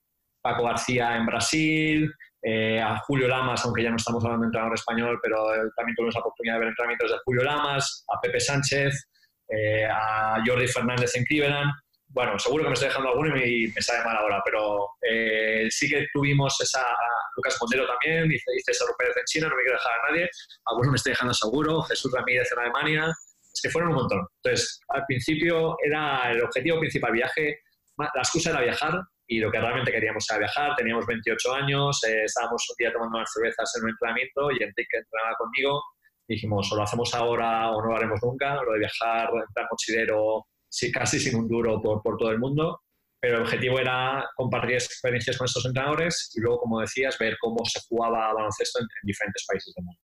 Paco 0.42 0.64
García 0.64 1.18
en 1.18 1.26
Brasil, 1.26 2.14
eh, 2.44 2.80
a 2.80 3.00
Julio 3.00 3.28
Lamas, 3.28 3.66
aunque 3.66 3.82
ya 3.82 3.90
no 3.90 3.96
estamos 3.96 4.24
hablando 4.24 4.44
de 4.44 4.50
entrenador 4.50 4.76
español, 4.76 5.20
pero 5.24 5.56
eh, 5.56 5.70
también 5.76 5.96
tuvimos 5.96 6.14
la 6.14 6.22
oportunidad 6.22 6.54
de 6.54 6.60
ver 6.60 6.68
entrenamientos 6.68 7.12
de 7.12 7.18
Julio 7.26 7.44
Lamas, 7.44 8.06
a 8.14 8.22
Pepe 8.22 8.40
Sánchez, 8.40 9.10
a 9.92 10.38
Jordi 10.46 10.68
Fernández 10.68 11.16
en 11.16 11.24
Cleveland. 11.26 11.72
Bueno, 12.10 12.38
seguro 12.38 12.64
que 12.64 12.70
me 12.70 12.74
estoy 12.76 12.90
dejando 12.90 13.10
alguno 13.10 13.36
y 13.38 13.72
me, 13.74 13.82
sale 13.82 14.06
mal 14.06 14.18
ahora, 14.18 14.40
pero 14.46 14.88
sí 15.70 15.90
que 15.90 16.06
tuvimos 16.14 16.56
esa. 16.62 16.86
Lucas 17.36 17.58
Montero 17.60 17.86
también, 17.88 18.30
dice 18.30 18.46
César 18.66 18.88
Pérez 18.98 19.18
en 19.18 19.26
China, 19.26 19.50
no 19.50 19.56
me 19.56 19.64
quiero 19.64 19.78
dejar 19.78 19.94
a 19.94 20.12
nadie. 20.12 20.30
Algunos 20.66 20.92
me 20.92 20.96
estoy 20.96 21.12
dejando 21.12 21.34
seguro, 21.34 21.82
Jesús 21.82 22.12
Ramírez 22.14 22.50
en 22.52 22.60
Alemania, 22.60 23.12
que 23.62 23.70
fueron 23.70 23.92
un 23.92 23.98
montón. 23.98 24.28
Entonces, 24.44 24.80
al 24.90 25.06
principio 25.06 25.76
era 25.84 26.32
el 26.32 26.42
objetivo 26.44 26.80
principal 26.80 27.12
viaje, 27.12 27.60
la 27.98 28.10
excusa 28.18 28.50
era 28.50 28.62
viajar 28.62 29.02
y 29.28 29.40
lo 29.40 29.52
que 29.52 29.60
realmente 29.60 29.92
queríamos 29.92 30.26
era 30.30 30.40
viajar. 30.40 30.76
Teníamos 30.76 31.06
28 31.06 31.54
años, 31.54 32.04
eh, 32.04 32.24
estábamos 32.26 32.66
un 32.70 32.76
día 32.78 32.94
tomando 32.94 33.18
unas 33.18 33.32
cervezas 33.32 33.72
en 33.78 33.84
un 33.84 33.90
entrenamiento 33.92 34.52
y 34.52 34.64
Enrique 34.64 34.98
entrenaba 34.98 35.36
conmigo. 35.38 35.82
Dijimos, 36.28 36.72
o 36.72 36.76
lo 36.76 36.84
hacemos 36.84 37.14
ahora 37.14 37.72
o 37.72 37.82
no 37.82 37.90
lo 37.90 37.96
haremos 37.98 38.20
nunca. 38.22 38.62
Lo 38.64 38.74
de 38.74 38.80
viajar 38.80 39.30
en 39.30 39.54
plan 39.54 39.68
mochilero, 39.70 40.46
sí, 40.70 40.92
casi 40.92 41.20
sin 41.20 41.36
un 41.36 41.48
duro 41.48 41.82
por, 41.82 42.02
por 42.02 42.18
todo 42.18 42.32
el 42.32 42.40
mundo. 42.40 42.82
Pero 43.20 43.38
el 43.38 43.44
objetivo 43.44 43.80
era 43.80 44.30
compartir 44.36 44.76
experiencias 44.76 45.38
con 45.38 45.46
estos 45.46 45.66
entrenadores 45.66 46.32
y 46.36 46.42
luego, 46.42 46.60
como 46.60 46.82
decías, 46.82 47.18
ver 47.18 47.38
cómo 47.40 47.64
se 47.66 47.80
jugaba 47.88 48.34
baloncesto 48.34 48.80
en 48.82 48.88
diferentes 49.04 49.46
países 49.48 49.74
del 49.74 49.86
mundo. 49.86 50.00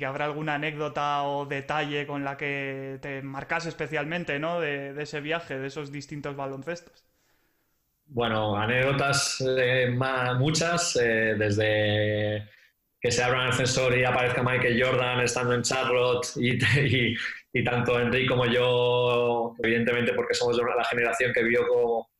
¿Y 0.00 0.04
habrá 0.04 0.26
alguna 0.26 0.54
anécdota 0.54 1.24
o 1.24 1.44
detalle 1.44 2.06
con 2.06 2.22
la 2.22 2.36
que 2.36 2.98
te 3.02 3.20
marcas 3.20 3.66
especialmente 3.66 4.38
¿no? 4.38 4.60
de, 4.60 4.94
ese 5.02 5.20
viaje, 5.20 5.58
de 5.58 5.66
esos 5.66 5.90
distintos 5.90 6.36
baloncestos? 6.36 7.04
Bueno, 8.06 8.56
anécdotas 8.56 9.42
eh, 9.44 9.90
muchas, 10.38 10.94
eh, 11.02 11.34
desde 11.36 12.48
que 13.00 13.10
se 13.10 13.24
abra 13.24 13.42
el 13.42 13.48
ascensor 13.50 13.98
y 13.98 14.04
aparezca 14.04 14.40
Michael 14.40 14.80
Jordan 14.80 15.20
estando 15.20 15.54
en 15.54 15.62
Charlotte 15.62 16.28
y, 16.36 17.16
y, 17.52 17.64
tanto 17.64 17.98
Enrique 17.98 18.28
como 18.28 18.46
yo, 18.46 19.56
evidentemente 19.64 20.12
porque 20.14 20.34
somos 20.34 20.56
de 20.56 20.62
la 20.62 20.84
generación 20.84 21.32
que 21.32 21.42
vio 21.42 21.60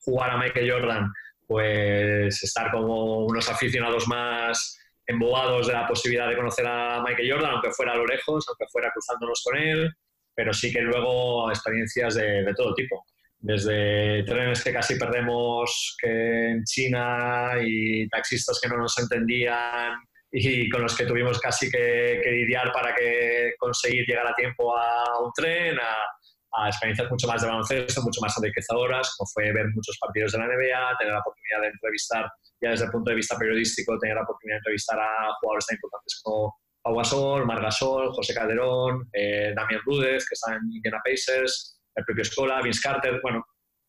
jugar 0.01 0.31
a 0.31 0.37
Michael 0.37 0.69
Jordan, 0.69 1.13
pues 1.47 2.43
estar 2.43 2.73
como 2.73 3.25
unos 3.25 3.49
aficionados 3.49 4.09
más 4.09 4.79
embobados 5.09 5.67
de 5.67 5.73
la 5.73 5.89
posibilidad 5.89 6.29
de 6.29 6.37
conocer 6.37 6.67
a 6.67 7.03
Michael 7.03 7.33
Jordan, 7.33 7.51
aunque 7.53 7.73
fuera 7.73 7.93
a 7.93 7.97
lo 7.97 8.07
lejos, 8.07 8.45
aunque 8.47 8.67
fuera 8.71 8.93
cruzándonos 8.93 9.43
con 9.43 9.57
él, 9.57 9.91
pero 10.35 10.53
sí 10.53 10.71
que 10.71 10.83
luego 10.83 11.51
experiencias 11.51 12.15
de, 12.15 12.53
todo 12.55 12.75
tipo. 12.75 13.05
Desde 13.41 14.23
trenes 14.25 14.63
que 14.63 14.73
casi 14.73 14.97
perdemos 14.99 15.97
que 16.01 16.51
en 16.51 16.65
China 16.65 17.53
y 17.63 18.07
taxistas 18.09 18.61
que 18.63 18.69
no 18.69 18.77
nos 18.77 18.99
entendían 18.99 19.95
y 20.31 20.69
con 20.69 20.83
los 20.83 20.95
que 20.95 21.07
tuvimos 21.07 21.41
casi 21.41 21.71
que, 21.71 22.21
que 22.23 22.31
lidiar 22.31 22.71
para 22.71 22.95
que 22.95 23.55
conseguir 23.59 24.05
llegar 24.07 24.27
a 24.27 24.35
tiempo 24.35 24.77
a 24.77 25.23
un 25.25 25.33
tren, 25.33 25.79
a, 25.79 25.97
a 26.53 26.69
experiencias 26.69 27.11
mucho 27.11 27.27
más 27.27 27.43
de 27.43 27.49
baloncesto, 27.49 28.03
mucho 28.03 28.21
más 28.21 28.37
enriquecedoras, 28.39 29.15
como 29.17 29.29
fue 29.33 29.53
ver 29.53 29.67
muchos 29.75 29.99
partidos 30.01 30.33
de 30.33 30.39
la 30.39 30.47
NBA, 30.47 30.99
tener 30.99 31.13
la 31.13 31.21
oportunidad 31.21 31.61
de 31.63 31.69
entrevistar, 31.69 32.31
ya 32.61 32.71
desde 32.71 32.87
el 32.87 32.91
punto 32.91 33.11
de 33.11 33.17
vista 33.17 33.37
periodístico, 33.37 33.99
tener 33.99 34.17
la 34.17 34.23
oportunidad 34.23 34.57
de 34.57 34.59
entrevistar 34.59 34.99
a 34.99 35.35
jugadores 35.41 35.67
tan 35.67 35.77
importantes 35.77 36.21
como 36.23 36.57
Pau 36.83 36.97
Gasol, 36.97 37.47
Margasol, 37.47 38.13
José 38.13 38.35
Calderón, 38.35 39.09
eh, 39.13 39.55
Rudez, 39.85 40.27
que 40.29 40.35
está 40.35 40.55
en 40.55 40.73
Indiana 40.73 41.01
Pacers, 41.05 41.81
el 41.95 42.05
propio 42.05 42.23
Escola, 42.23 42.63
Vince 42.63 42.81
Carter, 42.83 43.21
bueno, 43.23 43.45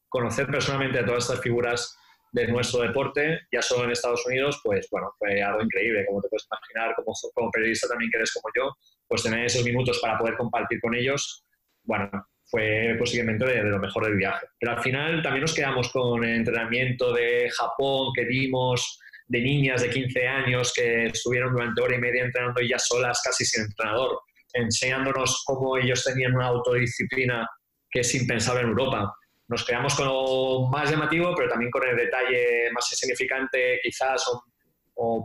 conocer 0.09 0.47
personalmente 0.47 0.99
a 0.99 1.05
todas 1.05 1.23
estas 1.23 1.41
figuras 1.41 1.95
de 2.31 2.47
nuestro 2.47 2.81
deporte, 2.81 3.39
ya 3.51 3.61
solo 3.61 3.85
en 3.85 3.91
Estados 3.91 4.25
Unidos, 4.27 4.59
pues 4.63 4.87
bueno, 4.91 5.11
fue 5.17 5.41
algo 5.41 5.61
increíble, 5.63 6.05
como 6.07 6.21
te 6.21 6.29
puedes 6.29 6.47
imaginar, 6.51 6.95
como, 6.95 7.13
como 7.33 7.51
periodista 7.51 7.87
también 7.87 8.11
que 8.11 8.17
eres 8.17 8.33
como 8.33 8.51
yo, 8.55 8.75
pues 9.07 9.23
tener 9.23 9.45
esos 9.45 9.63
minutos 9.63 9.99
para 9.99 10.17
poder 10.17 10.35
compartir 10.37 10.79
con 10.79 10.93
ellos, 10.93 11.43
bueno, 11.83 12.09
fue 12.49 12.95
posiblemente 12.97 13.45
de, 13.45 13.63
lo 13.63 13.79
mejor 13.79 14.05
del 14.05 14.17
viaje. 14.17 14.47
Pero 14.59 14.73
al 14.73 14.81
final 14.81 15.21
también 15.21 15.41
nos 15.41 15.53
quedamos 15.53 15.91
con 15.91 16.23
el 16.23 16.37
entrenamiento 16.37 17.13
de 17.13 17.49
Japón 17.51 18.11
que 18.15 18.25
dimos, 18.25 18.99
de 19.27 19.41
niñas 19.41 19.83
de 19.83 19.89
15 19.89 20.27
años 20.27 20.73
que 20.73 21.05
estuvieron 21.05 21.53
durante 21.53 21.81
hora 21.81 21.95
y 21.95 21.99
media 21.99 22.23
entrenando 22.23 22.61
ya 22.61 22.79
solas, 22.79 23.21
casi 23.23 23.45
sin 23.45 23.65
entrenador, 23.65 24.19
enseñándonos 24.53 25.43
cómo 25.45 25.77
ellos 25.77 26.03
tenían 26.03 26.35
una 26.35 26.47
autodisciplina 26.47 27.47
que 27.91 27.99
es 27.99 28.15
impensable 28.15 28.61
en 28.61 28.69
Europa. 28.69 29.13
Nos 29.47 29.63
quedamos 29.63 29.93
con 29.95 30.07
lo 30.07 30.67
más 30.71 30.89
llamativo, 30.89 31.33
pero 31.35 31.49
también 31.49 31.71
con 31.71 31.87
el 31.87 31.95
detalle 31.95 32.71
más 32.71 32.91
insignificante 32.91 33.79
quizás, 33.83 34.25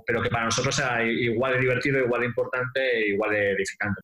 pero 0.06 0.22
que 0.22 0.30
para 0.30 0.44
nosotros 0.44 0.78
era 0.78 1.02
igual 1.02 1.54
de 1.54 1.60
divertido, 1.60 1.98
igual 2.00 2.20
de 2.20 2.26
importante, 2.26 3.08
igual 3.08 3.30
de 3.30 3.50
edificante. 3.52 4.00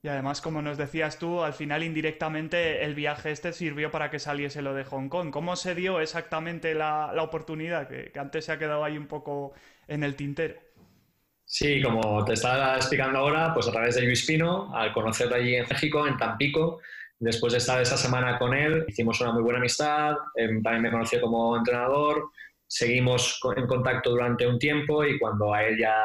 Y 0.00 0.08
además, 0.08 0.40
como 0.40 0.62
nos 0.62 0.78
decías 0.78 1.18
tú, 1.18 1.42
al 1.42 1.52
final 1.52 1.82
indirectamente 1.82 2.84
el 2.84 2.94
viaje 2.94 3.32
este 3.32 3.52
sirvió 3.52 3.90
para 3.90 4.10
que 4.10 4.20
saliese 4.20 4.62
lo 4.62 4.72
de 4.72 4.84
Hong 4.84 5.08
Kong. 5.08 5.30
¿Cómo 5.30 5.56
se 5.56 5.74
dio 5.74 6.00
exactamente 6.00 6.74
la, 6.74 7.12
oportunidad? 7.20 7.88
Que, 7.88 8.12
antes 8.16 8.44
se 8.44 8.52
ha 8.52 8.58
quedado 8.58 8.84
ahí 8.84 8.96
un 8.96 9.08
poco 9.08 9.54
en 9.88 10.04
el 10.04 10.14
tintero. 10.14 10.54
Sí, 11.44 11.82
como 11.82 12.24
te 12.24 12.34
estaba 12.34 12.76
explicando 12.76 13.18
ahora, 13.18 13.52
pues 13.52 13.66
a 13.66 13.72
través 13.72 13.96
de 13.96 14.02
Luis 14.02 14.24
Pino, 14.24 14.72
al 14.76 14.92
conocerlo 14.92 15.34
allí 15.34 15.56
en 15.56 15.66
México, 15.68 16.06
en 16.06 16.16
Tampico, 16.16 16.80
después 17.18 17.54
de 17.54 17.58
estar 17.58 17.80
esa 17.80 17.96
semana 17.96 18.38
con 18.38 18.54
él, 18.54 18.84
hicimos 18.86 19.20
una 19.20 19.32
muy 19.32 19.42
buena 19.42 19.58
amistad, 19.58 20.14
em, 20.36 20.62
también 20.62 20.82
me 20.82 20.90
conoció 20.90 21.20
como 21.20 21.56
entrenador, 21.56 22.30
seguimos 22.68 23.40
en 23.56 23.66
contacto 23.66 24.10
durante 24.10 24.46
un 24.46 24.58
tiempo 24.58 25.04
y 25.04 25.18
cuando 25.18 25.52
a 25.54 25.64
él 25.64 25.78
ya 25.78 25.96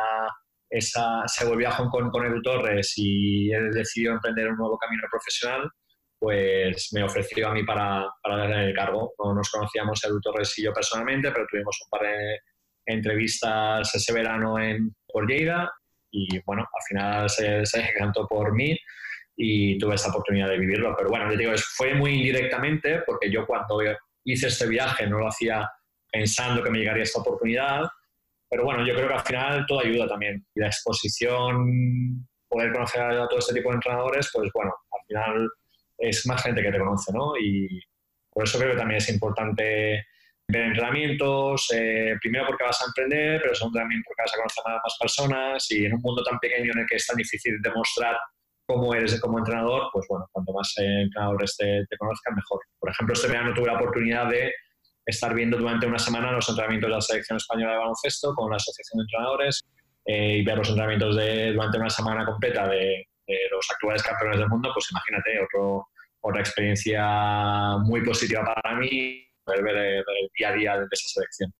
esa, 0.73 1.21
se 1.27 1.45
volvió 1.45 1.67
a 1.67 1.71
Hong 1.71 1.89
Kong 1.89 2.09
con 2.11 2.25
Edu 2.25 2.41
Torres 2.41 2.93
y 2.97 3.51
él 3.51 3.71
decidió 3.71 4.13
emprender 4.13 4.47
un 4.47 4.57
nuevo 4.57 4.77
camino 4.77 5.03
profesional, 5.09 5.69
pues 6.17 6.89
me 6.93 7.03
ofreció 7.03 7.49
a 7.49 7.53
mí 7.53 7.63
para, 7.63 8.09
para 8.21 8.37
darle 8.37 8.69
el 8.69 8.75
cargo. 8.75 9.13
No 9.23 9.35
nos 9.35 9.51
conocíamos 9.51 10.03
Edu 10.03 10.19
Torres 10.19 10.57
y 10.57 10.63
yo 10.63 10.73
personalmente, 10.73 11.31
pero 11.31 11.45
tuvimos 11.47 11.77
un 11.83 11.89
par 11.89 12.09
de 12.09 12.39
entrevistas 12.87 13.93
ese 13.93 14.13
verano 14.13 14.57
en 14.57 14.95
por 15.07 15.27
Lleida 15.29 15.71
y 16.11 16.39
bueno, 16.43 16.63
al 16.63 16.83
final 16.87 17.29
se, 17.29 17.65
se 17.65 17.79
encantó 17.79 18.27
por 18.27 18.53
mí 18.53 18.75
y 19.35 19.77
tuve 19.77 19.93
esta 19.93 20.09
oportunidad 20.09 20.49
de 20.49 20.57
vivirlo. 20.57 20.95
Pero 20.97 21.09
bueno, 21.09 21.29
digo, 21.35 21.51
fue 21.75 21.93
muy 21.93 22.13
indirectamente 22.13 23.03
porque 23.05 23.31
yo 23.31 23.45
cuando 23.45 23.79
hice 24.25 24.47
este 24.47 24.67
viaje 24.67 25.05
no 25.05 25.19
lo 25.19 25.27
hacía 25.27 25.69
pensando 26.11 26.63
que 26.63 26.71
me 26.71 26.79
llegaría 26.79 27.03
esta 27.03 27.21
oportunidad, 27.21 27.83
pero 28.53 28.65
bueno, 28.65 28.85
yo 28.85 28.93
creo 28.93 29.07
que 29.07 29.13
al 29.15 29.25
final 29.25 29.65
todo 29.67 29.79
ayuda 29.79 30.07
también. 30.07 30.45
Y 30.53 30.59
la 30.59 30.67
exposición, 30.67 32.23
poder 32.47 32.71
conocer 32.71 33.01
a 33.01 33.27
todo 33.27 33.39
este 33.39 33.55
tipo 33.55 33.69
de 33.69 33.75
entrenadores, 33.75 34.29
pues 34.31 34.51
bueno, 34.53 34.71
al 34.91 35.05
final 35.07 35.49
es 35.97 36.23
más 36.27 36.43
gente 36.43 36.61
que 36.61 36.71
te 36.71 36.77
conoce, 36.77 37.11
¿no? 37.13 37.35
Y 37.35 37.81
por 38.29 38.43
eso 38.43 38.59
creo 38.59 38.73
que 38.73 38.77
también 38.77 38.99
es 38.99 39.09
importante 39.09 40.05
ver 40.47 40.61
entrenamientos, 40.67 41.67
eh, 41.73 42.15
primero 42.21 42.45
porque 42.45 42.63
vas 42.63 42.79
a 42.79 42.85
emprender, 42.85 43.41
pero 43.41 43.55
segundo 43.55 43.79
también 43.79 44.03
porque 44.05 44.21
vas 44.21 44.33
a 44.35 44.37
conocer 44.37 44.63
a 44.67 44.81
más 44.83 44.97
personas 44.99 45.71
y 45.71 45.85
en 45.85 45.95
un 45.95 46.01
mundo 46.01 46.23
tan 46.23 46.37
pequeño 46.37 46.73
en 46.73 46.79
el 46.81 46.85
que 46.85 46.97
es 46.97 47.07
tan 47.07 47.17
difícil 47.17 47.59
demostrar 47.59 48.15
cómo 48.67 48.93
eres 48.93 49.19
como 49.19 49.39
entrenador, 49.39 49.89
pues 49.91 50.05
bueno, 50.07 50.27
cuanto 50.31 50.53
más 50.53 50.71
entrenadores 50.77 51.57
te, 51.57 51.87
te 51.89 51.97
conozcan, 51.97 52.35
mejor. 52.35 52.59
Por 52.79 52.91
ejemplo, 52.91 53.13
este 53.13 53.29
verano 53.29 53.51
tuve 53.55 53.65
la 53.65 53.77
oportunidad 53.77 54.29
de 54.29 54.53
estar 55.05 55.33
viendo 55.33 55.57
durante 55.57 55.85
una 55.85 55.99
semana 55.99 56.31
los 56.31 56.47
entrenamientos 56.49 56.89
de 56.89 56.95
la 56.95 57.01
selección 57.01 57.37
española 57.37 57.73
de 57.73 57.77
baloncesto 57.79 58.33
con 58.35 58.49
la 58.49 58.57
Asociación 58.57 58.99
de 58.99 59.03
Entrenadores 59.03 59.63
eh, 60.05 60.37
y 60.37 60.43
ver 60.43 60.57
los 60.57 60.69
entrenamientos 60.69 61.15
de, 61.15 61.53
durante 61.53 61.77
una 61.77 61.89
semana 61.89 62.25
completa 62.25 62.67
de, 62.67 63.07
los 63.51 63.65
actuales 63.71 64.03
campeones 64.03 64.37
del 64.37 64.49
mundo, 64.49 64.69
pues 64.73 64.91
imagínate, 64.91 65.39
otro, 65.41 65.87
otra 66.21 66.41
experiencia 66.41 67.77
muy 67.79 68.03
positiva 68.03 68.43
para 68.43 68.75
mí 68.75 69.25
ver 69.47 69.67
el, 69.75 69.97
el 69.97 70.29
día 70.37 70.49
a 70.49 70.53
día 70.53 70.77
de 70.77 70.87
esa 70.91 71.07
selección. 71.07 71.53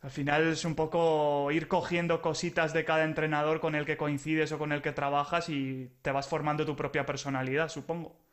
Al 0.00 0.10
final 0.10 0.46
es 0.46 0.64
un 0.64 0.74
poco 0.74 1.50
ir 1.52 1.68
cogiendo 1.68 2.22
cositas 2.22 2.72
de 2.72 2.84
cada 2.84 3.04
entrenador 3.04 3.60
con 3.60 3.74
el 3.74 3.84
que 3.84 3.96
coincides 3.96 4.52
o 4.52 4.58
con 4.58 4.72
el 4.72 4.80
que 4.80 4.92
trabajas 4.92 5.48
y 5.48 5.90
te 6.00 6.12
vas 6.12 6.28
formando 6.28 6.64
tu 6.64 6.74
propia 6.74 7.04
personalidad, 7.04 7.68
supongo. 7.68 8.25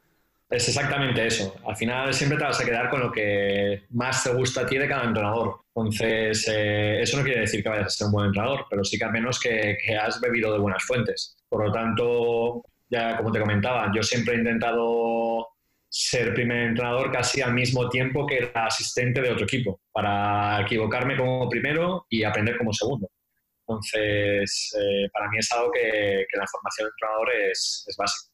Es 0.53 0.67
exactamente 0.67 1.25
eso. 1.25 1.55
Al 1.65 1.75
final 1.75 2.13
siempre 2.13 2.37
te 2.37 2.43
vas 2.43 2.61
a 2.61 2.63
quedar 2.63 2.87
con 2.91 2.99
lo 2.99 3.11
que 3.11 3.85
más 3.89 4.23
te 4.23 4.31
gusta 4.31 4.61
a 4.61 4.65
ti 4.67 4.77
de 4.77 4.87
cada 4.87 5.05
entrenador. 5.05 5.61
Entonces, 5.75 6.47
eh, 6.47 7.01
eso 7.01 7.17
no 7.17 7.23
quiere 7.23 7.39
decir 7.39 7.63
que 7.63 7.69
vayas 7.69 7.87
a 7.87 7.89
ser 7.89 8.05
un 8.05 8.13
buen 8.13 8.27
entrenador, 8.27 8.67
pero 8.69 8.83
sí 8.83 8.99
que 8.99 9.03
al 9.03 9.11
menos 9.11 9.39
que, 9.39 9.75
has 9.99 10.21
bebido 10.21 10.53
de 10.53 10.59
buenas 10.59 10.83
fuentes. 10.83 11.35
Por 11.49 11.65
lo 11.65 11.71
tanto, 11.71 12.61
ya 12.87 13.17
como 13.17 13.31
te 13.31 13.39
comentaba, 13.39 13.91
yo 13.95 14.03
siempre 14.03 14.35
he 14.35 14.37
intentado 14.37 15.47
ser 15.89 16.35
primer 16.35 16.67
entrenador 16.67 17.11
casi 17.11 17.41
al 17.41 17.55
mismo 17.55 17.89
tiempo 17.89 18.27
que 18.27 18.37
era 18.37 18.67
asistente 18.67 19.21
de 19.21 19.31
otro 19.31 19.45
equipo, 19.45 19.81
para 19.91 20.61
equivocarme 20.61 21.17
como 21.17 21.49
primero 21.49 22.05
y 22.09 22.23
aprender 22.23 22.59
como 22.59 22.71
segundo. 22.73 23.09
Entonces, 23.67 24.71
eh, 24.79 25.09
para 25.11 25.29
mí 25.29 25.39
es 25.39 25.51
algo 25.51 25.71
que, 25.71 26.27
que 26.29 26.37
la 26.37 26.45
formación 26.45 26.85
de 26.85 26.91
entrenador 26.91 27.29
es, 27.49 27.85
es 27.87 27.97
básica. 27.97 28.32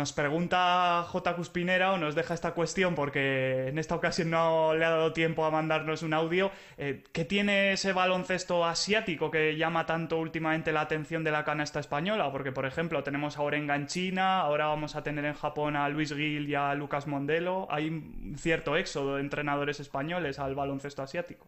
Nos 0.00 0.14
pregunta 0.14 1.04
J. 1.08 1.36
Cuspinera 1.36 1.92
o 1.92 1.98
nos 1.98 2.14
deja 2.14 2.32
esta 2.32 2.54
cuestión 2.54 2.94
porque 2.94 3.68
en 3.68 3.76
esta 3.78 3.94
ocasión 3.94 4.30
no 4.30 4.72
le 4.74 4.86
ha 4.86 4.88
dado 4.88 5.12
tiempo 5.12 5.44
a 5.44 5.50
mandarnos 5.50 6.02
un 6.02 6.14
audio. 6.14 6.50
Eh, 6.78 7.04
¿Qué 7.12 7.26
tiene 7.26 7.72
ese 7.72 7.92
baloncesto 7.92 8.64
asiático 8.64 9.30
que 9.30 9.58
llama 9.58 9.84
tanto 9.84 10.16
últimamente 10.16 10.72
la 10.72 10.80
atención 10.80 11.22
de 11.22 11.32
la 11.32 11.44
canasta 11.44 11.80
española? 11.80 12.32
Porque, 12.32 12.50
por 12.50 12.64
ejemplo, 12.64 13.02
tenemos 13.02 13.36
a 13.36 13.42
Orenga 13.42 13.76
en 13.76 13.88
China, 13.88 14.40
ahora 14.40 14.68
vamos 14.68 14.96
a 14.96 15.02
tener 15.02 15.26
en 15.26 15.34
Japón 15.34 15.76
a 15.76 15.86
Luis 15.90 16.14
Gil 16.14 16.48
y 16.48 16.54
a 16.54 16.74
Lucas 16.74 17.06
Mondelo. 17.06 17.68
Hay 17.70 17.90
un 17.90 18.36
cierto 18.38 18.76
éxodo 18.76 19.16
de 19.16 19.20
entrenadores 19.20 19.80
españoles 19.80 20.38
al 20.38 20.54
baloncesto 20.54 21.02
asiático. 21.02 21.46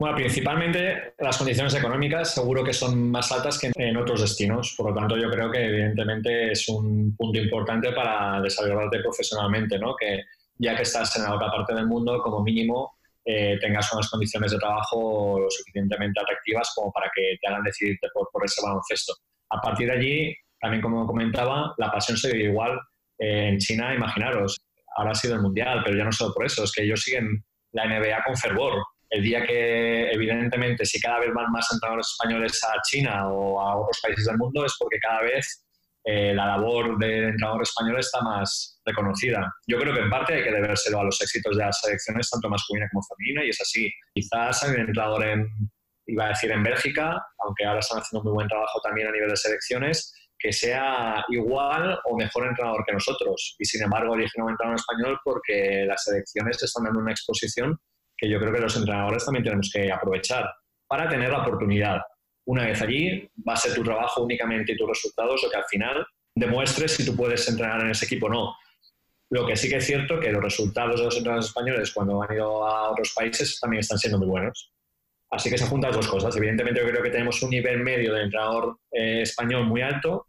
Bueno, 0.00 0.16
principalmente 0.16 1.12
las 1.18 1.36
condiciones 1.36 1.74
económicas 1.74 2.32
seguro 2.32 2.64
que 2.64 2.72
son 2.72 3.10
más 3.10 3.30
altas 3.32 3.58
que 3.58 3.70
en 3.74 3.98
otros 3.98 4.22
destinos. 4.22 4.74
Por 4.74 4.88
lo 4.88 4.94
tanto, 4.94 5.14
yo 5.18 5.30
creo 5.30 5.50
que 5.50 5.62
evidentemente 5.62 6.52
es 6.52 6.66
un 6.70 7.14
punto 7.14 7.38
importante 7.38 7.92
para 7.92 8.40
desarrollarte 8.40 9.00
profesionalmente, 9.00 9.78
¿no? 9.78 9.94
Que 9.94 10.22
ya 10.56 10.74
que 10.74 10.84
estás 10.84 11.14
en 11.18 11.24
la 11.24 11.34
otra 11.34 11.50
parte 11.50 11.74
del 11.74 11.86
mundo, 11.86 12.18
como 12.22 12.42
mínimo, 12.42 12.94
eh, 13.26 13.58
tengas 13.60 13.92
unas 13.92 14.08
condiciones 14.08 14.52
de 14.52 14.58
trabajo 14.58 15.38
lo 15.38 15.50
suficientemente 15.50 16.18
atractivas 16.18 16.72
como 16.74 16.90
para 16.90 17.10
que 17.14 17.36
te 17.38 17.48
hagan 17.48 17.62
decidirte 17.62 18.08
por, 18.14 18.26
por 18.32 18.42
ese 18.42 18.62
baloncesto. 18.62 19.12
A 19.50 19.60
partir 19.60 19.86
de 19.86 19.96
allí, 19.98 20.34
también 20.58 20.80
como 20.80 21.06
comentaba, 21.06 21.74
la 21.76 21.92
pasión 21.92 22.16
se 22.16 22.32
vive 22.32 22.48
igual. 22.48 22.80
Eh, 23.18 23.48
en 23.48 23.58
China, 23.58 23.94
imaginaros, 23.94 24.56
ahora 24.96 25.10
ha 25.10 25.14
sido 25.14 25.34
el 25.34 25.42
Mundial, 25.42 25.82
pero 25.84 25.98
ya 25.98 26.04
no 26.04 26.12
solo 26.12 26.32
por 26.32 26.46
eso, 26.46 26.64
es 26.64 26.72
que 26.72 26.84
ellos 26.84 27.02
siguen 27.02 27.44
la 27.72 27.84
NBA 27.84 28.24
con 28.24 28.34
fervor 28.34 28.82
el 29.10 29.22
día 29.22 29.44
que, 29.44 30.10
evidentemente, 30.12 30.86
si 30.86 31.00
cada 31.00 31.18
vez 31.18 31.34
van 31.34 31.50
más 31.50 31.68
entrenadores 31.72 32.06
españoles 32.06 32.60
a 32.64 32.80
China 32.82 33.28
o 33.28 33.60
a 33.60 33.76
otros 33.76 33.98
países 34.00 34.24
del 34.24 34.38
mundo, 34.38 34.64
es 34.64 34.74
porque 34.78 34.98
cada 35.00 35.22
vez 35.22 35.66
eh, 36.04 36.32
la 36.32 36.46
labor 36.46 36.96
del 36.96 37.24
entrenador 37.24 37.62
español 37.62 37.98
está 37.98 38.22
más 38.22 38.80
reconocida. 38.84 39.52
Yo 39.66 39.78
creo 39.78 39.92
que 39.92 40.00
en 40.00 40.10
parte 40.10 40.34
hay 40.34 40.44
que 40.44 40.52
debérselo 40.52 41.00
a 41.00 41.04
los 41.04 41.20
éxitos 41.20 41.56
de 41.56 41.64
las 41.64 41.80
selecciones, 41.80 42.30
tanto 42.30 42.48
masculina 42.48 42.88
como 42.90 43.02
femenina, 43.02 43.44
y 43.44 43.50
es 43.50 43.60
así. 43.60 43.90
Quizás 44.14 44.62
hay 44.62 44.74
un 44.74 44.80
entrenador 44.80 45.26
en, 45.26 45.48
iba 46.06 46.26
a 46.26 46.28
decir 46.28 46.52
en 46.52 46.62
Bélgica, 46.62 47.20
aunque 47.44 47.64
ahora 47.64 47.80
están 47.80 47.98
haciendo 47.98 48.22
muy 48.24 48.32
buen 48.32 48.48
trabajo 48.48 48.80
también 48.80 49.08
a 49.08 49.12
nivel 49.12 49.28
de 49.28 49.36
selecciones, 49.36 50.14
que 50.38 50.52
sea 50.52 51.22
igual 51.28 51.98
o 52.04 52.16
mejor 52.16 52.46
entrenador 52.46 52.84
que 52.86 52.92
nosotros. 52.92 53.56
Y 53.58 53.64
sin 53.64 53.82
embargo, 53.82 54.14
eligen 54.14 54.42
un 54.42 54.50
entrenador 54.50 54.78
español 54.78 55.18
porque 55.24 55.84
las 55.86 56.04
selecciones 56.04 56.62
están 56.62 56.84
dando 56.84 57.00
una 57.00 57.10
exposición 57.10 57.78
que 58.20 58.28
yo 58.28 58.38
creo 58.38 58.52
que 58.52 58.60
los 58.60 58.76
entrenadores 58.76 59.24
también 59.24 59.44
tenemos 59.44 59.70
que 59.72 59.90
aprovechar 59.90 60.52
para 60.86 61.08
tener 61.08 61.30
la 61.30 61.40
oportunidad. 61.40 62.02
Una 62.44 62.66
vez 62.66 62.82
allí, 62.82 63.30
va 63.48 63.54
a 63.54 63.56
ser 63.56 63.74
tu 63.74 63.82
trabajo 63.82 64.22
únicamente 64.22 64.72
y 64.72 64.76
tus 64.76 64.88
resultados 64.88 65.42
lo 65.42 65.48
que 65.48 65.56
al 65.56 65.64
final 65.64 66.06
demuestres 66.34 66.92
si 66.92 67.06
tú 67.06 67.16
puedes 67.16 67.48
entrenar 67.48 67.80
en 67.80 67.90
ese 67.90 68.04
equipo 68.04 68.26
o 68.26 68.30
no. 68.30 68.56
Lo 69.30 69.46
que 69.46 69.56
sí 69.56 69.68
que 69.68 69.76
es 69.76 69.86
cierto 69.86 70.20
que 70.20 70.32
los 70.32 70.42
resultados 70.42 70.98
de 70.98 71.06
los 71.06 71.16
entrenadores 71.16 71.46
españoles 71.46 71.92
cuando 71.92 72.22
han 72.22 72.34
ido 72.34 72.66
a 72.66 72.90
otros 72.90 73.12
países 73.14 73.58
también 73.60 73.80
están 73.80 73.98
siendo 73.98 74.18
muy 74.18 74.26
buenos. 74.26 74.72
Así 75.30 75.48
que 75.48 75.56
se 75.56 75.66
juntan 75.66 75.92
dos 75.92 76.08
cosas. 76.08 76.36
Evidentemente 76.36 76.80
yo 76.80 76.88
creo 76.88 77.02
que 77.02 77.10
tenemos 77.10 77.40
un 77.42 77.50
nivel 77.50 77.78
medio 77.80 78.12
de 78.12 78.24
entrenador 78.24 78.78
eh, 78.90 79.22
español 79.22 79.66
muy 79.66 79.80
alto, 79.80 80.26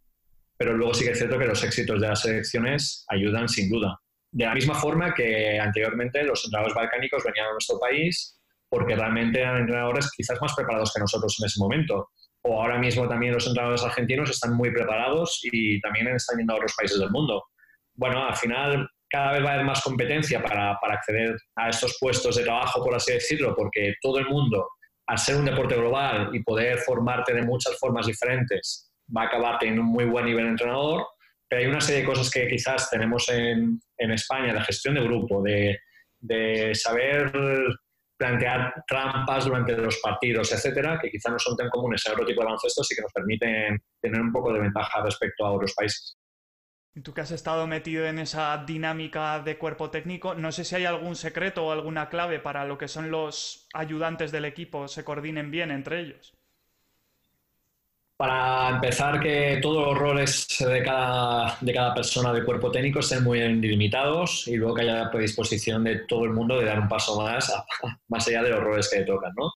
pero 0.56 0.78
luego 0.78 0.94
sí 0.94 1.04
que 1.04 1.12
es 1.12 1.18
cierto 1.18 1.40
que 1.40 1.46
los 1.46 1.64
éxitos 1.64 2.00
de 2.00 2.08
las 2.08 2.22
selecciones 2.22 3.04
ayudan 3.10 3.50
sin 3.50 3.70
duda. 3.70 4.00
De 4.32 4.46
la 4.46 4.54
misma 4.54 4.76
forma 4.76 5.14
que 5.14 5.60
anteriormente 5.60 6.24
los 6.24 6.46
entrenadores 6.46 6.76
balcánicos 6.76 7.24
venían 7.24 7.48
a 7.48 7.52
nuestro 7.52 7.78
país 7.80 8.40
porque 8.70 8.96
realmente 8.96 9.42
eran 9.42 9.58
entrenadores 9.58 10.10
quizás 10.16 10.40
más 10.42 10.54
preparados 10.56 10.94
que 10.94 11.02
nosotros 11.02 11.36
en 11.40 11.46
ese 11.46 11.60
momento. 11.60 12.10
O 12.44 12.62
ahora 12.62 12.80
mismo 12.80 13.08
también 13.08 13.34
los 13.34 13.46
entrenadores 13.46 13.84
argentinos 13.84 14.30
están 14.30 14.54
muy 14.54 14.72
preparados 14.72 15.40
y 15.44 15.80
también 15.82 16.08
están 16.08 16.38
yendo 16.38 16.54
a 16.54 16.56
otros 16.56 16.74
países 16.78 16.98
del 16.98 17.12
mundo. 17.12 17.44
Bueno, 17.94 18.26
al 18.26 18.36
final 18.36 18.90
cada 19.10 19.34
vez 19.34 19.44
va 19.44 19.50
a 19.50 19.54
haber 19.56 19.66
más 19.66 19.82
competencia 19.82 20.42
para, 20.42 20.80
para 20.80 20.94
acceder 20.96 21.36
a 21.58 21.70
estos 21.70 21.98
puestos 22.00 22.38
de 22.38 22.44
trabajo, 22.44 22.82
por 22.82 22.96
así 22.96 23.12
decirlo, 23.12 23.54
porque 23.54 23.96
todo 24.02 24.20
el 24.20 24.28
mundo, 24.28 24.70
al 25.08 25.18
ser 25.18 25.36
un 25.36 25.46
deporte 25.46 25.76
global 25.76 26.30
y 26.34 26.42
poder 26.42 26.78
formarte 26.78 27.34
de 27.34 27.42
muchas 27.42 27.78
formas 27.78 28.08
diferentes, 28.08 28.90
va 29.16 29.24
a 29.24 29.26
acabar 29.26 29.60
teniendo 29.60 29.82
un 29.82 29.90
muy 29.90 30.06
buen 30.06 30.26
nivel 30.26 30.46
de 30.46 30.52
entrenador 30.52 31.06
pero 31.52 31.64
hay 31.64 31.68
una 31.68 31.82
serie 31.82 32.00
de 32.00 32.08
cosas 32.08 32.32
que 32.32 32.48
quizás 32.48 32.90
tenemos 32.90 33.28
en, 33.28 33.82
España, 33.98 34.54
de 34.54 34.62
gestión 34.62 34.96
de 34.96 35.02
grupo, 35.02 35.44
de, 35.44 36.74
saber 36.74 37.30
plantear 38.18 38.74
trampas 38.88 39.44
durante 39.44 39.76
los 39.76 39.98
partidos, 39.98 40.54
etcétera, 40.54 40.98
que 41.02 41.10
quizás 41.10 41.30
no 41.30 41.40
son 41.40 41.58
tan 41.58 41.70
comunes 41.70 42.06
en 42.06 42.14
otro 42.14 42.26
tipo 42.26 42.40
de 42.40 42.46
baloncesto 42.46 42.82
y 42.90 42.96
que 42.96 43.02
nos 43.02 43.12
permiten 43.12 43.84
tener 44.00 44.22
un 44.22 44.32
poco 44.32 44.54
de 44.54 44.62
ventaja 44.62 45.04
respecto 45.04 45.46
a 45.46 45.52
otros 45.52 45.74
países. 45.74 46.18
Tú 47.04 47.14
que 47.14 47.20
has 47.20 47.32
estado 47.32 47.68
metido 47.68 48.06
en 48.06 48.20
esa 48.20 48.64
dinámica 48.66 49.42
de 49.42 49.58
cuerpo 49.58 49.92
técnico, 49.92 50.34
no 50.36 50.54
sé 50.54 50.64
si 50.64 50.76
hay 50.76 50.86
algún 50.86 51.18
secreto 51.18 51.66
o 51.66 51.72
alguna 51.74 52.08
clave 52.08 52.40
para 52.40 52.64
lo 52.64 52.78
que 52.78 52.88
son 52.88 53.12
los 53.12 53.68
ayudantes 53.74 54.32
del 54.32 54.46
equipo 54.46 54.88
se 54.88 55.04
coordinen 55.04 55.52
bien 55.52 55.72
entre 55.72 56.00
ellos 56.00 56.41
para 58.22 58.70
empezar, 58.70 59.20
que 59.20 59.58
todos 59.64 59.84
los 59.84 59.98
roles 59.98 60.46
de 60.60 60.84
cada, 60.84 61.58
de 61.60 61.74
cada 61.74 61.92
persona 61.96 62.32
de 62.32 62.46
cuerpo 62.46 62.70
técnico 62.70 63.00
estén 63.00 63.24
muy 63.24 63.40
delimitados 63.40 64.48
y 64.48 64.58
luego 64.58 64.76
que 64.76 64.84
haya 64.84 65.10
predisposición 65.10 65.84
de 65.84 66.02
todo 66.08 66.26
el 66.26 66.30
mundo 66.30 66.60
de 66.60 66.66
dar 66.66 66.80
un 66.80 66.88
paso 66.88 67.20
más, 67.20 67.52
más 68.10 68.28
allá 68.28 68.44
de 68.44 68.52
los 68.52 68.60
roles 68.64 68.88
que 68.92 69.00
le 69.00 69.06
tocan. 69.06 69.32
¿no? 69.36 69.52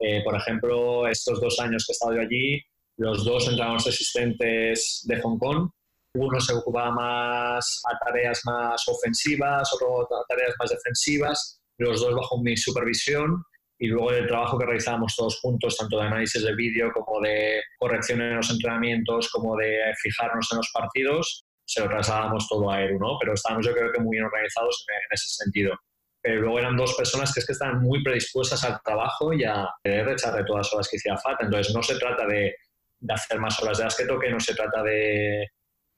Eh, 0.00 0.24
por 0.24 0.34
ejemplo, 0.34 1.06
estos 1.06 1.40
dos 1.40 1.60
años 1.60 1.86
que 1.86 1.92
he 1.92 1.94
estado 1.94 2.14
yo 2.16 2.22
allí, 2.22 2.60
los 2.96 3.24
dos 3.24 3.46
entrenadores 3.46 3.86
asistentes 3.86 5.04
de 5.06 5.20
Hong 5.20 5.38
Kong, 5.38 5.70
uno 6.14 6.40
se 6.40 6.54
ocupaba 6.54 6.90
más 6.90 7.82
a 7.88 8.04
tareas 8.04 8.40
más 8.44 8.82
ofensivas, 8.88 9.72
otro 9.74 10.02
a 10.02 10.24
tareas 10.28 10.56
más 10.58 10.70
defensivas, 10.70 11.60
los 11.76 12.00
dos 12.00 12.16
bajo 12.16 12.42
mi 12.42 12.56
supervisión 12.56 13.44
y 13.78 13.86
luego 13.86 14.10
el 14.10 14.26
trabajo 14.26 14.58
que 14.58 14.66
realizábamos 14.66 15.14
todos 15.14 15.40
juntos, 15.40 15.76
tanto 15.76 15.98
de 15.98 16.06
análisis 16.06 16.42
de 16.42 16.54
vídeo 16.54 16.90
como 16.92 17.20
de 17.20 17.62
corrección 17.78 18.20
en 18.20 18.36
los 18.36 18.50
entrenamientos, 18.50 19.30
como 19.30 19.56
de 19.56 19.92
fijarnos 20.02 20.48
en 20.50 20.58
los 20.58 20.70
partidos, 20.72 21.44
se 21.64 21.80
lo 21.80 21.88
trasladábamos 21.88 22.48
todo 22.48 22.70
a 22.70 22.82
Eru, 22.82 22.98
¿no? 22.98 23.18
Pero 23.20 23.34
estábamos 23.34 23.66
yo 23.66 23.74
creo 23.74 23.92
que 23.92 24.00
muy 24.00 24.16
bien 24.16 24.24
organizados 24.24 24.84
en, 24.88 24.96
ese 25.10 25.28
sentido. 25.28 25.76
Pero 26.20 26.40
luego 26.40 26.58
eran 26.58 26.76
dos 26.76 26.94
personas 26.96 27.32
que 27.32 27.40
es 27.40 27.46
que 27.46 27.52
estaban 27.52 27.80
muy 27.80 28.02
predispuestas 28.02 28.64
al 28.64 28.80
trabajo 28.82 29.32
y 29.32 29.44
a 29.44 29.68
querer 29.84 30.08
echarle 30.08 30.44
todas 30.44 30.66
las 30.66 30.74
horas 30.74 30.88
que 30.88 30.96
hiciera 30.96 31.16
falta. 31.18 31.44
Entonces 31.44 31.72
no 31.72 31.82
se 31.82 31.96
trata 31.98 32.26
de, 32.26 32.56
de 32.98 33.14
hacer 33.14 33.38
más 33.38 33.62
horas 33.62 33.78
de 33.78 33.84
basqueto, 33.84 34.18
que 34.18 34.30
no 34.30 34.40
se 34.40 34.54
trata 34.54 34.82
de, 34.82 35.46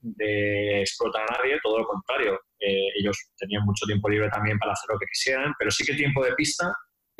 de 0.01 0.81
explotar 0.81 1.23
a 1.23 1.37
nadie, 1.37 1.57
todo 1.63 1.79
lo 1.79 1.87
contrario. 1.87 2.39
Eh, 2.59 2.89
ellos 2.99 3.17
tenían 3.37 3.63
mucho 3.65 3.85
tiempo 3.87 4.07
libre 4.07 4.29
también 4.29 4.59
para 4.59 4.73
hacer 4.73 4.89
lo 4.93 4.99
que 4.99 5.07
quisieran, 5.07 5.53
pero 5.57 5.71
sí 5.71 5.83
que 5.83 5.95
tiempo 5.95 6.23
de 6.23 6.33
pista 6.33 6.71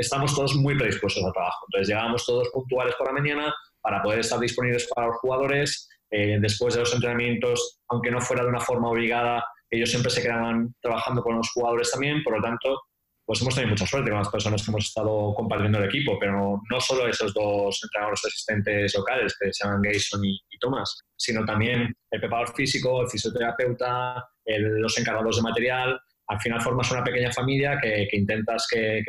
estamos 0.02 0.36
todos 0.36 0.56
muy 0.56 0.78
predispuestos 0.78 1.24
al 1.24 1.34
trabajo. 1.34 1.66
Entonces 1.68 1.88
llegábamos 1.88 2.26
todos 2.26 2.50
puntuales 2.50 2.96
por 2.96 3.08
la 3.08 3.14
mañana 3.14 3.54
para 3.82 4.02
poder 4.02 4.20
estar 4.20 4.40
disponibles 4.40 4.88
para 4.94 5.08
los 5.08 5.18
jugadores. 5.18 5.90
Eh, 6.12 6.38
después 6.42 6.74
de 6.74 6.82
los 6.82 6.94
entrenamientos, 6.94 7.80
aunque 7.88 8.12
no 8.12 8.20
fuera 8.20 8.44
de 8.44 8.50
una 8.50 8.60
forma 8.60 8.90
obligada, 8.90 9.44
ellos 9.70 9.90
siempre 9.90 10.12
se 10.12 10.22
quedaban 10.22 10.76
trabajando 10.82 11.22
con 11.22 11.38
los 11.38 11.50
jugadores 11.52 11.90
también. 11.92 12.22
Por 12.24 12.36
lo 12.36 12.42
tanto, 12.42 12.82
pues 13.26 13.42
hemos 13.42 13.56
tenido 13.56 13.70
mucha 13.70 13.86
suerte 13.86 14.10
con 14.10 14.20
las 14.20 14.30
personas 14.30 14.62
que 14.62 14.72
hemos 14.72 14.86
estado 14.86 15.34
compartiendo 15.34 15.78
el 15.80 15.86
equipo, 15.86 16.18
pero 16.20 16.62
no 16.70 16.82
solo 16.82 17.08
esos 17.08 17.34
dos 17.34 17.80
entrenadores 17.82 18.26
asistentes 18.26 18.94
locales 18.94 19.38
que 19.40 19.54
se 19.54 19.64
llaman 19.64 19.82
Gayson 19.82 20.26
y, 20.26 20.40
Thomas, 20.60 21.00
sino 21.16 21.44
también 21.46 21.96
el 22.12 22.20
preparador 22.20 22.54
físico, 22.54 23.02
el 23.02 23.08
fisioterapeuta, 23.08 24.28
los 24.46 24.98
encargados 25.00 25.38
de 25.38 25.42
material, 25.42 26.00
al 26.32 26.40
final 26.40 26.62
formas 26.62 26.90
una 26.92 27.04
pequeña 27.04 27.30
familia 27.32 27.78
que, 27.82 28.08
intentas 28.14 28.66
que, 28.72 29.04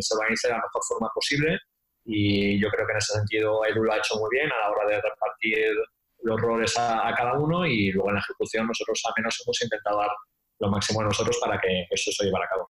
se 0.00 0.14
organice 0.14 0.48
de 0.48 0.54
la 0.54 0.62
mejor 0.62 0.82
forma 0.88 1.10
posible 1.14 1.58
y 2.06 2.58
yo 2.58 2.70
creo 2.70 2.86
que 2.86 2.92
en 2.92 2.98
ese 2.98 3.18
sentido 3.18 3.66
Edu 3.66 3.84
lo 3.84 3.92
ha 3.92 3.98
hecho 3.98 4.16
muy 4.18 4.30
bien 4.30 4.50
a 4.50 4.60
la 4.60 4.70
hora 4.70 4.88
de 4.88 4.96
repartir 4.96 5.76
los 6.22 6.40
roles 6.40 6.74
a, 6.78 7.12
cada 7.14 7.38
uno 7.38 7.66
y 7.66 7.92
luego 7.92 8.08
en 8.08 8.14
la 8.14 8.20
ejecución 8.22 8.66
nosotros 8.66 8.98
al 9.04 9.12
menos 9.18 9.42
hemos 9.44 9.62
intentado 9.62 9.98
dar 9.98 10.10
lo 10.60 10.70
máximo 10.70 11.00
de 11.00 11.06
nosotros 11.06 11.38
para 11.38 11.60
que 11.60 11.86
eso 11.90 12.10
se 12.10 12.24
llevara 12.24 12.46
a 12.46 12.48
cabo. 12.48 12.70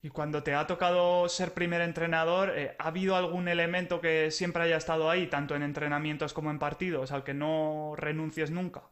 Y 0.00 0.08
cuando 0.08 0.42
te 0.42 0.54
ha 0.54 0.66
tocado 0.66 1.28
ser 1.28 1.52
primer 1.52 1.82
entrenador, 1.82 2.58
eh, 2.58 2.74
¿ha 2.78 2.88
habido 2.88 3.16
algún 3.16 3.48
elemento 3.48 4.00
que 4.00 4.30
siempre 4.30 4.62
haya 4.62 4.78
estado 4.78 5.10
ahí, 5.10 5.28
tanto 5.28 5.54
en 5.54 5.62
entrenamientos 5.62 6.32
como 6.32 6.50
en 6.50 6.58
partidos, 6.58 7.12
al 7.12 7.22
que 7.22 7.34
no 7.34 7.94
renuncies 7.96 8.50
nunca? 8.50 8.90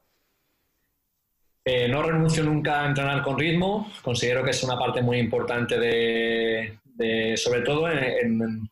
Eh, 1.63 1.89
no 1.89 2.03
renuncio 2.03 2.43
nunca 2.43 2.83
a 2.83 2.89
entrenar 2.89 3.23
con 3.23 3.39
ritmo. 3.39 3.91
Considero 4.03 4.43
que 4.43 4.51
es 4.51 4.63
una 4.63 4.79
parte 4.79 5.03
muy 5.03 5.19
importante 5.19 5.79
de, 5.79 7.37
sobre 7.37 7.61
todo 7.63 7.91
en, 7.91 8.69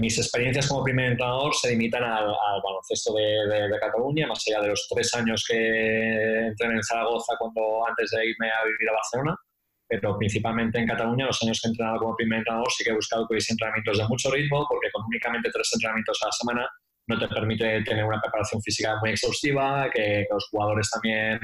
mis 0.00 0.16
experiencias 0.18 0.66
como 0.66 0.82
primer 0.82 1.12
entrenador, 1.12 1.54
se 1.54 1.70
limitan 1.70 2.02
al, 2.04 2.34
baloncesto 2.62 3.12
de, 3.14 3.78
Cataluña, 3.78 4.26
más 4.26 4.42
allá 4.48 4.62
de 4.62 4.68
los 4.68 4.88
tres 4.88 5.12
años 5.14 5.44
que 5.46 6.46
entrené 6.46 6.76
en 6.76 6.82
Zaragoza 6.82 7.34
cuando 7.38 7.86
antes 7.86 8.10
de 8.10 8.28
irme 8.28 8.48
a 8.48 8.64
vivir 8.64 8.88
a 8.88 8.94
Barcelona. 8.94 9.36
Pero 9.86 10.16
principalmente 10.16 10.78
en 10.78 10.86
Cataluña, 10.86 11.26
los 11.26 11.42
años 11.42 11.60
que 11.60 11.68
he 11.68 11.70
entrenado 11.70 11.98
como 11.98 12.16
primer 12.16 12.38
entrenador, 12.38 12.70
sí 12.72 12.82
que 12.82 12.90
he 12.90 12.94
buscado 12.94 13.26
que 13.28 13.34
hubiese 13.34 13.52
entrenamientos 13.52 13.98
de 13.98 14.08
mucho 14.08 14.30
ritmo, 14.30 14.64
porque 14.66 14.90
con 14.90 15.04
únicamente 15.04 15.50
tres 15.52 15.68
entrenamientos 15.74 16.18
a 16.22 16.26
la 16.26 16.32
semana 16.32 16.68
no 17.06 17.18
te 17.18 17.28
permite 17.28 17.82
tener 17.82 18.04
una 18.04 18.22
preparación 18.22 18.62
física 18.62 18.96
muy 19.02 19.10
exhaustiva, 19.10 19.90
que 19.92 20.26
los 20.30 20.48
jugadores 20.48 20.88
también 20.88 21.38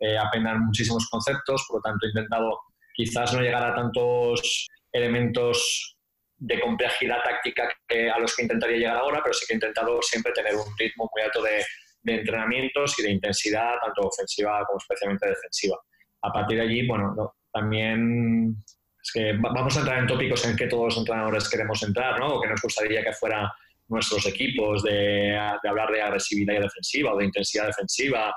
eh, 0.00 0.16
muchísimos 0.58 1.08
conceptos, 1.08 1.64
por 1.68 1.78
lo 1.78 1.82
tanto 1.82 2.06
he 2.06 2.10
intentado 2.10 2.60
quizás 2.94 3.32
no 3.32 3.40
llegar 3.40 3.62
a 3.62 3.74
tantos 3.74 4.68
elementos 4.92 5.96
de 6.38 6.60
complejidad 6.60 7.22
táctica 7.22 7.68
a 8.14 8.18
los 8.18 8.34
que 8.34 8.42
intentaría 8.42 8.76
llegar 8.76 8.96
ahora, 8.96 9.20
pero 9.22 9.32
sí 9.34 9.46
que 9.46 9.54
he 9.54 9.56
intentado 9.56 10.00
siempre 10.02 10.32
tener 10.32 10.54
un 10.54 10.76
ritmo 10.78 11.08
muy 11.14 11.22
alto 11.22 11.42
de, 11.42 11.64
entrenamientos 12.08 12.96
y 13.00 13.02
de 13.02 13.10
intensidad, 13.10 13.72
tanto 13.84 14.02
ofensiva 14.02 14.64
como 14.64 14.78
especialmente 14.78 15.28
defensiva. 15.28 15.76
A 16.22 16.32
partir 16.32 16.58
de 16.58 16.62
allí, 16.62 16.86
bueno, 16.86 17.34
también 17.52 18.54
es 19.02 19.10
que 19.12 19.32
vamos 19.32 19.76
a 19.76 19.80
entrar 19.80 19.98
en 19.98 20.06
tópicos 20.06 20.46
en 20.46 20.56
que 20.56 20.68
todos 20.68 20.84
los 20.84 20.98
entrenadores 20.98 21.48
queremos 21.48 21.82
entrar, 21.82 22.20
¿no? 22.20 22.28
O 22.28 22.40
que 22.40 22.48
nos 22.48 22.62
gustaría 22.62 23.02
que 23.02 23.12
fueran 23.12 23.48
nuestros 23.88 24.24
equipos 24.26 24.84
de, 24.84 25.36
de 25.62 25.68
hablar 25.68 25.90
de 25.90 26.02
agresividad 26.02 26.60
defensiva 26.60 27.12
o 27.12 27.18
de 27.18 27.24
intensidad 27.24 27.66
defensiva 27.66 28.32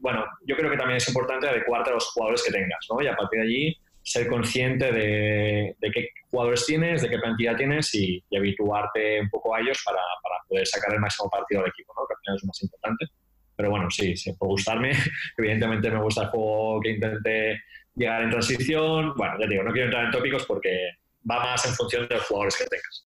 bueno, 0.00 0.24
yo 0.46 0.56
creo 0.56 0.70
que 0.70 0.76
también 0.76 0.96
es 0.96 1.08
importante 1.08 1.48
adecuarte 1.48 1.90
a 1.90 1.94
los 1.94 2.06
jugadores 2.06 2.42
que 2.42 2.52
tengas, 2.52 2.86
¿no? 2.90 3.02
Y 3.02 3.06
a 3.06 3.16
partir 3.16 3.40
de 3.40 3.46
allí 3.46 3.78
ser 4.02 4.26
consciente 4.28 4.90
de, 4.90 5.76
qué 5.92 6.08
jugadores 6.30 6.64
tienes, 6.64 7.02
de 7.02 7.10
qué 7.10 7.18
plantilla 7.18 7.56
tienes 7.56 7.94
y, 7.94 8.24
habituarte 8.34 9.20
un 9.20 9.28
poco 9.28 9.54
a 9.54 9.60
ellos 9.60 9.82
para, 9.84 9.98
poder 10.48 10.66
sacar 10.66 10.94
el 10.94 11.00
máximo 11.00 11.28
partido 11.28 11.60
al 11.60 11.68
equipo, 11.68 11.92
¿no? 11.94 12.06
Que 12.06 12.14
al 12.14 12.20
final 12.20 12.36
es 12.36 12.42
lo 12.42 12.46
más 12.46 12.62
importante. 12.62 13.06
Pero 13.54 13.70
bueno, 13.70 13.90
sí, 13.90 14.16
sí, 14.16 14.32
por 14.32 14.48
gustarme. 14.48 14.92
Evidentemente 15.36 15.90
me 15.90 16.00
gusta 16.00 16.22
el 16.22 16.28
juego 16.28 16.80
que 16.80 16.90
intente 16.90 17.60
llegar 17.94 18.22
en 18.22 18.30
transición. 18.30 19.12
Bueno, 19.14 19.34
ya 19.38 19.46
digo, 19.46 19.62
no 19.62 19.72
quiero 19.72 19.88
entrar 19.88 20.06
en 20.06 20.10
tópicos 20.10 20.46
porque 20.46 20.92
va 21.30 21.40
más 21.40 21.66
en 21.66 21.74
función 21.74 22.08
de 22.08 22.14
los 22.14 22.24
jugadores 22.24 22.56
que 22.56 22.64
tengas. 22.64 23.07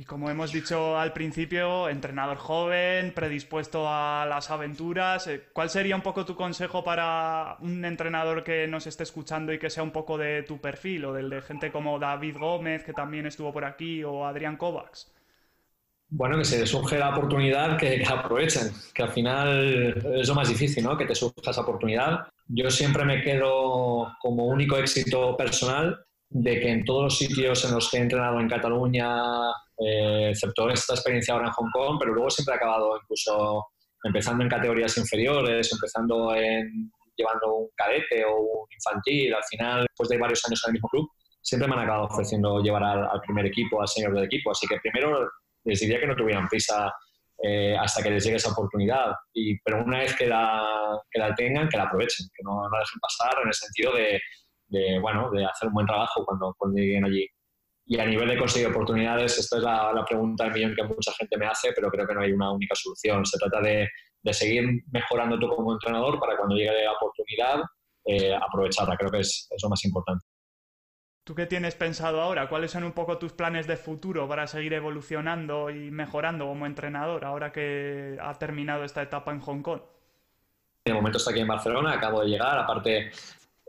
Y 0.00 0.06
como 0.06 0.30
hemos 0.30 0.50
dicho 0.50 0.98
al 0.98 1.12
principio, 1.12 1.86
entrenador 1.90 2.38
joven, 2.38 3.12
predispuesto 3.12 3.84
a 3.86 4.24
las 4.26 4.50
aventuras. 4.50 5.26
Eh, 5.26 5.48
¿Cuál 5.52 5.68
sería 5.68 5.94
un 5.94 6.00
poco 6.00 6.24
tu 6.24 6.34
consejo 6.34 6.82
para 6.82 7.58
un 7.60 7.84
entrenador 7.84 8.42
que 8.42 8.66
nos 8.66 8.86
esté 8.86 9.02
escuchando 9.02 9.52
y 9.52 9.58
que 9.58 9.68
sea 9.68 9.82
un 9.82 9.90
poco 9.90 10.16
de 10.16 10.42
tu 10.42 10.58
perfil 10.58 11.04
o 11.04 11.12
del 11.12 11.28
de 11.28 11.42
gente 11.42 11.70
como 11.70 11.98
David 11.98 12.38
Gómez, 12.38 12.82
que 12.82 12.94
también 12.94 13.26
estuvo 13.26 13.52
por 13.52 13.66
aquí, 13.66 14.02
o 14.02 14.24
Adrián 14.24 14.56
Kovacs? 14.56 15.12
Bueno, 16.08 16.38
que 16.38 16.46
se 16.46 16.66
surge 16.66 16.98
la 16.98 17.10
oportunidad, 17.10 17.76
que, 17.76 18.02
aprovechen, 18.02 18.72
que 18.94 19.02
al 19.02 19.10
final 19.10 20.14
es 20.14 20.26
lo 20.26 20.34
más 20.34 20.48
difícil, 20.48 20.82
¿no? 20.82 20.96
Que 20.96 21.04
te 21.04 21.14
surja 21.14 21.50
esa 21.50 21.60
oportunidad. 21.60 22.20
Yo 22.48 22.70
siempre 22.70 23.04
me 23.04 23.20
quedo 23.20 24.16
como 24.18 24.46
único 24.46 24.78
éxito 24.78 25.36
personal 25.36 26.02
de 26.30 26.58
que 26.58 26.70
en 26.70 26.84
todos 26.86 27.02
los 27.02 27.18
sitios 27.18 27.64
en 27.66 27.74
los 27.74 27.90
que 27.90 27.98
he 27.98 28.00
entrenado 28.00 28.40
en 28.40 28.48
Cataluña, 28.48 29.12
eh, 29.80 30.30
excepto 30.30 30.68
esta 30.68 30.94
experiencia 30.94 31.34
ahora 31.34 31.46
en 31.46 31.52
Hong 31.52 31.70
Kong, 31.72 31.96
pero 31.98 32.12
luego 32.12 32.30
siempre 32.30 32.54
he 32.54 32.56
acabado 32.56 32.98
incluso 33.02 33.66
empezando 34.04 34.42
en 34.42 34.50
categorías 34.50 34.96
inferiores, 34.96 35.72
empezando 35.72 36.34
en 36.34 36.90
llevando 37.16 37.54
un 37.54 37.68
cadete 37.76 38.24
o 38.24 38.40
un 38.40 38.66
infantil, 38.72 39.34
al 39.34 39.44
final, 39.44 39.86
después 39.88 40.08
de 40.08 40.18
varios 40.18 40.42
años 40.46 40.62
en 40.64 40.70
el 40.70 40.72
mismo 40.74 40.88
club, 40.88 41.08
siempre 41.42 41.68
me 41.68 41.74
han 41.74 41.82
acabado 41.82 42.04
ofreciendo 42.06 42.62
llevar 42.62 42.82
al, 42.82 43.20
primer 43.20 43.46
equipo, 43.46 43.80
al 43.80 43.88
señor 43.88 44.14
del 44.14 44.24
equipo, 44.24 44.50
así 44.50 44.66
que 44.66 44.78
primero 44.80 45.28
les 45.64 45.80
diría 45.80 46.00
que 46.00 46.06
no 46.06 46.16
tuvieran 46.16 46.48
prisa 46.48 46.92
eh, 47.42 47.76
hasta 47.78 48.02
que 48.02 48.10
les 48.10 48.24
llegue 48.24 48.36
esa 48.36 48.52
oportunidad, 48.52 49.12
y, 49.34 49.58
pero 49.60 49.82
una 49.84 49.98
vez 49.98 50.14
que 50.16 50.26
la, 50.26 50.98
que 51.10 51.18
la 51.18 51.34
tengan, 51.34 51.68
que 51.68 51.76
la 51.76 51.84
aprovechen, 51.84 52.26
que 52.34 52.42
no, 52.42 52.52
no 52.52 52.78
dejen 52.78 53.00
pasar 53.00 53.42
en 53.42 53.48
el 53.48 53.54
sentido 53.54 53.94
de, 53.94 54.20
de, 54.68 54.98
bueno, 55.00 55.30
de 55.30 55.44
hacer 55.44 55.68
un 55.68 55.74
buen 55.74 55.86
trabajo 55.86 56.24
cuando, 56.24 56.54
cuando 56.56 56.78
lleguen 56.78 57.04
allí. 57.04 57.26
Y 57.90 57.98
a 57.98 58.06
nivel 58.06 58.28
de 58.28 58.38
conseguir 58.38 58.68
oportunidades, 58.68 59.36
esta 59.36 59.56
es 59.56 59.64
la, 59.64 60.04
pregunta 60.08 60.44
del 60.44 60.52
millón 60.52 60.76
que 60.76 60.84
mucha 60.84 61.12
gente 61.14 61.36
me 61.36 61.46
hace, 61.46 61.72
pero 61.74 61.90
creo 61.90 62.06
que 62.06 62.14
no 62.14 62.20
hay 62.20 62.30
una 62.30 62.52
única 62.52 62.72
solución. 62.76 63.26
Se 63.26 63.36
trata 63.36 63.60
de, 63.60 63.88
de 64.22 64.32
seguir 64.32 64.84
mejorando 64.92 65.36
tú 65.40 65.48
como 65.48 65.72
entrenador 65.72 66.20
para 66.20 66.36
cuando 66.36 66.54
llegue 66.54 66.84
la 66.84 66.92
oportunidad 66.92 67.62
eh, 68.04 68.32
aprovecharla. 68.32 68.96
Creo 68.96 69.10
que 69.10 69.18
es, 69.18 69.48
es, 69.50 69.60
lo 69.60 69.70
más 69.70 69.84
importante. 69.84 70.24
¿Tú 71.24 71.34
qué 71.34 71.46
tienes 71.46 71.74
pensado 71.74 72.20
ahora? 72.20 72.48
¿Cuáles 72.48 72.70
son 72.70 72.84
un 72.84 72.92
poco 72.92 73.18
tus 73.18 73.32
planes 73.32 73.66
de 73.66 73.76
futuro 73.76 74.28
para 74.28 74.46
seguir 74.46 74.72
evolucionando 74.74 75.68
y 75.68 75.90
mejorando 75.90 76.46
como 76.46 76.66
entrenador 76.66 77.24
ahora 77.24 77.50
que 77.50 78.16
ha 78.22 78.32
terminado 78.34 78.84
esta 78.84 79.02
etapa 79.02 79.32
en 79.32 79.40
Hong 79.40 79.62
Kong? 79.62 79.80
De 80.84 80.94
momento 80.94 81.18
está 81.18 81.32
aquí 81.32 81.40
en 81.40 81.48
Barcelona, 81.48 81.94
acabo 81.94 82.20
de 82.20 82.28
llegar. 82.28 82.56
Aparte, 82.56 83.10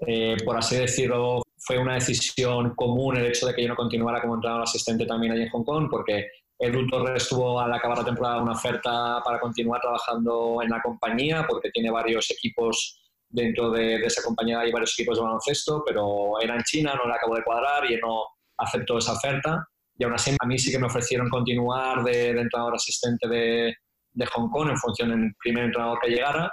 eh, 0.05 0.37
por 0.45 0.57
así 0.57 0.75
decirlo, 0.75 1.41
fue 1.63 1.77
una 1.77 1.95
decisión 1.95 2.73
común 2.75 3.17
el 3.17 3.27
hecho 3.27 3.45
de 3.45 3.53
que 3.53 3.61
yo 3.61 3.69
no 3.69 3.75
continuara 3.75 4.21
como 4.21 4.35
entrenador 4.35 4.63
asistente 4.63 5.05
también 5.05 5.33
allí 5.33 5.43
en 5.43 5.49
Hong 5.49 5.63
Kong, 5.63 5.87
porque 5.89 6.27
Edu 6.57 6.87
Torres 6.87 7.27
tuvo 7.27 7.59
al 7.59 7.73
acabar 7.73 7.99
la 7.99 8.05
temporada 8.05 8.41
una 8.41 8.53
oferta 8.53 9.21
para 9.23 9.39
continuar 9.39 9.81
trabajando 9.81 10.59
en 10.63 10.69
la 10.69 10.81
compañía, 10.81 11.45
porque 11.47 11.69
tiene 11.71 11.91
varios 11.91 12.29
equipos 12.31 12.99
dentro 13.29 13.71
de, 13.71 13.95
esa 13.95 14.21
compañía, 14.23 14.59
hay 14.59 14.71
varios 14.71 14.93
equipos 14.93 15.17
de 15.17 15.23
baloncesto, 15.23 15.83
pero 15.85 16.39
era 16.41 16.55
en 16.55 16.63
China, 16.63 16.93
no 16.95 17.07
le 17.07 17.15
acabó 17.15 17.35
de 17.35 17.43
cuadrar 17.43 17.89
y 17.89 17.97
no 17.97 18.25
aceptó 18.57 18.97
esa 18.97 19.13
oferta. 19.13 19.65
Y 19.97 20.03
aún 20.03 20.13
así, 20.13 20.35
a 20.39 20.45
mí 20.45 20.57
sí 20.57 20.71
que 20.71 20.79
me 20.79 20.87
ofrecieron 20.87 21.29
continuar 21.29 22.03
de, 22.03 22.29
entrenador 22.29 22.75
asistente 22.75 23.27
de, 23.27 23.75
de 24.13 24.25
Hong 24.25 24.49
Kong 24.49 24.69
en 24.69 24.77
función 24.77 25.09
del 25.09 25.33
primer 25.39 25.65
entrenador 25.65 25.99
que 25.99 26.09
llegara 26.09 26.51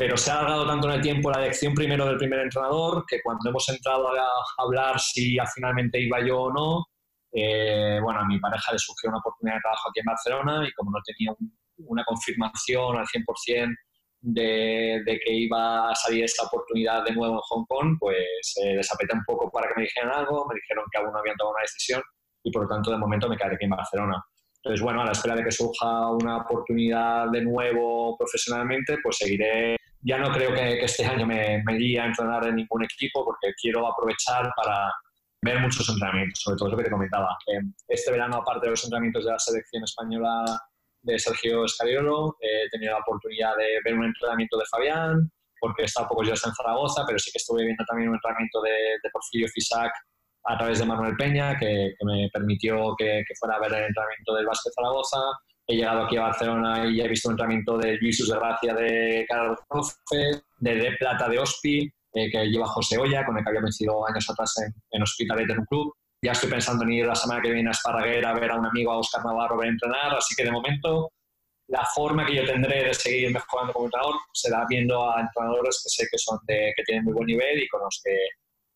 pero 0.00 0.16
se 0.16 0.30
ha 0.30 0.38
alargado 0.38 0.66
tanto 0.66 0.88
en 0.88 0.94
el 0.94 1.02
tiempo 1.02 1.30
la 1.30 1.40
elección 1.44 1.74
primero 1.74 2.06
del 2.06 2.16
primer 2.16 2.40
entrenador 2.40 3.04
que 3.06 3.20
cuando 3.22 3.50
hemos 3.50 3.68
entrado 3.68 4.08
a 4.08 4.24
hablar 4.56 4.98
si 4.98 5.36
finalmente 5.54 6.00
iba 6.00 6.26
yo 6.26 6.44
o 6.44 6.50
no, 6.50 6.86
eh, 7.30 8.00
bueno, 8.02 8.20
a 8.20 8.24
mi 8.24 8.40
pareja 8.40 8.72
le 8.72 8.78
surgió 8.78 9.10
una 9.10 9.18
oportunidad 9.18 9.56
de 9.56 9.60
trabajo 9.60 9.90
aquí 9.90 10.00
en 10.00 10.06
Barcelona 10.06 10.66
y 10.66 10.72
como 10.72 10.92
no 10.92 10.98
tenía 11.04 11.34
una 11.86 12.02
confirmación 12.04 12.96
al 12.96 13.04
100% 13.04 13.76
de, 14.22 15.02
de, 15.04 15.20
que 15.22 15.32
iba 15.34 15.90
a 15.90 15.94
salir 15.94 16.24
esta 16.24 16.44
oportunidad 16.44 17.04
de 17.04 17.12
nuevo 17.12 17.34
en 17.34 17.40
Hong 17.42 17.66
Kong, 17.68 17.96
pues 18.00 18.54
eh, 18.64 18.76
les 18.76 18.90
apreté 18.90 19.14
un 19.14 19.24
poco 19.26 19.50
para 19.50 19.68
que 19.68 19.74
me 19.76 19.82
dijeran 19.82 20.12
algo, 20.14 20.46
me 20.48 20.54
dijeron 20.54 20.86
que 20.90 20.98
aún 20.98 21.12
no 21.12 21.18
habían 21.18 21.36
tomado 21.36 21.56
una 21.56 21.62
decisión 21.62 22.00
y 22.42 22.50
por 22.50 22.62
lo 22.62 22.68
tanto 22.70 22.90
de 22.90 22.96
momento 22.96 23.28
me 23.28 23.36
quedé 23.36 23.54
aquí 23.54 23.64
en 23.66 23.70
Barcelona. 23.70 24.24
Entonces, 24.62 24.82
bueno, 24.82 25.00
a 25.00 25.06
la 25.06 25.12
espera 25.12 25.34
de 25.34 25.44
que 25.44 25.50
surja 25.50 26.10
una 26.10 26.38
oportunidad 26.38 27.30
de 27.30 27.42
nuevo 27.42 28.16
profesionalmente, 28.18 28.98
pues 29.02 29.16
seguiré. 29.16 29.76
Ya 30.02 30.18
no 30.18 30.30
creo 30.30 30.52
que, 30.52 30.84
este 30.84 31.04
año 31.04 31.26
me, 31.26 31.62
me 31.64 31.98
a 31.98 32.06
entrenar 32.06 32.46
en 32.46 32.56
ningún 32.56 32.84
equipo 32.84 33.24
porque 33.24 33.54
quiero 33.60 33.86
aprovechar 33.86 34.50
para 34.54 34.92
ver 35.42 35.60
muchos 35.60 35.88
entrenamientos, 35.88 36.40
sobre 36.42 36.58
todo 36.58 36.70
lo 36.70 36.76
que 36.76 36.84
te 36.84 36.90
comentaba. 36.90 37.36
Este 37.88 38.10
verano, 38.10 38.36
aparte 38.36 38.66
de 38.66 38.70
los 38.70 38.84
entrenamientos 38.84 39.24
de 39.24 39.30
la 39.30 39.38
selección 39.38 39.84
española 39.84 40.44
de 41.02 41.18
Sergio 41.18 41.64
Escariolo, 41.64 42.36
he 42.40 42.68
tenido 42.68 42.92
la 42.92 43.00
oportunidad 43.00 43.56
de 43.56 43.80
ver 43.82 43.94
un 43.94 44.04
entrenamiento 44.04 44.58
de 44.58 44.64
Fabián, 44.70 45.30
porque 45.58 45.82
he 45.82 45.84
estado 45.86 46.08
pocos 46.08 46.26
días 46.26 46.46
en 46.46 46.54
Zaragoza, 46.54 47.04
pero 47.06 47.18
sí 47.18 47.30
que 47.30 47.38
estuve 47.38 47.64
viendo 47.64 47.84
también 47.86 48.10
un 48.10 48.16
entrenamiento 48.16 48.60
de, 48.60 48.98
de 49.02 49.10
Porfirio 49.10 49.48
Fisac 49.48 49.92
a 50.44 50.58
través 50.58 50.78
de 50.78 50.86
Manuel 50.86 51.16
Peña, 51.16 51.58
que, 51.58 51.94
me 52.04 52.28
permitió 52.32 52.94
que, 52.96 53.22
fuera 53.38 53.56
a 53.56 53.60
ver 53.60 53.72
el 53.72 53.86
entrenamiento 53.86 54.34
del 54.34 54.46
Básquet 54.46 54.72
Zaragoza. 54.74 55.18
He 55.66 55.76
llegado 55.76 56.02
aquí 56.02 56.16
a 56.16 56.22
Barcelona 56.22 56.86
y 56.86 57.00
he 57.00 57.08
visto 57.08 57.28
un 57.28 57.34
entrenamiento 57.34 57.78
de 57.78 57.96
Luis 57.98 58.28
Gracia 58.28 58.74
de 58.74 59.24
Carlos 59.28 59.58
Rofe, 59.68 60.42
de 60.58 60.74
De 60.74 60.96
Plata 60.98 61.28
de 61.28 61.38
Ospi, 61.38 61.90
eh, 62.14 62.30
que 62.30 62.46
lleva 62.46 62.66
José 62.66 62.98
Olla, 62.98 63.24
con 63.24 63.38
el 63.38 63.44
que 63.44 63.50
había 63.50 63.60
vencido 63.60 64.06
años 64.08 64.28
atrás 64.28 64.52
en, 64.66 64.74
en 64.90 65.02
Hospitalet 65.02 65.50
en 65.50 65.60
un 65.60 65.66
club. 65.66 65.94
Ya 66.22 66.32
estoy 66.32 66.50
pensando 66.50 66.84
en 66.84 66.92
ir 66.92 67.06
la 67.06 67.14
semana 67.14 67.40
que 67.40 67.52
viene 67.52 67.68
a 67.68 67.72
Esparraguer 67.72 68.26
a 68.26 68.34
ver 68.34 68.50
a 68.50 68.56
un 68.56 68.66
amigo, 68.66 68.92
a 68.92 68.98
Oscar 68.98 69.24
Navarro, 69.24 69.60
a 69.60 69.66
entrenar, 69.66 70.14
así 70.16 70.34
que 70.34 70.44
de 70.44 70.50
momento 70.50 71.12
la 71.70 71.84
forma 71.94 72.26
que 72.26 72.34
yo 72.34 72.44
tendré 72.44 72.84
de 72.84 72.94
seguir 72.94 73.32
mejorando 73.32 73.72
como 73.72 73.86
entrenador 73.86 74.16
será 74.32 74.66
viendo 74.68 75.08
a 75.08 75.20
entrenadores 75.20 75.80
que 75.82 75.88
sé 75.88 76.08
que 76.10 76.18
son 76.18 76.38
de, 76.46 76.72
que 76.76 76.82
tienen 76.82 77.04
muy 77.04 77.14
buen 77.14 77.26
nivel 77.26 77.62
y 77.62 77.68
con 77.68 77.80
los 77.80 78.00
que 78.04 78.12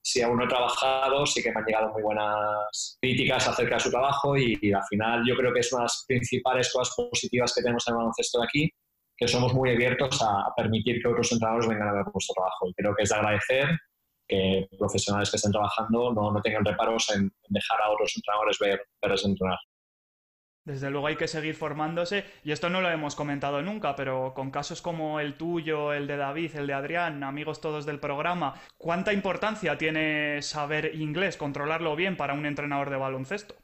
si 0.04 0.20
aún 0.20 0.36
no 0.36 0.44
he 0.44 0.48
trabajado, 0.48 1.24
sí 1.24 1.42
que 1.42 1.50
me 1.50 1.60
han 1.60 1.64
llegado 1.64 1.92
muy 1.94 2.02
buenas 2.02 2.98
críticas 3.00 3.48
acerca 3.48 3.76
de 3.76 3.80
su 3.80 3.90
trabajo 3.90 4.36
y, 4.36 4.70
al 4.70 4.82
final 4.90 5.24
yo 5.26 5.34
creo 5.34 5.52
que 5.52 5.60
es 5.60 5.72
una 5.72 5.80
de 5.80 5.84
las 5.84 6.04
principales 6.06 6.70
cosas 6.70 6.94
positivas 6.94 7.54
que 7.54 7.62
tenemos 7.62 7.88
en 7.88 7.92
el 7.92 7.96
baloncesto 7.96 8.38
de 8.38 8.44
aquí, 8.44 8.70
que 9.16 9.26
somos 9.26 9.54
muy 9.54 9.70
abiertos 9.70 10.20
a, 10.20 10.52
permitir 10.54 11.00
que 11.00 11.08
otros 11.08 11.32
entrenadores 11.32 11.68
vengan 11.68 11.88
a 11.88 11.92
ver 11.94 12.04
nuestro 12.12 12.34
trabajo. 12.34 12.68
Y 12.68 12.74
creo 12.74 12.94
que 12.94 13.04
es 13.04 13.08
de 13.08 13.14
agradecer 13.14 13.68
que 14.28 14.68
profesionales 14.78 15.30
que 15.30 15.36
estén 15.36 15.52
trabajando 15.52 16.12
no, 16.12 16.30
no 16.30 16.42
tengan 16.42 16.66
reparos 16.66 17.08
en, 17.14 17.32
dejar 17.48 17.80
a 17.80 17.90
otros 17.90 18.12
entrenadores 18.14 18.58
ver, 18.58 18.82
verles 19.00 19.24
entrenar. 19.24 19.58
Desde 20.64 20.90
luego 20.90 21.08
hay 21.08 21.16
que 21.16 21.28
seguir 21.28 21.54
formándose 21.54 22.24
y 22.42 22.52
esto 22.52 22.70
no 22.70 22.80
lo 22.80 22.90
hemos 22.90 23.14
comentado 23.14 23.60
nunca, 23.60 23.94
pero 23.96 24.32
con 24.34 24.50
casos 24.50 24.80
como 24.80 25.20
el 25.20 25.34
tuyo, 25.34 25.92
el 25.92 26.06
de 26.06 26.16
David, 26.16 26.56
el 26.56 26.66
de 26.66 26.72
Adrián, 26.72 27.22
amigos 27.22 27.60
todos 27.60 27.84
del 27.84 28.00
programa, 28.00 28.54
¿cuánta 28.78 29.12
importancia 29.12 29.76
tiene 29.76 30.40
saber 30.40 30.94
inglés, 30.94 31.36
controlarlo 31.36 31.94
bien 31.96 32.16
para 32.16 32.32
un 32.32 32.46
entrenador 32.46 32.88
de 32.88 32.96
baloncesto? 32.96 33.54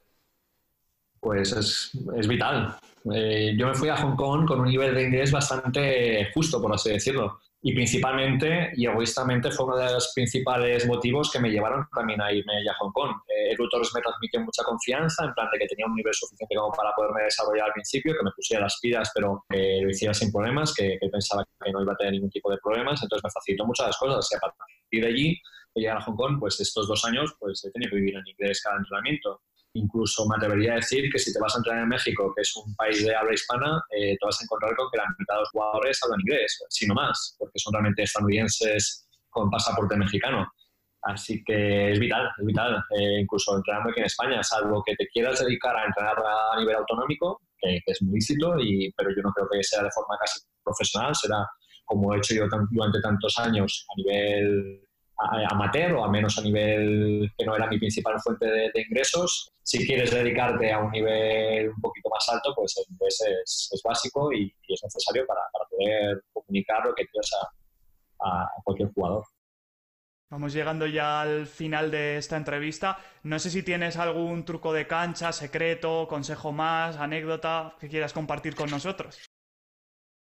Pues 1.19 1.51
es, 1.53 2.27
vital. 2.27 2.77
Eh, 3.11 3.55
yo 3.57 3.67
me 3.67 3.73
fui 3.73 3.89
a 3.89 3.97
Hong 3.97 4.15
Kong 4.15 4.47
con 4.47 4.59
un 4.59 4.67
nivel 4.67 4.93
de 4.93 5.03
inglés 5.03 5.31
bastante 5.31 6.29
justo, 6.33 6.61
por 6.61 6.73
así 6.73 6.91
decirlo 6.91 7.39
y 7.63 7.73
principalmente 7.73 8.71
y 8.75 8.87
egoístamente 8.87 9.51
fue 9.51 9.67
uno 9.67 9.77
de 9.77 9.93
los 9.93 10.11
principales 10.15 10.87
motivos 10.87 11.29
que 11.31 11.39
me 11.39 11.51
llevaron 11.51 11.85
también 11.93 12.19
a 12.19 12.33
irme 12.33 12.53
a 12.67 12.73
Hong 12.79 12.91
Kong. 12.91 13.11
Eh, 13.27 13.53
Edu 13.53 13.69
Torres 13.69 13.91
me 13.93 14.01
transmitió 14.01 14.41
mucha 14.41 14.63
confianza, 14.63 15.25
en 15.25 15.33
plan 15.33 15.47
de 15.51 15.59
que 15.59 15.67
tenía 15.67 15.85
un 15.85 15.95
nivel 15.95 16.13
suficiente 16.13 16.55
como 16.55 16.71
para 16.71 16.91
poderme 16.95 17.23
desarrollar 17.23 17.67
al 17.67 17.73
principio, 17.73 18.13
que 18.13 18.23
me 18.23 18.31
pusiera 18.31 18.63
las 18.63 18.79
pilas, 18.81 19.11
pero 19.13 19.45
que 19.47 19.79
lo 19.81 19.89
hiciera 19.89 20.13
sin 20.13 20.31
problemas, 20.31 20.73
que, 20.73 20.97
pensaba 21.11 21.45
que 21.63 21.71
no 21.71 21.83
iba 21.83 21.93
a 21.93 21.97
tener 21.97 22.13
ningún 22.13 22.31
tipo 22.31 22.49
de 22.49 22.57
problemas, 22.63 23.01
entonces 23.03 23.23
me 23.23 23.31
facilitó 23.31 23.65
muchas 23.65 23.87
las 23.87 23.97
cosas. 23.97 24.27
Y 24.31 24.35
a 24.35 24.39
partir 24.39 25.03
de 25.03 25.07
allí, 25.07 25.41
de 25.75 25.81
llegar 25.81 25.97
a 25.97 26.01
Hong 26.01 26.15
Kong, 26.15 26.39
pues 26.39 26.59
estos 26.59 26.87
dos 26.87 27.05
años, 27.05 27.35
pues 27.39 27.63
he 27.63 27.71
tenido 27.71 27.91
que 27.91 27.97
vivir 27.97 28.15
en 28.15 28.25
inglés 28.25 28.61
cada 28.63 28.77
entrenamiento. 28.77 29.41
Incluso 29.73 30.27
me 30.27 30.35
atrevería 30.35 30.73
a 30.73 30.75
decir 30.75 31.09
que 31.11 31.17
si 31.17 31.31
te 31.31 31.39
vas 31.39 31.55
a 31.55 31.59
entrenar 31.59 31.83
en 31.83 31.89
México, 31.89 32.33
que 32.35 32.41
es 32.41 32.55
un 32.57 32.75
país 32.75 33.05
de 33.05 33.15
habla 33.15 33.33
hispana, 33.33 33.81
eh, 33.89 34.17
te 34.19 34.25
vas 34.25 34.39
a 34.41 34.43
encontrar 34.43 34.75
con 34.75 34.89
que 34.91 34.97
la 34.97 35.05
mitad 35.17 35.35
de 35.35 35.39
los 35.39 35.49
jugadores 35.51 35.99
hablan 36.03 36.19
inglés, 36.21 36.59
si 36.69 36.87
no 36.87 36.93
más, 36.93 37.35
porque 37.39 37.57
son 37.57 37.73
realmente 37.73 38.03
estadounidenses 38.03 39.07
con 39.29 39.49
pasaporte 39.49 39.95
mexicano. 39.95 40.45
Así 41.03 41.41
que 41.43 41.91
es 41.91 41.99
vital, 41.99 42.29
es 42.37 42.45
vital, 42.45 42.83
eh, 42.99 43.21
incluso 43.21 43.55
entrenando 43.55 43.89
aquí 43.89 44.01
en 44.01 44.05
España, 44.05 44.43
salvo 44.43 44.83
que 44.85 44.95
te 44.95 45.07
quieras 45.07 45.39
dedicar 45.39 45.75
a 45.75 45.85
entrenar 45.85 46.15
a 46.19 46.59
nivel 46.59 46.75
autonómico, 46.75 47.41
que, 47.57 47.79
es 47.85 48.01
muy 48.01 48.15
lícito, 48.15 48.59
y, 48.59 48.91
pero 48.95 49.09
yo 49.15 49.21
no 49.23 49.31
creo 49.31 49.47
que 49.51 49.63
sea 49.63 49.83
de 49.83 49.89
forma 49.91 50.15
casi 50.19 50.41
profesional, 50.63 51.15
será 51.15 51.47
como 51.85 52.13
he 52.13 52.17
hecho 52.17 52.35
yo 52.35 52.45
durante 52.69 53.01
tantos 53.01 53.37
años 53.39 53.85
a 53.89 53.93
nivel 53.97 54.81
amateur 55.49 55.93
o 55.93 56.03
al 56.03 56.11
menos 56.11 56.37
a 56.37 56.41
nivel 56.41 57.31
que 57.37 57.45
no 57.45 57.55
era 57.55 57.67
mi 57.67 57.77
principal 57.77 58.19
fuente 58.19 58.45
de, 58.45 58.71
ingresos. 58.87 59.51
Si 59.63 59.85
quieres 59.85 60.11
dedicarte 60.11 60.71
a 60.71 60.79
un 60.79 60.91
nivel 60.91 61.69
un 61.69 61.81
poquito 61.81 62.09
más 62.09 62.27
alto, 62.29 62.53
pues 62.55 62.75
el 62.77 62.93
inglés 62.93 63.21
es, 63.43 63.81
básico 63.83 64.31
y, 64.33 64.53
es 64.67 64.81
necesario 64.83 65.25
para, 65.25 65.41
poder 65.69 66.23
comunicar 66.33 66.85
lo 66.85 66.93
que 66.93 67.05
quieras 67.07 67.31
a, 68.19 68.47
cualquier 68.63 68.91
jugador. 68.93 69.25
Vamos 70.29 70.53
llegando 70.53 70.85
ya 70.87 71.21
al 71.21 71.45
final 71.45 71.91
de 71.91 72.17
esta 72.17 72.37
entrevista. 72.37 72.97
No 73.23 73.37
sé 73.37 73.49
si 73.49 73.63
tienes 73.63 73.97
algún 73.97 74.45
truco 74.45 74.71
de 74.71 74.87
cancha, 74.87 75.33
secreto, 75.33 76.07
consejo 76.07 76.51
más, 76.53 76.95
anécdota 76.97 77.75
que 77.79 77.89
quieras 77.89 78.13
compartir 78.13 78.55
con 78.55 78.69
nosotros. 78.69 79.30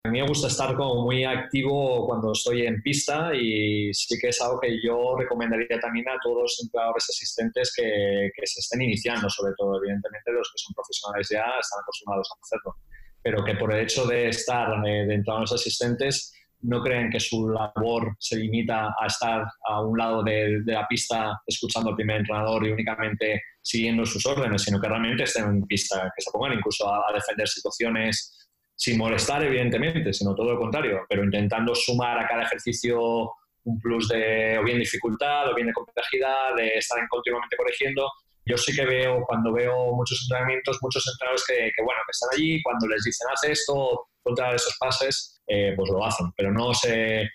A 0.03 0.09
mí 0.09 0.19
me 0.19 0.27
gusta 0.27 0.47
estar 0.47 0.75
como 0.77 1.03
muy 1.03 1.25
activo 1.25 2.07
cuando 2.07 2.33
estoy 2.33 2.63
en 2.63 2.81
pista 2.81 3.35
y 3.35 3.93
sí 3.93 4.19
que 4.19 4.29
es 4.29 4.41
algo 4.41 4.59
que 4.59 4.81
yo 4.83 5.15
recomendaría 5.19 5.79
también 5.79 6.09
a 6.09 6.19
todos 6.23 6.39
los 6.41 6.61
entrenadores 6.63 7.05
asistentes 7.11 7.71
que, 7.77 8.31
que, 8.35 8.47
se 8.47 8.61
estén 8.61 8.81
iniciando, 8.81 9.29
sobre 9.29 9.53
todo, 9.59 9.77
evidentemente 9.77 10.33
los 10.33 10.51
que 10.51 10.57
son 10.57 10.73
profesionales 10.75 11.29
ya 11.31 11.45
están 11.61 11.83
acostumbrados 11.83 12.31
a 12.31 12.41
hacerlo, 12.43 12.77
pero 13.23 13.45
que 13.45 13.57
por 13.57 13.75
el 13.75 13.81
hecho 13.81 14.07
de 14.07 14.31
estar 14.31 14.73
eh, 14.87 15.05
de 15.07 15.15
entrenadores 15.17 15.53
asistentes 15.53 16.33
no 16.63 16.83
creen 16.83 17.11
que 17.11 17.21
su 17.21 17.51
labor 17.51 18.17
se 18.19 18.37
limita 18.37 18.95
a 18.99 19.07
estar 19.07 19.45
a 19.69 19.83
un 19.83 19.99
lado 19.99 20.23
de, 20.23 20.63
de, 20.65 20.73
la 20.73 20.89
pista 20.89 21.43
escuchando 21.47 21.91
al 21.91 21.97
primer 21.97 22.21
entrenador 22.21 22.67
y 22.67 22.73
únicamente 22.73 23.43
siguiendo 23.61 24.07
sus 24.07 24.25
órdenes, 24.25 24.63
sino 24.63 24.81
que 24.81 24.89
realmente 24.89 25.25
estén 25.25 25.45
en 25.45 25.67
pista, 25.67 26.11
que 26.17 26.23
se 26.23 26.31
pongan 26.31 26.57
incluso 26.57 26.89
a, 26.89 27.11
a 27.11 27.13
defender 27.13 27.47
situaciones 27.47 28.50
sin 28.81 28.97
molestar, 28.97 29.45
evidentemente, 29.45 30.11
sino 30.11 30.35
todo 30.35 30.53
lo 30.53 30.59
contrario, 30.59 31.05
pero 31.07 31.23
intentando 31.23 31.75
sumar 31.75 32.19
a 32.19 32.27
cada 32.27 32.45
ejercicio 32.45 33.31
un 33.65 33.79
plus 33.79 34.09
de 34.09 34.57
o 34.59 34.65
bien 34.65 34.79
dificultad 34.79 35.51
o 35.51 35.55
bien 35.55 35.67
de 35.67 35.75
complejidad, 35.75 36.57
de 36.57 36.79
estar 36.79 36.99
continuamente 37.11 37.59
corrigiendo. 37.59 38.11
Yo 38.47 38.57
sí 38.57 38.75
que 38.75 38.87
veo, 38.87 39.23
cuando 39.27 39.53
veo 39.53 39.93
muchos 39.93 40.23
entrenamientos, 40.23 40.79
muchos 40.81 41.07
entrenadores 41.07 41.45
que, 41.47 41.83
bueno, 41.85 42.01
que 42.07 42.11
están 42.11 42.31
allí, 42.33 42.63
cuando 42.63 42.89
les 42.89 43.05
dicen 43.05 43.29
haz 43.31 43.45
esto, 43.45 44.09
contra 44.23 44.55
esos 44.55 44.75
pases, 44.81 45.43
eh, 45.47 45.75
pues 45.77 45.91
lo 45.91 46.03
hacen, 46.03 46.33
pero 46.35 46.51
no 46.51 46.73
se, 46.73 47.29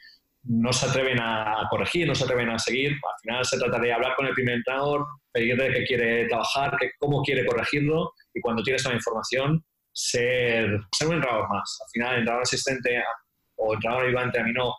no 0.46 0.74
se 0.74 0.88
atreven 0.88 1.20
a 1.22 1.68
corregir, 1.70 2.08
no 2.08 2.16
se 2.16 2.24
atreven 2.24 2.50
a 2.50 2.58
seguir. 2.58 2.94
Al 2.94 3.20
final 3.22 3.46
se 3.46 3.60
trata 3.60 3.78
de 3.78 3.94
hablar 3.94 4.16
con 4.16 4.26
el 4.26 4.34
primer 4.34 4.56
entrenador, 4.56 5.06
pedirle 5.32 5.72
qué 5.74 5.84
quiere 5.86 6.28
trabajar, 6.28 6.76
que, 6.80 6.90
cómo 6.98 7.22
quiere 7.22 7.46
corregirlo, 7.46 8.14
y 8.34 8.42
cuando 8.42 8.64
tienes 8.64 8.84
la 8.84 8.96
información, 8.96 9.64
ser, 9.96 10.80
ser 10.92 11.08
un 11.08 11.16
entrenador 11.16 11.50
más. 11.50 11.78
Al 11.82 11.90
final, 11.92 12.16
entrenador 12.16 12.44
asistente 12.44 13.04
o 13.56 13.74
entrenador 13.74 14.06
ayudante, 14.06 14.40
a 14.40 14.44
mí 14.44 14.52
no, 14.54 14.74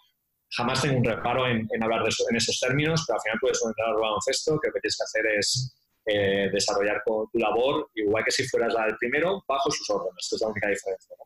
jamás 0.51 0.83
tengo 0.83 0.99
un 0.99 1.05
reparo 1.05 1.47
en, 1.49 1.67
hablar 1.83 2.03
de 2.05 2.11
en 2.31 2.37
esos 2.37 2.61
términos, 2.61 3.03
pero 3.07 3.17
al 3.17 3.23
final 3.23 3.39
tú 3.41 3.47
eres 3.47 3.63
un 3.63 3.71
entrenador 3.71 4.01
baloncesto, 4.03 4.59
que 4.61 4.69
lo 4.69 4.75
que 4.75 4.81
tienes 4.81 4.97
que 4.97 5.05
hacer 5.05 5.27
es 5.39 5.77
eh, 6.07 6.51
desarrollar 6.53 7.03
tu 7.05 7.29
labor, 7.39 7.91
igual 7.95 8.25
que 8.25 8.31
si 8.31 8.47
fueras 8.49 8.75
la 8.75 8.87
del 8.87 8.97
primero, 8.99 9.43
bajo 9.49 9.71
sus 9.71 9.89
órdenes. 9.91 10.19
Esta 10.19 10.37
es 10.37 10.43
la 10.43 10.49
única 10.49 10.69
diferencia. 10.69 11.17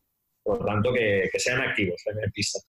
Por 0.43 0.61
lo 0.61 0.65
tanto, 0.65 0.93
que, 0.93 1.29
que 1.31 1.39
sean 1.39 1.61
activos 1.61 2.01
en 2.07 2.31
pista. 2.31 2.61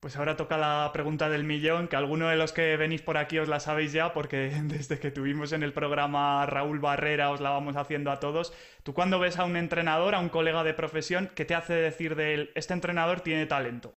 Pues 0.00 0.16
ahora 0.16 0.36
toca 0.36 0.56
la 0.56 0.90
pregunta 0.92 1.28
del 1.28 1.42
millón, 1.42 1.88
que 1.88 1.96
alguno 1.96 2.28
de 2.28 2.36
los 2.36 2.52
que 2.52 2.76
venís 2.76 3.02
por 3.02 3.16
aquí 3.16 3.40
os 3.40 3.48
la 3.48 3.58
sabéis 3.58 3.92
ya, 3.92 4.12
porque 4.12 4.50
desde 4.64 5.00
que 5.00 5.10
tuvimos 5.10 5.52
en 5.52 5.64
el 5.64 5.72
programa 5.72 6.46
Raúl 6.46 6.78
Barrera 6.78 7.30
os 7.30 7.40
la 7.40 7.50
vamos 7.50 7.76
haciendo 7.76 8.12
a 8.12 8.20
todos. 8.20 8.52
Tú 8.84 8.94
cuando 8.94 9.18
ves 9.18 9.38
a 9.38 9.44
un 9.44 9.56
entrenador, 9.56 10.14
a 10.14 10.20
un 10.20 10.28
colega 10.28 10.62
de 10.62 10.72
profesión, 10.72 11.30
¿qué 11.34 11.44
te 11.44 11.56
hace 11.56 11.74
decir 11.74 12.14
de 12.14 12.34
él, 12.34 12.50
este 12.54 12.74
entrenador 12.74 13.22
tiene 13.22 13.46
talento? 13.46 13.94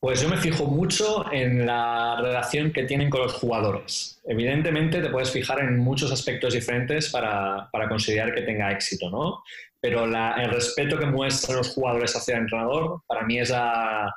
Pues 0.00 0.20
yo 0.20 0.28
me 0.28 0.36
fijo 0.36 0.66
mucho 0.66 1.24
en 1.32 1.66
la 1.66 2.20
relación 2.20 2.72
que 2.72 2.84
tienen 2.84 3.10
con 3.10 3.22
los 3.22 3.32
jugadores. 3.32 4.20
Evidentemente 4.24 5.00
te 5.00 5.08
puedes 5.08 5.32
fijar 5.32 5.60
en 5.60 5.78
muchos 5.78 6.12
aspectos 6.12 6.52
diferentes 6.52 7.10
para, 7.10 7.70
para 7.72 7.88
considerar 7.88 8.34
que 8.34 8.42
tenga 8.42 8.70
éxito, 8.70 9.10
¿no? 9.10 9.42
Pero 9.80 10.04
el 10.04 10.50
respeto 10.50 10.98
que 10.98 11.06
muestran 11.06 11.56
los 11.56 11.70
jugadores 11.70 12.14
hacia 12.14 12.36
el 12.36 12.42
entrenador, 12.42 13.00
para 13.06 13.22
mí 13.22 13.38
es 13.38 13.50
a 13.54 14.14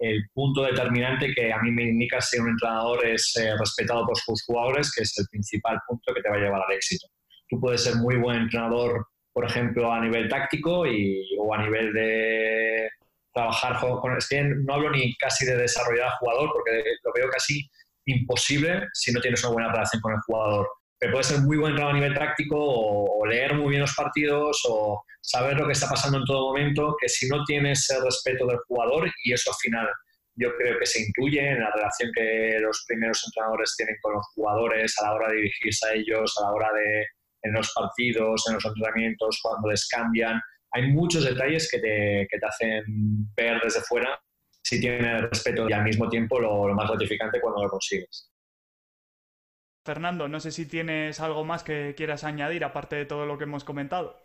el 0.00 0.24
punto 0.32 0.62
determinante 0.62 1.32
que 1.34 1.52
a 1.52 1.60
mí 1.60 1.70
me 1.70 1.84
indica 1.84 2.20
si 2.22 2.38
un 2.38 2.48
entrenador 2.48 3.06
es 3.06 3.36
eh, 3.36 3.52
respetado 3.58 4.06
por 4.06 4.16
sus 4.16 4.42
jugadores, 4.46 4.90
que 4.94 5.02
es 5.02 5.16
el 5.18 5.26
principal 5.30 5.78
punto 5.86 6.14
que 6.14 6.22
te 6.22 6.30
va 6.30 6.36
a 6.36 6.38
llevar 6.38 6.62
al 6.66 6.74
éxito. 6.74 7.06
tú 7.48 7.60
puedes 7.60 7.84
ser 7.84 7.96
muy 7.96 8.16
buen 8.16 8.42
entrenador, 8.42 9.06
por 9.32 9.44
ejemplo, 9.44 9.92
a 9.92 10.00
nivel 10.00 10.28
táctico 10.28 10.86
y, 10.86 11.22
o 11.38 11.54
a 11.54 11.62
nivel 11.62 11.92
de 11.92 12.88
trabajar 13.34 13.78
con... 13.78 14.16
Es 14.16 14.28
no 14.64 14.74
hablo 14.74 14.90
ni 14.90 15.14
casi 15.16 15.44
de 15.44 15.56
desarrollar 15.56 16.12
jugador, 16.18 16.50
porque 16.52 16.82
lo 17.04 17.12
veo 17.14 17.28
casi 17.28 17.68
imposible 18.06 18.86
si 18.94 19.12
no 19.12 19.20
tienes 19.20 19.44
una 19.44 19.52
buena 19.52 19.72
relación 19.72 20.00
con 20.00 20.12
el 20.12 20.20
jugador. 20.26 20.66
Pero 21.00 21.12
puedes 21.12 21.28
ser 21.28 21.40
muy 21.40 21.56
buen 21.56 21.70
entrenador 21.70 21.96
a 21.96 21.98
nivel 21.98 22.14
táctico 22.14 22.56
o, 22.58 23.26
leer 23.26 23.54
muy 23.54 23.70
bien 23.70 23.80
los 23.80 23.94
partidos 23.94 24.60
o 24.68 25.02
saber 25.22 25.56
lo 25.56 25.66
que 25.66 25.72
está 25.72 25.88
pasando 25.88 26.18
en 26.18 26.24
todo 26.24 26.48
momento, 26.48 26.94
que 27.00 27.08
si 27.08 27.26
no 27.28 27.42
tienes 27.44 27.88
el 27.90 28.04
respeto 28.04 28.46
del 28.46 28.58
jugador, 28.68 29.10
y 29.24 29.32
eso 29.32 29.50
al 29.50 29.56
final 29.62 29.88
yo 30.36 30.54
creo 30.56 30.78
que 30.78 30.86
se 30.86 31.00
intuye 31.02 31.48
en 31.48 31.60
la 31.60 31.70
relación 31.70 32.10
que 32.14 32.58
los 32.60 32.84
primeros 32.86 33.22
entrenadores 33.26 33.74
tienen 33.76 33.96
con 34.02 34.14
los 34.14 34.26
jugadores 34.34 34.94
a 34.98 35.06
la 35.06 35.14
hora 35.14 35.28
de 35.28 35.36
dirigirse 35.36 35.88
a 35.88 35.92
ellos, 35.94 36.34
a 36.38 36.42
la 36.44 36.52
hora 36.52 36.68
de 36.72 37.06
en 37.42 37.52
los 37.52 37.72
partidos, 37.72 38.44
en 38.48 38.54
los 38.54 38.64
entrenamientos, 38.64 39.38
cuando 39.42 39.70
les 39.70 39.88
cambian. 39.88 40.40
Hay 40.72 40.88
muchos 40.92 41.24
detalles 41.24 41.68
que 41.70 41.78
te, 41.78 42.26
que 42.30 42.38
te 42.38 42.46
hacen 42.46 42.84
ver 43.34 43.60
desde 43.62 43.80
fuera 43.80 44.20
si 44.62 44.80
tienes 44.80 45.22
respeto 45.22 45.68
y 45.68 45.72
al 45.72 45.84
mismo 45.84 46.08
tiempo 46.08 46.38
lo, 46.38 46.68
lo 46.68 46.74
más 46.74 46.88
gratificante 46.88 47.40
cuando 47.40 47.64
lo 47.64 47.70
consigues. 47.70 48.30
Fernando, 49.84 50.28
no 50.28 50.40
sé 50.40 50.50
si 50.50 50.66
tienes 50.66 51.20
algo 51.20 51.44
más 51.44 51.62
que 51.62 51.94
quieras 51.96 52.24
añadir 52.24 52.64
aparte 52.64 52.96
de 52.96 53.06
todo 53.06 53.26
lo 53.26 53.38
que 53.38 53.44
hemos 53.44 53.64
comentado. 53.64 54.16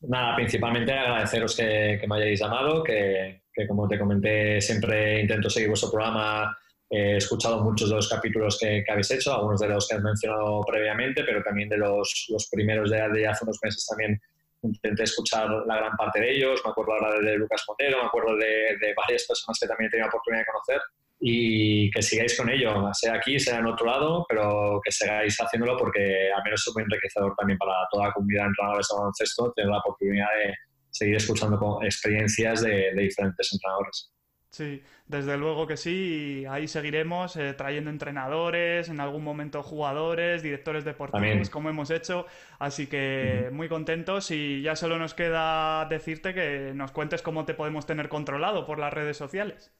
Nada, 0.00 0.36
principalmente 0.36 0.92
agradeceros 0.92 1.56
que, 1.56 2.00
me 2.06 2.16
hayáis 2.16 2.40
llamado, 2.40 2.84
que, 2.84 3.42
como 3.66 3.88
te 3.88 3.98
comenté 3.98 4.60
siempre 4.60 5.20
intento 5.20 5.50
seguir 5.50 5.68
vuestro 5.68 5.90
programa. 5.90 6.56
He 6.88 7.16
escuchado 7.16 7.64
muchos 7.64 7.88
de 7.88 7.96
los 7.96 8.08
capítulos 8.08 8.58
que, 8.60 8.84
habéis 8.88 9.10
hecho, 9.10 9.34
algunos 9.34 9.60
de 9.60 9.68
los 9.68 9.88
que 9.88 9.96
has 9.96 10.02
mencionado 10.02 10.60
previamente, 10.64 11.24
pero 11.24 11.42
también 11.42 11.68
de 11.68 11.78
los, 11.78 12.26
los 12.28 12.48
primeros 12.48 12.90
de, 12.90 13.08
de 13.08 13.26
hace 13.26 13.44
unos 13.44 13.58
meses 13.62 13.84
también 13.86 14.20
intenté 14.62 15.02
escuchar 15.02 15.48
la 15.66 15.76
gran 15.78 15.96
parte 15.96 16.20
de 16.20 16.30
ellos. 16.30 16.60
Me 16.64 16.70
acuerdo 16.70 16.92
ahora 16.92 17.18
de 17.18 17.36
Lucas 17.36 17.64
Montero, 17.66 18.02
me 18.02 18.06
acuerdo 18.06 18.36
de, 18.36 18.76
de 18.80 18.94
varias 18.94 19.24
personas 19.26 19.58
que 19.58 19.66
también 19.66 19.88
he 19.88 19.90
tenido 19.90 20.06
la 20.06 20.10
oportunidad 20.10 20.42
de 20.42 20.52
conocer 20.52 20.80
y 21.18 21.90
que 21.90 22.02
sigáis 22.02 22.36
con 22.36 22.50
ello, 22.50 22.92
sea 22.92 23.14
aquí, 23.14 23.38
sea 23.38 23.58
en 23.58 23.66
otro 23.66 23.86
lado, 23.86 24.26
pero 24.28 24.80
que 24.84 24.92
sigáis 24.92 25.36
haciéndolo 25.40 25.76
porque 25.76 26.30
al 26.34 26.42
menos 26.44 26.66
es 26.66 26.74
muy 26.74 26.84
enriquecedor 26.84 27.34
también 27.36 27.58
para 27.58 27.72
toda 27.90 28.08
la 28.08 28.12
comunidad 28.12 28.42
de 28.42 28.48
entrenadores 28.48 28.88
de 28.90 28.96
baloncesto 28.98 29.52
tener 29.52 29.70
la 29.70 29.78
oportunidad 29.78 30.28
de 30.44 30.54
seguir 30.90 31.16
escuchando 31.16 31.80
experiencias 31.82 32.62
de, 32.62 32.92
diferentes 32.94 33.52
entrenadores. 33.52 34.12
Sí, 34.50 34.82
desde 35.06 35.36
luego 35.36 35.66
que 35.66 35.76
sí, 35.76 36.42
y 36.42 36.46
ahí 36.46 36.66
seguiremos 36.66 37.36
eh, 37.36 37.52
trayendo 37.52 37.90
entrenadores, 37.90 38.88
en 38.88 39.00
algún 39.00 39.22
momento 39.22 39.62
jugadores, 39.62 40.42
directores 40.42 40.84
deportivos, 40.84 41.50
como 41.50 41.68
hemos 41.68 41.90
hecho, 41.90 42.26
así 42.58 42.86
que 42.86 43.50
muy 43.52 43.68
contentos 43.68 44.30
y 44.30 44.62
ya 44.62 44.74
solo 44.74 44.98
nos 44.98 45.12
queda 45.12 45.84
decirte 45.86 46.32
que 46.32 46.72
nos 46.74 46.92
cuentes 46.92 47.20
cómo 47.20 47.44
te 47.44 47.52
podemos 47.52 47.84
tener 47.84 48.08
controlado 48.08 48.64
por 48.64 48.78
las 48.78 48.94
redes 48.94 49.18
sociales. 49.18 49.75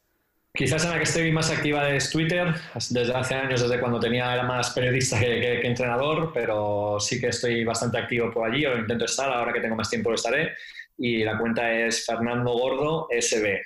Quizás 0.56 0.84
en 0.84 0.90
la 0.90 0.96
que 0.96 1.02
estoy 1.02 1.30
más 1.32 1.50
activa 1.50 1.90
es 1.90 2.10
Twitter, 2.10 2.54
desde 2.88 3.12
hace 3.12 3.34
años, 3.34 3.60
desde 3.60 3.78
cuando 3.78 4.00
tenía 4.00 4.32
era 4.32 4.42
más 4.42 4.70
periodista 4.70 5.18
que, 5.20 5.60
entrenador, 5.66 6.32
pero 6.32 6.98
sí 6.98 7.20
que 7.20 7.28
estoy 7.28 7.62
bastante 7.62 7.98
activo 7.98 8.30
por 8.30 8.48
allí, 8.48 8.64
o 8.64 8.78
intento 8.78 9.04
estar, 9.04 9.30
ahora 9.30 9.52
que 9.52 9.60
tengo 9.60 9.76
más 9.76 9.90
tiempo 9.90 10.08
lo 10.08 10.14
estaré, 10.14 10.54
y 10.96 11.24
la 11.24 11.36
cuenta 11.38 11.70
es 11.70 12.06
Fernando 12.06 12.52
Gordo 12.52 13.06
SB, 13.10 13.60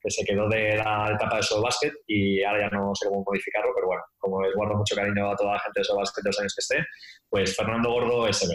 que 0.00 0.10
se 0.10 0.24
quedó 0.24 0.48
de 0.48 0.76
la 0.76 1.12
etapa 1.16 1.38
de 1.38 1.42
Solo 1.42 1.62
Basket 1.62 1.92
y 2.06 2.40
ahora 2.44 2.70
ya 2.70 2.76
no 2.76 2.94
sé 2.94 3.08
cómo 3.08 3.24
modificarlo, 3.26 3.72
pero 3.74 3.88
bueno, 3.88 4.02
como 4.16 4.40
les 4.42 4.54
guardo 4.54 4.76
mucho 4.76 4.94
cariño 4.94 5.28
a 5.28 5.34
toda 5.34 5.54
la 5.54 5.60
gente 5.60 5.80
de 5.80 5.84
Solo 5.84 5.98
Basket 5.98 6.22
los 6.24 6.38
años 6.38 6.54
que 6.54 6.60
esté, 6.60 6.86
pues 7.28 7.56
Fernando 7.56 7.90
Gordo 7.90 8.32
SB 8.32 8.54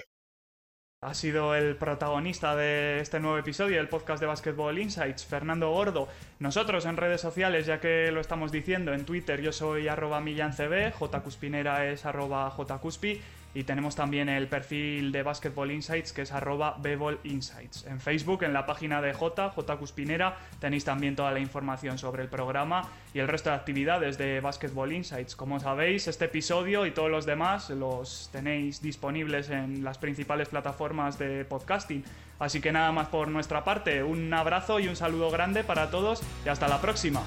ha 1.03 1.15
sido 1.15 1.55
el 1.55 1.77
protagonista 1.77 2.55
de 2.55 2.99
este 2.99 3.19
nuevo 3.19 3.35
episodio 3.39 3.77
del 3.77 3.89
podcast 3.89 4.21
de 4.21 4.27
Basketball 4.27 4.77
Insights, 4.77 5.25
Fernando 5.25 5.71
Gordo. 5.71 6.07
Nosotros 6.37 6.85
en 6.85 6.95
redes 6.95 7.19
sociales, 7.19 7.65
ya 7.65 7.79
que 7.79 8.11
lo 8.11 8.21
estamos 8.21 8.51
diciendo, 8.51 8.93
en 8.93 9.03
Twitter 9.03 9.41
yo 9.41 9.51
soy 9.51 9.87
arroba 9.87 10.21
millancb, 10.21 10.93
jcuspinera 10.93 11.87
es 11.87 12.05
arroba 12.05 12.51
jcuspi 12.51 13.19
y 13.53 13.63
tenemos 13.63 13.95
también 13.95 14.29
el 14.29 14.47
perfil 14.47 15.11
de 15.11 15.23
Basketball 15.23 15.71
Insights 15.71 16.13
que 16.13 16.21
es 16.23 16.31
arroba 16.31 16.77
Insights. 17.23 17.85
En 17.85 17.99
Facebook, 17.99 18.43
en 18.43 18.53
la 18.53 18.65
página 18.65 19.01
de 19.01 19.13
J, 19.13 19.49
J 19.49 19.77
Cuspinera, 19.77 20.37
tenéis 20.59 20.85
también 20.85 21.15
toda 21.15 21.31
la 21.31 21.39
información 21.39 21.97
sobre 21.97 22.23
el 22.23 22.29
programa 22.29 22.89
y 23.13 23.19
el 23.19 23.27
resto 23.27 23.49
de 23.49 23.55
actividades 23.55 24.17
de 24.17 24.39
Basketball 24.39 24.91
Insights. 24.91 25.35
Como 25.35 25.59
sabéis, 25.59 26.07
este 26.07 26.25
episodio 26.25 26.85
y 26.85 26.91
todos 26.91 27.11
los 27.11 27.25
demás 27.25 27.69
los 27.69 28.29
tenéis 28.31 28.81
disponibles 28.81 29.49
en 29.49 29.83
las 29.83 29.97
principales 29.97 30.49
plataformas 30.49 31.17
de 31.17 31.45
podcasting. 31.45 32.03
Así 32.39 32.59
que 32.59 32.71
nada 32.71 32.91
más 32.91 33.07
por 33.07 33.27
nuestra 33.27 33.63
parte, 33.63 34.03
un 34.03 34.33
abrazo 34.33 34.79
y 34.79 34.87
un 34.87 34.95
saludo 34.95 35.29
grande 35.29 35.63
para 35.63 35.91
todos 35.91 36.21
y 36.45 36.49
hasta 36.49 36.67
la 36.67 36.81
próxima. 36.81 37.21